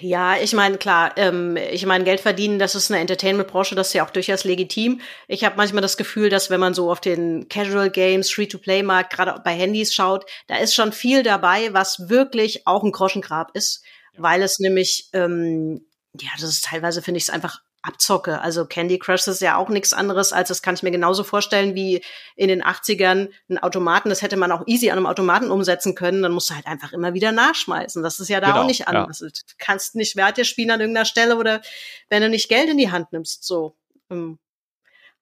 Ja, 0.00 0.36
ich 0.36 0.52
meine, 0.52 0.78
klar, 0.78 1.12
ähm, 1.16 1.56
ich 1.56 1.86
meine, 1.86 2.04
Geld 2.04 2.20
verdienen, 2.20 2.58
das 2.58 2.74
ist 2.74 2.90
eine 2.90 3.00
Entertainment-Branche, 3.00 3.74
das 3.74 3.88
ist 3.88 3.92
ja 3.94 4.04
auch 4.04 4.10
durchaus 4.10 4.44
legitim. 4.44 5.00
Ich 5.26 5.44
habe 5.44 5.56
manchmal 5.56 5.82
das 5.82 5.96
Gefühl, 5.96 6.28
dass 6.28 6.50
wenn 6.50 6.60
man 6.60 6.74
so 6.74 6.90
auf 6.90 7.00
den 7.00 7.48
Casual 7.48 7.90
Games, 7.90 8.30
Free-to-Play-Markt, 8.30 9.12
gerade 9.12 9.40
bei 9.42 9.52
Handys 9.52 9.94
schaut, 9.94 10.26
da 10.48 10.56
ist 10.56 10.74
schon 10.74 10.92
viel 10.92 11.22
dabei, 11.22 11.72
was 11.72 12.08
wirklich 12.08 12.66
auch 12.66 12.82
ein 12.82 12.92
Groschengrab 12.92 13.50
ist, 13.54 13.82
ja. 14.14 14.22
weil 14.22 14.42
es 14.42 14.58
nämlich, 14.58 15.08
ähm, 15.12 15.86
ja, 16.20 16.30
das 16.38 16.50
ist 16.50 16.64
teilweise, 16.64 17.00
finde 17.00 17.18
ich 17.18 17.24
es 17.24 17.30
einfach 17.30 17.62
abzocke. 17.82 18.40
Also 18.40 18.66
Candy 18.66 18.98
Crush 18.98 19.26
ist 19.26 19.40
ja 19.40 19.56
auch 19.56 19.68
nichts 19.68 19.92
anderes, 19.92 20.32
als 20.32 20.48
das 20.48 20.62
kann 20.62 20.74
ich 20.74 20.82
mir 20.82 20.90
genauso 20.90 21.24
vorstellen 21.24 21.74
wie 21.74 22.02
in 22.36 22.48
den 22.48 22.62
80ern 22.62 23.30
ein 23.48 23.58
Automaten. 23.58 24.10
Das 24.10 24.22
hätte 24.22 24.36
man 24.36 24.52
auch 24.52 24.66
easy 24.66 24.90
an 24.90 24.98
einem 24.98 25.06
Automaten 25.06 25.50
umsetzen 25.50 25.94
können. 25.94 26.22
Dann 26.22 26.32
musst 26.32 26.50
du 26.50 26.54
halt 26.54 26.66
einfach 26.66 26.92
immer 26.92 27.14
wieder 27.14 27.32
nachschmeißen. 27.32 28.02
Das 28.02 28.20
ist 28.20 28.28
ja 28.28 28.40
da 28.40 28.48
genau, 28.48 28.62
auch 28.62 28.66
nicht 28.66 28.86
anders. 28.86 29.20
Ja. 29.20 29.28
Du 29.28 29.54
kannst 29.58 29.94
nicht 29.94 30.16
Werte 30.16 30.44
spielen 30.44 30.70
an 30.70 30.80
irgendeiner 30.80 31.06
Stelle 31.06 31.36
oder 31.36 31.62
wenn 32.08 32.22
du 32.22 32.28
nicht 32.28 32.48
Geld 32.48 32.68
in 32.68 32.76
die 32.76 32.90
Hand 32.90 33.12
nimmst. 33.12 33.44
So. 33.44 33.76
Ähm. 34.10 34.38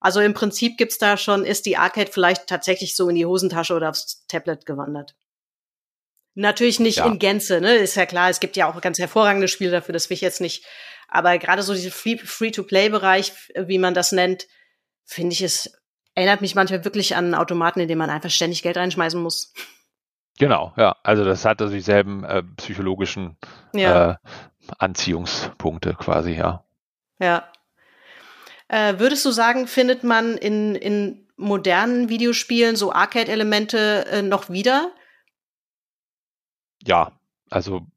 Also 0.01 0.21
im 0.21 0.33
Prinzip 0.33 0.77
gibt's 0.77 0.97
da 0.97 1.17
schon, 1.17 1.45
ist 1.45 1.65
die 1.65 1.77
Arcade 1.77 2.11
vielleicht 2.11 2.47
tatsächlich 2.47 2.95
so 2.95 3.09
in 3.09 3.15
die 3.15 3.25
Hosentasche 3.25 3.73
oder 3.73 3.89
aufs 3.89 4.25
Tablet 4.27 4.65
gewandert. 4.65 5.15
Natürlich 6.35 6.79
nicht 6.79 6.99
ja. 6.99 7.05
in 7.05 7.19
Gänze, 7.19 7.59
ne? 7.59 7.75
Ist 7.75 7.95
ja 7.95 8.05
klar, 8.05 8.29
es 8.29 8.39
gibt 8.39 8.55
ja 8.55 8.71
auch 8.71 8.79
ganz 8.79 8.97
hervorragende 8.97 9.49
Spiele 9.49 9.71
dafür, 9.71 9.91
das 9.91 10.09
will 10.09 10.15
ich 10.15 10.21
jetzt 10.21 10.39
nicht 10.39 10.65
aber 11.09 11.37
gerade 11.37 11.63
so 11.63 11.73
dieser 11.73 11.91
Free-to-Play-Bereich, 11.91 13.33
wie 13.55 13.79
man 13.79 13.93
das 13.93 14.11
nennt, 14.11 14.47
finde 15.05 15.33
ich 15.33 15.41
es, 15.41 15.73
erinnert 16.15 16.41
mich 16.41 16.55
manchmal 16.55 16.85
wirklich 16.85 17.15
an 17.15 17.33
Automaten, 17.33 17.79
in 17.79 17.87
denen 17.87 17.99
man 17.99 18.09
einfach 18.09 18.29
ständig 18.29 18.61
Geld 18.61 18.77
reinschmeißen 18.77 19.21
muss. 19.21 19.53
Genau, 20.37 20.73
ja. 20.77 20.95
Also 21.03 21.25
das 21.25 21.45
hat 21.45 21.61
also 21.61 21.73
dieselben 21.73 22.23
äh, 22.23 22.43
psychologischen 22.57 23.37
ja. 23.73 24.11
äh, 24.11 24.15
Anziehungspunkte 24.77 25.95
quasi, 25.95 26.33
ja. 26.33 26.63
Ja. 27.19 27.51
Äh, 28.69 28.99
würdest 28.99 29.25
du 29.25 29.31
sagen, 29.31 29.67
findet 29.67 30.03
man 30.03 30.37
in, 30.37 30.75
in 30.75 31.27
modernen 31.35 32.09
Videospielen 32.09 32.75
so 32.75 32.93
Arcade-Elemente 32.93 34.05
äh, 34.11 34.21
noch 34.21 34.49
wieder? 34.49 34.91
Ja, 36.85 37.11
also 37.49 37.87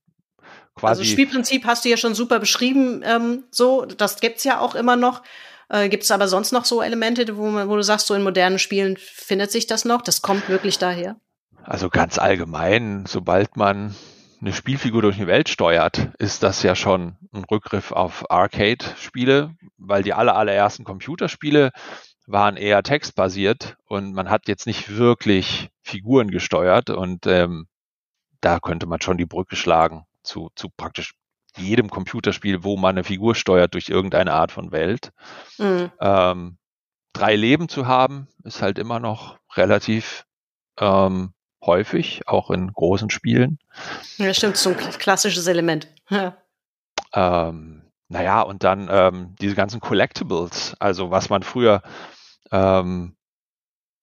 quasi. 0.82 1.00
Also 1.00 1.10
Spielprinzip 1.10 1.64
hast 1.64 1.84
du 1.84 1.88
ja 1.88 1.96
schon 1.96 2.14
super 2.14 2.38
beschrieben, 2.38 3.02
ähm, 3.04 3.44
so, 3.50 3.84
das 3.84 4.20
gibt's 4.20 4.44
ja 4.44 4.60
auch 4.60 4.74
immer 4.74 4.96
noch. 4.96 5.22
Äh, 5.68 5.88
Gibt 5.88 6.02
es 6.02 6.10
aber 6.10 6.28
sonst 6.28 6.52
noch 6.52 6.64
so 6.64 6.82
Elemente, 6.82 7.36
wo, 7.36 7.46
man, 7.46 7.68
wo 7.68 7.76
du 7.76 7.82
sagst, 7.82 8.06
so 8.06 8.14
in 8.14 8.22
modernen 8.22 8.58
Spielen 8.58 8.96
findet 8.98 9.50
sich 9.50 9.66
das 9.66 9.84
noch? 9.84 10.02
Das 10.02 10.22
kommt 10.22 10.48
wirklich 10.48 10.78
daher? 10.78 11.16
Also 11.64 11.88
ganz 11.88 12.18
allgemein, 12.18 13.04
sobald 13.06 13.56
man 13.56 13.94
eine 14.40 14.52
Spielfigur 14.52 15.02
durch 15.02 15.16
eine 15.16 15.28
Welt 15.28 15.48
steuert, 15.48 16.08
ist 16.18 16.42
das 16.42 16.64
ja 16.64 16.74
schon 16.74 17.16
ein 17.32 17.44
Rückgriff 17.44 17.92
auf 17.92 18.28
Arcade-Spiele, 18.28 19.54
weil 19.78 20.02
die 20.02 20.12
aller, 20.12 20.34
allerersten 20.34 20.82
Computerspiele 20.82 21.70
waren 22.26 22.56
eher 22.56 22.82
textbasiert 22.82 23.76
und 23.86 24.12
man 24.12 24.30
hat 24.30 24.48
jetzt 24.48 24.66
nicht 24.66 24.96
wirklich 24.96 25.70
Figuren 25.80 26.30
gesteuert 26.30 26.90
und 26.90 27.26
ähm, 27.26 27.66
da 28.40 28.58
könnte 28.58 28.86
man 28.86 29.00
schon 29.00 29.16
die 29.16 29.26
Brücke 29.26 29.54
schlagen 29.54 30.04
zu, 30.22 30.50
zu 30.54 30.68
praktisch 30.68 31.14
jedem 31.56 31.90
Computerspiel, 31.90 32.64
wo 32.64 32.76
man 32.76 32.96
eine 32.96 33.04
Figur 33.04 33.34
steuert 33.34 33.74
durch 33.74 33.88
irgendeine 33.88 34.32
Art 34.32 34.52
von 34.52 34.72
Welt. 34.72 35.12
Mhm. 35.58 35.90
Ähm, 36.00 36.58
drei 37.12 37.36
Leben 37.36 37.68
zu 37.68 37.86
haben, 37.86 38.28
ist 38.44 38.62
halt 38.62 38.78
immer 38.78 39.00
noch 39.00 39.38
relativ 39.54 40.24
ähm, 40.78 41.34
häufig, 41.64 42.26
auch 42.26 42.50
in 42.50 42.72
großen 42.72 43.10
Spielen. 43.10 43.58
Ja, 44.16 44.32
stimmt, 44.34 44.56
so 44.56 44.70
ein 44.70 44.76
klassisches 44.76 45.46
Element. 45.46 45.88
Ja. 46.08 46.36
Ähm, 47.14 47.90
naja, 48.08 48.42
und 48.42 48.64
dann 48.64 48.88
ähm, 48.90 49.34
diese 49.40 49.54
ganzen 49.54 49.80
Collectibles, 49.80 50.76
also 50.78 51.10
was 51.10 51.30
man 51.30 51.42
früher 51.42 51.80
ähm, 52.50 53.16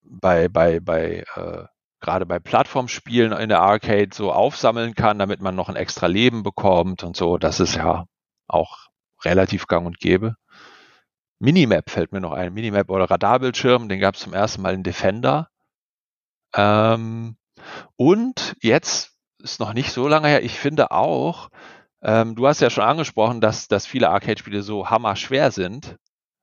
bei, 0.01 0.47
bei, 0.47 0.79
bei 0.79 1.25
äh, 1.35 1.65
gerade 1.99 2.25
bei 2.25 2.39
Plattformspielen 2.39 3.33
in 3.33 3.49
der 3.49 3.61
Arcade 3.61 4.09
so 4.13 4.31
aufsammeln 4.31 4.95
kann, 4.95 5.19
damit 5.19 5.41
man 5.41 5.55
noch 5.55 5.69
ein 5.69 5.75
extra 5.75 6.07
Leben 6.07 6.43
bekommt 6.43 7.03
und 7.03 7.15
so. 7.15 7.37
Das 7.37 7.59
ist 7.59 7.75
ja 7.75 8.05
auch 8.47 8.87
relativ 9.23 9.67
gang 9.67 9.85
und 9.85 9.99
gäbe. 9.99 10.35
Minimap 11.39 11.89
fällt 11.89 12.11
mir 12.11 12.21
noch 12.21 12.33
ein. 12.33 12.53
Minimap 12.53 12.89
oder 12.89 13.09
Radarbildschirm, 13.09 13.89
den 13.89 13.99
gab 13.99 14.15
es 14.15 14.21
zum 14.21 14.33
ersten 14.33 14.61
Mal 14.61 14.73
in 14.73 14.83
Defender. 14.83 15.49
Ähm, 16.55 17.37
und 17.95 18.55
jetzt 18.61 19.15
ist 19.39 19.59
noch 19.59 19.73
nicht 19.73 19.91
so 19.91 20.07
lange 20.07 20.27
her, 20.27 20.43
ich 20.43 20.59
finde 20.59 20.91
auch, 20.91 21.49
ähm, 22.01 22.35
du 22.35 22.47
hast 22.47 22.61
ja 22.61 22.69
schon 22.69 22.83
angesprochen, 22.83 23.41
dass, 23.41 23.67
dass 23.67 23.85
viele 23.85 24.09
Arcade-Spiele 24.09 24.61
so 24.61 24.89
hammerschwer 24.89 25.51
sind 25.51 25.97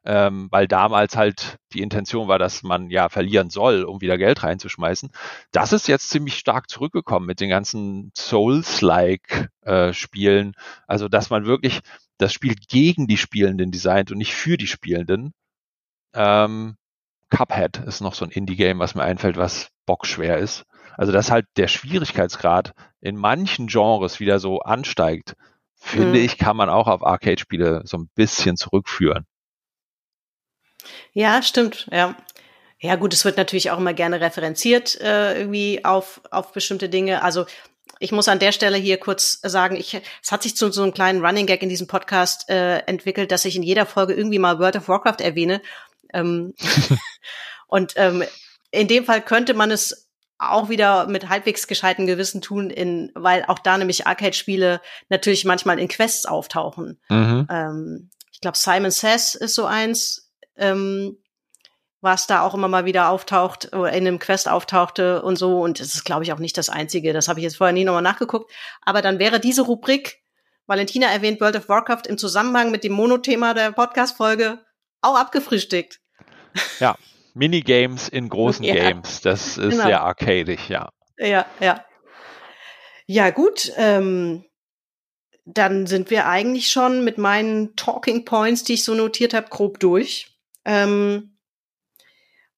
ähm, 0.07 0.47
weil 0.53 0.69
damals 0.69 1.17
halt 1.17 1.59
die 1.73 1.83
Intention 1.83 2.29
war, 2.29 2.39
dass 2.39 2.63
man 2.63 2.91
ja 2.91 3.09
verlieren 3.09 3.51
soll, 3.51 3.83
um 3.83 4.01
wieder 4.01 4.17
Geld 4.17 4.45
reinzuschmeißen. 4.45 5.11
Das 5.51 5.73
ist 5.73 5.89
jetzt 5.89 6.11
ziemlich 6.11 6.39
stark 6.39 6.71
zurückgekommen 6.71 7.27
mit 7.27 7.41
den 7.41 7.51
ganzen 7.51 8.13
Souls-like 8.17 9.51
äh, 9.63 9.93
Spielen. 9.93 10.55
Also, 10.87 11.09
dass 11.09 11.29
man 11.29 11.45
wirklich 11.45 11.81
das 12.19 12.33
Spiel 12.33 12.55
gegen 12.69 13.09
die 13.09 13.17
Spielenden 13.17 13.73
designt 13.73 14.13
und 14.13 14.19
nicht 14.19 14.35
für 14.35 14.57
die 14.57 14.69
Spielenden. 14.69 15.35
Ähm, 16.15 16.77
Cuphead 17.31 17.79
ist 17.79 18.01
noch 18.01 18.15
so 18.15 18.25
ein 18.25 18.31
Indie-Game, 18.31 18.79
was 18.79 18.95
mir 18.95 19.03
einfällt, 19.03 19.37
was 19.37 19.71
bockschwer 19.87 20.39
ist. 20.39 20.65
Also, 20.97 21.11
dass 21.11 21.33
halt 21.33 21.47
der 21.57 21.67
Schwierigkeitsgrad 21.67 22.75
in 23.01 23.17
manchen 23.17 23.67
Genres 23.67 24.21
wieder 24.21 24.39
so 24.39 24.61
ansteigt, 24.61 25.35
finde 25.75 26.21
mhm. 26.21 26.25
ich, 26.25 26.39
kann 26.39 26.57
man 26.57 26.71
auch 26.71 26.87
auf 26.87 27.05
Arcade-Spiele 27.05 27.83
so 27.85 27.99
ein 27.99 28.09
bisschen 28.15 28.57
zurückführen. 28.57 29.27
Ja, 31.17 31.43
stimmt, 31.43 31.87
ja. 31.91 32.15
Ja, 32.79 32.97
gut, 32.97 33.15
es 33.15 33.25
wird 33.25 33.39
natürlich 33.39 33.71
auch 33.71 33.79
immer 33.79 33.95
gerne 33.95 34.21
referenziert 34.21 35.01
äh, 35.01 35.39
irgendwie 35.39 35.83
auf, 35.83 36.21
auf 36.31 36.53
bestimmte 36.53 36.91
Dinge. 36.91 37.23
Also 37.23 37.47
ich 38.01 38.13
muss 38.13 38.29
an 38.29 38.39
der 38.39 38.53
Stelle 38.53 38.77
hier 38.77 38.99
kurz 38.99 39.41
sagen, 39.43 39.77
ich, 39.77 39.99
es 40.23 40.31
hat 40.31 40.43
sich 40.43 40.59
zu 40.59 40.71
so 40.71 40.83
einem 40.83 40.93
kleinen 40.93 41.25
Running 41.25 41.47
Gag 41.47 41.63
in 41.63 41.71
diesem 41.71 41.87
Podcast 41.87 42.51
äh, 42.51 42.81
entwickelt, 42.81 43.33
dass 43.33 43.47
ich 43.47 43.57
in 43.57 43.63
jeder 43.63 43.87
Folge 43.87 44.13
irgendwie 44.13 44.39
mal 44.39 44.59
World 44.59 44.77
of 44.77 44.89
Warcraft 44.89 45.23
erwähne. 45.23 45.63
Ähm, 46.13 46.53
und 47.67 47.95
ähm, 47.97 48.23
in 48.71 48.87
dem 48.87 49.07
Fall 49.07 49.23
könnte 49.23 49.55
man 49.55 49.71
es 49.71 50.11
auch 50.37 50.69
wieder 50.69 51.07
mit 51.07 51.31
halbwegs 51.31 51.67
gescheiten 51.67 52.07
Gewissen 52.07 52.43
tun, 52.43 52.69
in, 52.69 53.11
weil 53.15 53.47
auch 53.47 53.61
da 53.61 53.79
nämlich 53.79 54.07
Arcade-Spiele 54.07 54.83
natürlich 55.09 55.47
manchmal 55.47 55.79
in 55.79 55.89
Quests 55.89 56.27
auftauchen. 56.27 57.01
Mhm. 57.09 57.49
Ähm, 57.51 58.11
ich 58.33 58.43
glaube, 58.43 58.59
Simon 58.59 58.91
Says 58.91 59.35
ist 59.35 59.55
so 59.55 59.65
eins 59.65 60.26
ähm, 60.57 61.19
was 62.01 62.27
da 62.27 62.43
auch 62.43 62.55
immer 62.55 62.69
mal 62.69 62.85
wieder 62.85 63.11
auftaucht 63.11 63.73
oder 63.73 63.93
in 63.93 64.07
einem 64.07 64.19
Quest 64.19 64.49
auftauchte 64.49 65.23
und 65.23 65.37
so. 65.37 65.61
Und 65.61 65.81
das 65.81 65.95
ist, 65.95 66.05
glaube 66.05 66.25
ich, 66.25 66.33
auch 66.33 66.39
nicht 66.39 66.57
das 66.57 66.69
Einzige. 66.69 67.13
Das 67.13 67.29
habe 67.29 67.41
ich 67.41 67.45
jetzt 67.45 67.57
vorher 67.57 67.73
nie 67.73 67.85
nochmal 67.85 68.03
nachgeguckt. 68.03 68.53
Aber 68.83 69.03
dann 69.03 69.19
wäre 69.19 69.41
diese 69.41 69.63
Rubrik, 69.63 70.23
Valentina 70.67 71.09
erwähnt 71.09 71.41
World 71.41 71.57
of 71.57 71.69
Warcraft 71.69 72.07
im 72.09 72.19
Zusammenhang 72.19 72.71
mit 72.71 72.85
dem 72.85 72.93
Monothema 72.93 73.55
der 73.55 73.73
Podcast-Folge, 73.73 74.65
auch 75.01 75.17
abgefrühstückt. 75.17 76.01
Ja, 76.81 76.97
Minigames 77.35 78.09
in 78.09 78.31
großen 78.31 78.65
ja, 78.65 78.73
Games. 78.73 79.21
Das 79.21 79.59
ist 79.59 79.73
genau. 79.73 79.85
sehr 79.85 80.01
arcadisch, 80.01 80.71
ja. 80.71 80.89
Ja, 81.19 81.45
ja. 81.61 81.85
Ja, 83.07 83.29
gut. 83.29 83.71
Ähm, 83.77 84.47
dann 85.45 85.87
sind 85.87 86.09
wir 86.11 86.27
eigentlich 86.27 86.69
schon 86.69 87.05
mit 87.05 87.19
meinen 87.19 87.77
Talking 87.77 88.25
Points, 88.25 88.65
die 88.65 88.75
ich 88.75 88.85
so 88.85 88.95
notiert 88.95 89.35
habe, 89.35 89.49
grob 89.51 89.81
durch. 89.81 90.36
Ähm, 90.67 91.39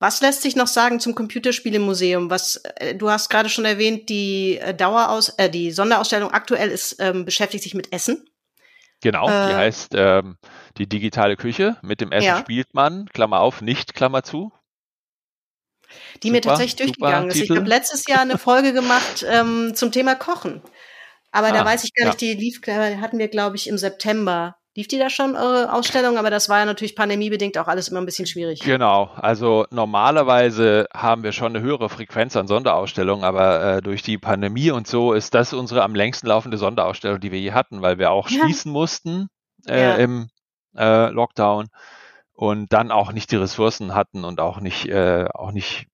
was 0.00 0.20
lässt 0.20 0.42
sich 0.42 0.54
noch 0.56 0.68
sagen 0.68 1.00
zum 1.00 1.14
Computerspielemuseum? 1.14 2.30
Was 2.30 2.56
äh, 2.76 2.94
du 2.94 3.10
hast 3.10 3.30
gerade 3.30 3.48
schon 3.48 3.64
erwähnt, 3.64 4.08
die 4.08 4.58
äh, 4.58 4.74
Daueraus, 4.74 5.30
äh, 5.38 5.50
die 5.50 5.70
Sonderausstellung 5.72 6.30
aktuell 6.32 6.70
ist 6.70 6.96
ähm, 7.00 7.24
beschäftigt 7.24 7.64
sich 7.64 7.74
mit 7.74 7.92
Essen. 7.92 8.24
Genau, 9.00 9.28
Äh, 9.30 9.46
die 9.46 9.54
heißt 9.54 9.94
ähm, 9.96 10.38
die 10.76 10.88
digitale 10.88 11.36
Küche. 11.36 11.78
Mit 11.82 12.00
dem 12.00 12.12
Essen 12.12 12.26
Ja. 12.26 12.40
spielt 12.40 12.74
man, 12.74 13.06
Klammer 13.06 13.40
auf, 13.40 13.60
nicht 13.60 13.94
Klammer 13.94 14.22
zu. 14.22 14.52
die 16.22 16.30
mir 16.30 16.40
Super, 16.42 16.50
tatsächlich 16.50 16.76
super 16.76 17.06
durchgegangen 17.06 17.30
ist. 17.30 17.40
Ich 17.40 17.56
habe 17.56 17.68
letztes 17.68 18.06
Jahr 18.06 18.20
eine 18.20 18.36
Folge 18.38 18.72
gemacht 18.72 19.24
ähm, 19.28 19.74
zum 19.74 19.92
Thema 19.92 20.14
Kochen. 20.14 20.62
Aber 21.32 21.52
da 21.52 21.60
Ah, 21.60 21.64
weiß 21.64 21.84
ich 21.84 21.94
gar 21.94 22.04
ja. 22.04 22.10
nicht, 22.10 22.20
die 22.20 22.34
lief, 22.34 22.60
äh, 22.66 22.98
hatten 22.98 23.18
wir, 23.18 23.28
glaube 23.28 23.56
ich, 23.56 23.68
im 23.68 23.78
September. 23.78 24.57
Lief 24.78 24.86
die 24.86 24.98
da 25.00 25.10
schon, 25.10 25.34
eure 25.34 25.72
Ausstellung? 25.72 26.18
Aber 26.18 26.30
das 26.30 26.48
war 26.48 26.60
ja 26.60 26.64
natürlich 26.64 26.94
pandemiebedingt 26.94 27.58
auch 27.58 27.66
alles 27.66 27.88
immer 27.88 27.98
ein 28.00 28.06
bisschen 28.06 28.26
schwierig. 28.26 28.60
Genau, 28.60 29.10
also 29.16 29.66
normalerweise 29.72 30.86
haben 30.94 31.24
wir 31.24 31.32
schon 31.32 31.56
eine 31.56 31.64
höhere 31.64 31.88
Frequenz 31.88 32.36
an 32.36 32.46
Sonderausstellungen, 32.46 33.24
aber 33.24 33.64
äh, 33.78 33.82
durch 33.82 34.02
die 34.02 34.18
Pandemie 34.18 34.70
und 34.70 34.86
so 34.86 35.14
ist 35.14 35.34
das 35.34 35.52
unsere 35.52 35.82
am 35.82 35.96
längsten 35.96 36.28
laufende 36.28 36.58
Sonderausstellung, 36.58 37.18
die 37.18 37.32
wir 37.32 37.40
je 37.40 37.52
hatten, 37.54 37.82
weil 37.82 37.98
wir 37.98 38.12
auch 38.12 38.30
Ja. 38.30 38.44
schließen 38.44 38.70
mussten 38.70 39.26
äh, 39.66 39.82
Ja. 39.82 39.94
im 39.96 40.28
äh, 40.76 41.08
Lockdown 41.10 41.66
und 42.32 42.72
dann 42.72 42.92
auch 42.92 43.10
nicht 43.12 43.32
die 43.32 43.36
Ressourcen 43.36 43.96
hatten 43.96 44.24
und 44.24 44.38
auch 44.38 44.60
nicht, 44.60 44.86
äh, 44.86 45.24
auch 45.34 45.50
nicht 45.50 45.88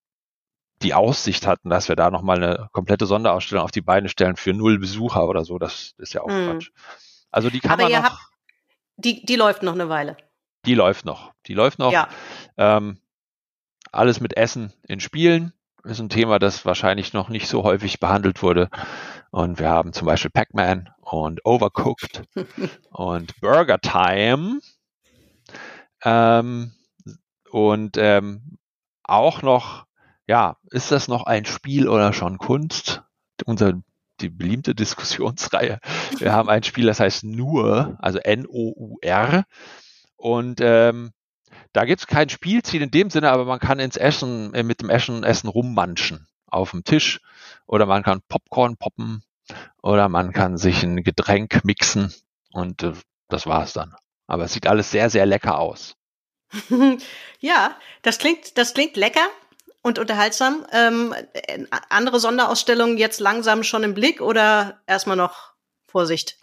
die 0.82 0.93
Aussicht 0.93 1.47
hatten, 1.47 1.70
dass 1.70 1.89
wir 1.89 1.97
da 1.97 2.11
nochmal 2.11 2.37
eine 2.37 2.68
komplette 2.72 3.07
Sonderausstellung 3.07 3.64
auf 3.64 3.70
die 3.70 3.80
Beine 3.80 4.11
stellen 4.11 4.37
für 4.37 4.53
null 4.53 4.78
Besucher 4.78 5.26
oder 5.26 5.47
so. 5.47 5.59
Das 5.59 5.95
ist 5.97 6.12
ja 6.12 6.20
auch 6.20 6.28
Mhm. 6.28 6.51
Quatsch. 6.51 6.70
Also 7.30 7.49
die 7.49 7.61
kann 7.61 7.70
Aber 7.80 7.85
man 7.85 7.93
noch, 7.93 8.11
habt- 8.11 8.18
Die, 8.97 9.24
die 9.24 9.36
läuft 9.36 9.62
noch 9.62 9.74
eine 9.74 9.88
Weile. 9.88 10.16
die 10.64 10.74
läuft 10.74 11.05
noch. 11.05 11.32
Die 11.47 11.55
läuft 11.55 11.78
noch. 11.78 11.92
Ja. 11.92 12.09
Ähm, 12.57 12.99
alles 13.92 14.20
mit 14.20 14.36
Essen 14.36 14.72
in 14.88 15.01
Spielen 15.01 15.53
ist 15.84 16.01
ein 16.01 16.09
Thema, 16.09 16.38
das 16.38 16.64
wahrscheinlich 16.64 17.12
noch 17.12 17.28
nicht 17.28 17.49
so 17.49 17.62
häufig 17.62 18.01
behandelt 18.01 18.42
wurde. 18.42 18.70
Und 19.30 19.59
wir 19.59 19.68
haben 19.68 19.92
zum 19.92 20.07
Beispiel 20.07 20.30
Pac-Man 20.30 20.88
und 21.01 21.45
Overcooked 21.45 22.22
und 22.90 23.38
Burger 23.40 23.78
Time. 23.78 24.61
Ähm, 26.03 26.72
und 27.51 27.97
ähm, 27.99 28.59
auch 29.03 29.42
noch, 29.42 29.86
ja, 30.26 30.57
ist 30.70 30.90
das 30.90 31.09
noch 31.09 31.24
ein 31.24 31.45
Spiel 31.45 31.88
oder 31.88 32.12
schon 32.12 32.38
Kunst? 32.38 33.03
Unser, 33.45 33.74
die 34.25 34.31
beliebte 34.31 34.75
Diskussionsreihe. 34.75 35.79
Wir 36.18 36.33
haben 36.33 36.49
ein 36.49 36.62
Spiel, 36.62 36.87
das 36.87 37.01
heißt 37.01 37.25
Nur, 37.25 37.97
also 38.01 38.18
N-O-U-R. 38.18 39.45
Und 40.16 40.61
ähm, 40.62 41.12
da 41.72 41.85
gibt 41.85 42.01
es 42.01 42.07
kein 42.07 42.29
Spielziel 42.29 42.83
in 42.83 42.91
dem 42.91 43.11
Sinne, 43.11 43.31
aber 43.31 43.45
man 43.45 43.59
kann 43.59 43.81
ins 43.81 43.97
Essen, 43.97 44.55
äh, 44.55 44.62
mit 44.62 44.81
dem 44.81 44.91
Essen, 44.91 45.25
Essen 45.25 45.49
rummanschen 45.49 46.27
auf 46.47 46.70
dem 46.70 46.85
Tisch 46.85 47.20
oder 47.66 47.85
man 47.85 48.03
kann 48.03 48.22
Popcorn 48.29 48.77
poppen 48.77 49.22
oder 49.83 50.09
man 50.09 50.33
kann 50.33 50.57
sich 50.57 50.83
ein 50.83 51.03
Getränk 51.03 51.64
mixen 51.64 52.14
und 52.53 52.83
äh, 52.83 52.93
das 53.29 53.47
war's 53.47 53.72
dann. 53.72 53.95
Aber 54.27 54.45
es 54.45 54.53
sieht 54.53 54.66
alles 54.66 54.91
sehr, 54.91 55.11
sehr 55.11 55.27
lecker 55.27 55.59
aus. 55.59 55.97
ja, 57.41 57.77
das 58.03 58.18
klingt, 58.18 58.57
das 58.57 58.72
klingt 58.75 58.97
lecker 58.97 59.29
und 59.85 59.99
unterhaltsam. 60.01 60.66
Ähm, 60.72 61.14
äh, 61.35 61.64
andere 61.91 62.18
Sonderausstellungen 62.18 62.99
jetzt 62.99 63.20
langsam 63.20 63.62
schon 63.62 63.85
im 63.85 63.95
Blick 63.95 64.20
oder 64.20 64.80
erstmal 64.87 65.16
noch 65.16 65.53
Vorsicht? 65.87 66.39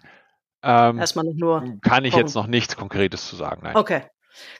Ähm, 0.63 0.99
Erstmal 0.99 1.25
noch 1.25 1.33
nur. 1.33 1.77
kann 1.81 2.05
ich 2.05 2.13
kochen. 2.13 2.25
jetzt 2.25 2.35
noch 2.35 2.45
nichts 2.47 2.77
Konkretes 2.77 3.27
zu 3.27 3.35
sagen. 3.35 3.61
Nein. 3.63 3.75
Okay. 3.75 4.03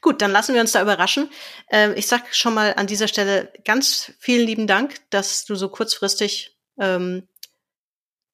Gut, 0.01 0.21
dann 0.21 0.31
lassen 0.31 0.53
wir 0.55 0.61
uns 0.61 0.71
da 0.71 0.81
überraschen. 0.81 1.29
Ähm, 1.69 1.93
ich 1.95 2.07
sag 2.07 2.35
schon 2.35 2.55
mal 2.55 2.73
an 2.75 2.87
dieser 2.87 3.07
Stelle 3.07 3.53
ganz 3.63 4.11
vielen 4.19 4.45
lieben 4.45 4.65
Dank, 4.67 4.95
dass 5.11 5.45
du 5.45 5.53
so 5.55 5.69
kurzfristig 5.69 6.57
ähm, 6.79 7.27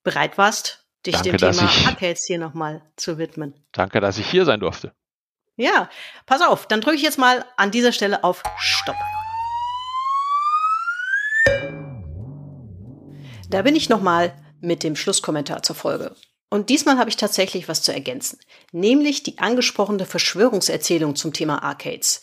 bereit 0.04 0.38
warst, 0.38 0.86
dich 1.06 1.16
Danke, 1.16 1.32
dem 1.32 1.38
Thema 1.52 1.70
ich- 1.70 1.88
Arcades 1.88 2.24
hier 2.26 2.40
nochmal 2.40 2.82
zu 2.96 3.18
widmen. 3.18 3.54
Danke, 3.74 4.00
dass 4.00 4.18
ich 4.18 4.30
hier 4.30 4.46
sein 4.46 4.62
durfte. 4.62 4.94
Ja, 5.58 5.90
pass 6.26 6.42
auf, 6.42 6.68
dann 6.68 6.80
drücke 6.82 6.96
ich 6.96 7.02
jetzt 7.04 7.18
mal 7.20 7.44
an 7.58 7.72
dieser 7.72 7.92
Stelle 7.92 8.24
auf 8.24 8.44
Stopp. 8.58 8.96
Da 13.50 13.62
bin 13.62 13.78
ich 13.78 13.88
nochmal 13.88 14.34
mit 14.60 14.84
dem 14.84 14.98
Schlusskommentar 14.98 15.64
zur 15.64 15.76
Folge. 15.76 16.14
Und 16.50 16.70
diesmal 16.70 16.98
habe 16.98 17.10
ich 17.10 17.16
tatsächlich 17.16 17.70
was 17.70 17.82
zu 17.82 17.94
ergänzen, 17.94 18.40
nämlich 18.72 19.24
die 19.24 19.38
angesprochene 19.38 20.06
Verschwörungserzählung 20.06 21.16
zum 21.16 21.32
Thema 21.34 21.64
Arcades. 21.64 22.22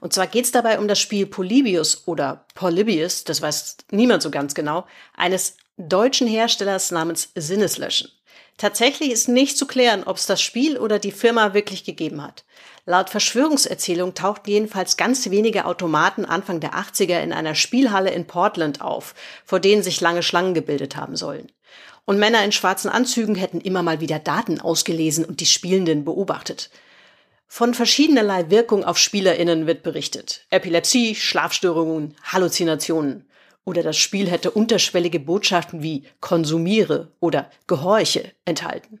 Und 0.00 0.12
zwar 0.12 0.26
geht 0.26 0.44
es 0.44 0.52
dabei 0.52 0.78
um 0.78 0.86
das 0.86 0.98
Spiel 0.98 1.26
Polybius 1.26 2.06
oder 2.06 2.46
Polybius, 2.54 3.24
das 3.24 3.40
weiß 3.40 3.78
niemand 3.90 4.22
so 4.22 4.30
ganz 4.30 4.54
genau, 4.54 4.86
eines 5.14 5.56
deutschen 5.78 6.26
Herstellers 6.26 6.90
namens 6.90 7.30
Sinneslöschen. 7.34 8.10
Tatsächlich 8.58 9.10
ist 9.10 9.28
nicht 9.28 9.58
zu 9.58 9.66
klären, 9.66 10.04
ob 10.04 10.16
es 10.16 10.26
das 10.26 10.40
Spiel 10.40 10.78
oder 10.78 10.98
die 10.98 11.12
Firma 11.12 11.52
wirklich 11.52 11.84
gegeben 11.84 12.22
hat. 12.22 12.45
Laut 12.88 13.10
Verschwörungserzählung 13.10 14.14
tauchten 14.14 14.48
jedenfalls 14.48 14.96
ganz 14.96 15.28
wenige 15.28 15.64
Automaten 15.64 16.24
Anfang 16.24 16.60
der 16.60 16.74
80er 16.74 17.20
in 17.20 17.32
einer 17.32 17.56
Spielhalle 17.56 18.10
in 18.10 18.28
Portland 18.28 18.80
auf, 18.80 19.16
vor 19.44 19.58
denen 19.58 19.82
sich 19.82 20.00
lange 20.00 20.22
Schlangen 20.22 20.54
gebildet 20.54 20.94
haben 20.94 21.16
sollen. 21.16 21.50
Und 22.04 22.20
Männer 22.20 22.44
in 22.44 22.52
schwarzen 22.52 22.88
Anzügen 22.88 23.34
hätten 23.34 23.60
immer 23.60 23.82
mal 23.82 24.00
wieder 24.00 24.20
Daten 24.20 24.60
ausgelesen 24.60 25.24
und 25.24 25.40
die 25.40 25.46
Spielenden 25.46 26.04
beobachtet. 26.04 26.70
Von 27.48 27.74
verschiedenerlei 27.74 28.50
Wirkung 28.50 28.84
auf 28.84 28.98
SpielerInnen 28.98 29.66
wird 29.66 29.82
berichtet. 29.82 30.46
Epilepsie, 30.50 31.16
Schlafstörungen, 31.16 32.14
Halluzinationen. 32.22 33.28
Oder 33.64 33.82
das 33.82 33.96
Spiel 33.96 34.30
hätte 34.30 34.52
unterschwellige 34.52 35.18
Botschaften 35.18 35.82
wie 35.82 36.04
konsumiere 36.20 37.12
oder 37.18 37.50
gehorche 37.66 38.30
enthalten. 38.44 39.00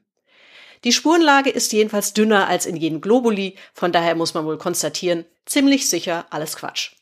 Die 0.84 0.92
Spurenlage 0.92 1.50
ist 1.50 1.72
jedenfalls 1.72 2.12
dünner 2.12 2.48
als 2.48 2.66
in 2.66 2.76
jedem 2.76 3.00
Globuli, 3.00 3.56
von 3.72 3.92
daher 3.92 4.14
muss 4.14 4.34
man 4.34 4.44
wohl 4.44 4.58
konstatieren, 4.58 5.24
ziemlich 5.44 5.88
sicher 5.88 6.26
alles 6.30 6.56
Quatsch. 6.56 6.92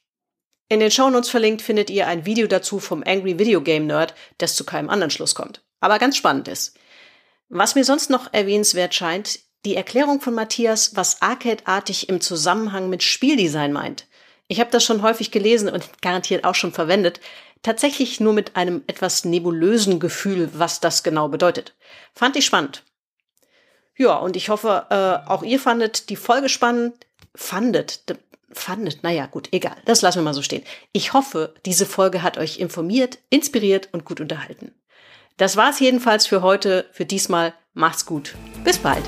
In 0.68 0.81
den 0.81 0.91
Shownotes 0.91 1.31
verlinkt 1.31 1.62
findet 1.62 1.91
ihr 1.91 2.07
ein 2.07 2.25
Video 2.25 2.47
dazu 2.47 2.79
vom 2.79 3.03
Angry 3.07 3.39
Video 3.39 3.61
Game 3.61 3.87
Nerd, 3.87 4.14
das 4.39 4.57
zu 4.57 4.64
keinem 4.64 4.89
anderen 4.89 5.11
Schluss 5.11 5.35
kommt. 5.35 5.62
Aber 5.81 5.99
ganz 5.99 6.16
spannend 6.16 6.49
ist. 6.49 6.77
Was 7.49 7.75
mir 7.75 7.85
sonst 7.85 8.09
noch 8.09 8.33
erwähnenswert 8.33 8.95
scheint, 8.95 9.41
die 9.64 9.77
Erklärung 9.77 10.20
von 10.20 10.35
Matthias, 10.35 10.97
was 10.97 11.22
Arcade-artig 11.22 12.09
im 12.09 12.20
Zusammenhang 12.20 12.89
mit 12.89 13.03
Spieldesign 13.03 13.72
meint. 13.72 14.07
Ich 14.49 14.61
habe 14.61 14.70
das 14.70 14.85
schon 14.85 15.03
häufig 15.03 15.31
gelesen 15.31 15.68
und 15.68 15.89
garantiert 16.03 16.45
auch 16.45 16.55
schon 16.55 16.72
verwendet, 16.72 17.20
tatsächlich 17.62 18.20
nur 18.20 18.33
mit 18.33 18.57
einem 18.57 18.83
etwas 18.87 19.25
nebulösen 19.25 20.01
Gefühl, 20.01 20.51
was 20.55 20.81
das 20.81 21.03
genau 21.03 21.29
bedeutet. 21.29 21.75
Fand 22.14 22.37
ich 22.37 22.45
spannend. 22.45 22.85
Ja, 23.97 24.16
und 24.16 24.36
ich 24.36 24.49
hoffe, 24.49 24.86
äh, 24.90 25.28
auch 25.30 25.42
ihr 25.42 25.61
fandet 25.61 26.11
die 26.11 26.16
Folge 26.16 26.49
spannend. 26.49 26.95
Fandet, 27.34 28.01
fandet, 28.53 29.03
naja, 29.03 29.26
gut, 29.26 29.49
egal, 29.53 29.76
das 29.86 30.03
lassen 30.03 30.18
wir 30.18 30.22
mal 30.22 30.34
so 30.34 30.42
stehen. 30.42 30.62
Ich 30.92 31.12
hoffe, 31.12 31.55
diese 31.66 31.86
Folge 31.86 32.22
hat 32.22 32.38
euch 32.38 32.59
informiert, 32.59 33.18
inspiriert 33.30 33.88
und 33.92 34.05
gut 34.05 34.20
unterhalten. 34.20 34.72
Das 35.36 35.57
war's 35.57 35.80
jedenfalls 35.80 36.26
für 36.26 36.42
heute, 36.42 36.86
für 36.92 37.05
diesmal. 37.05 37.55
Macht's 37.72 38.07
gut. 38.07 38.36
Bis 38.62 38.78
bald. 38.78 39.03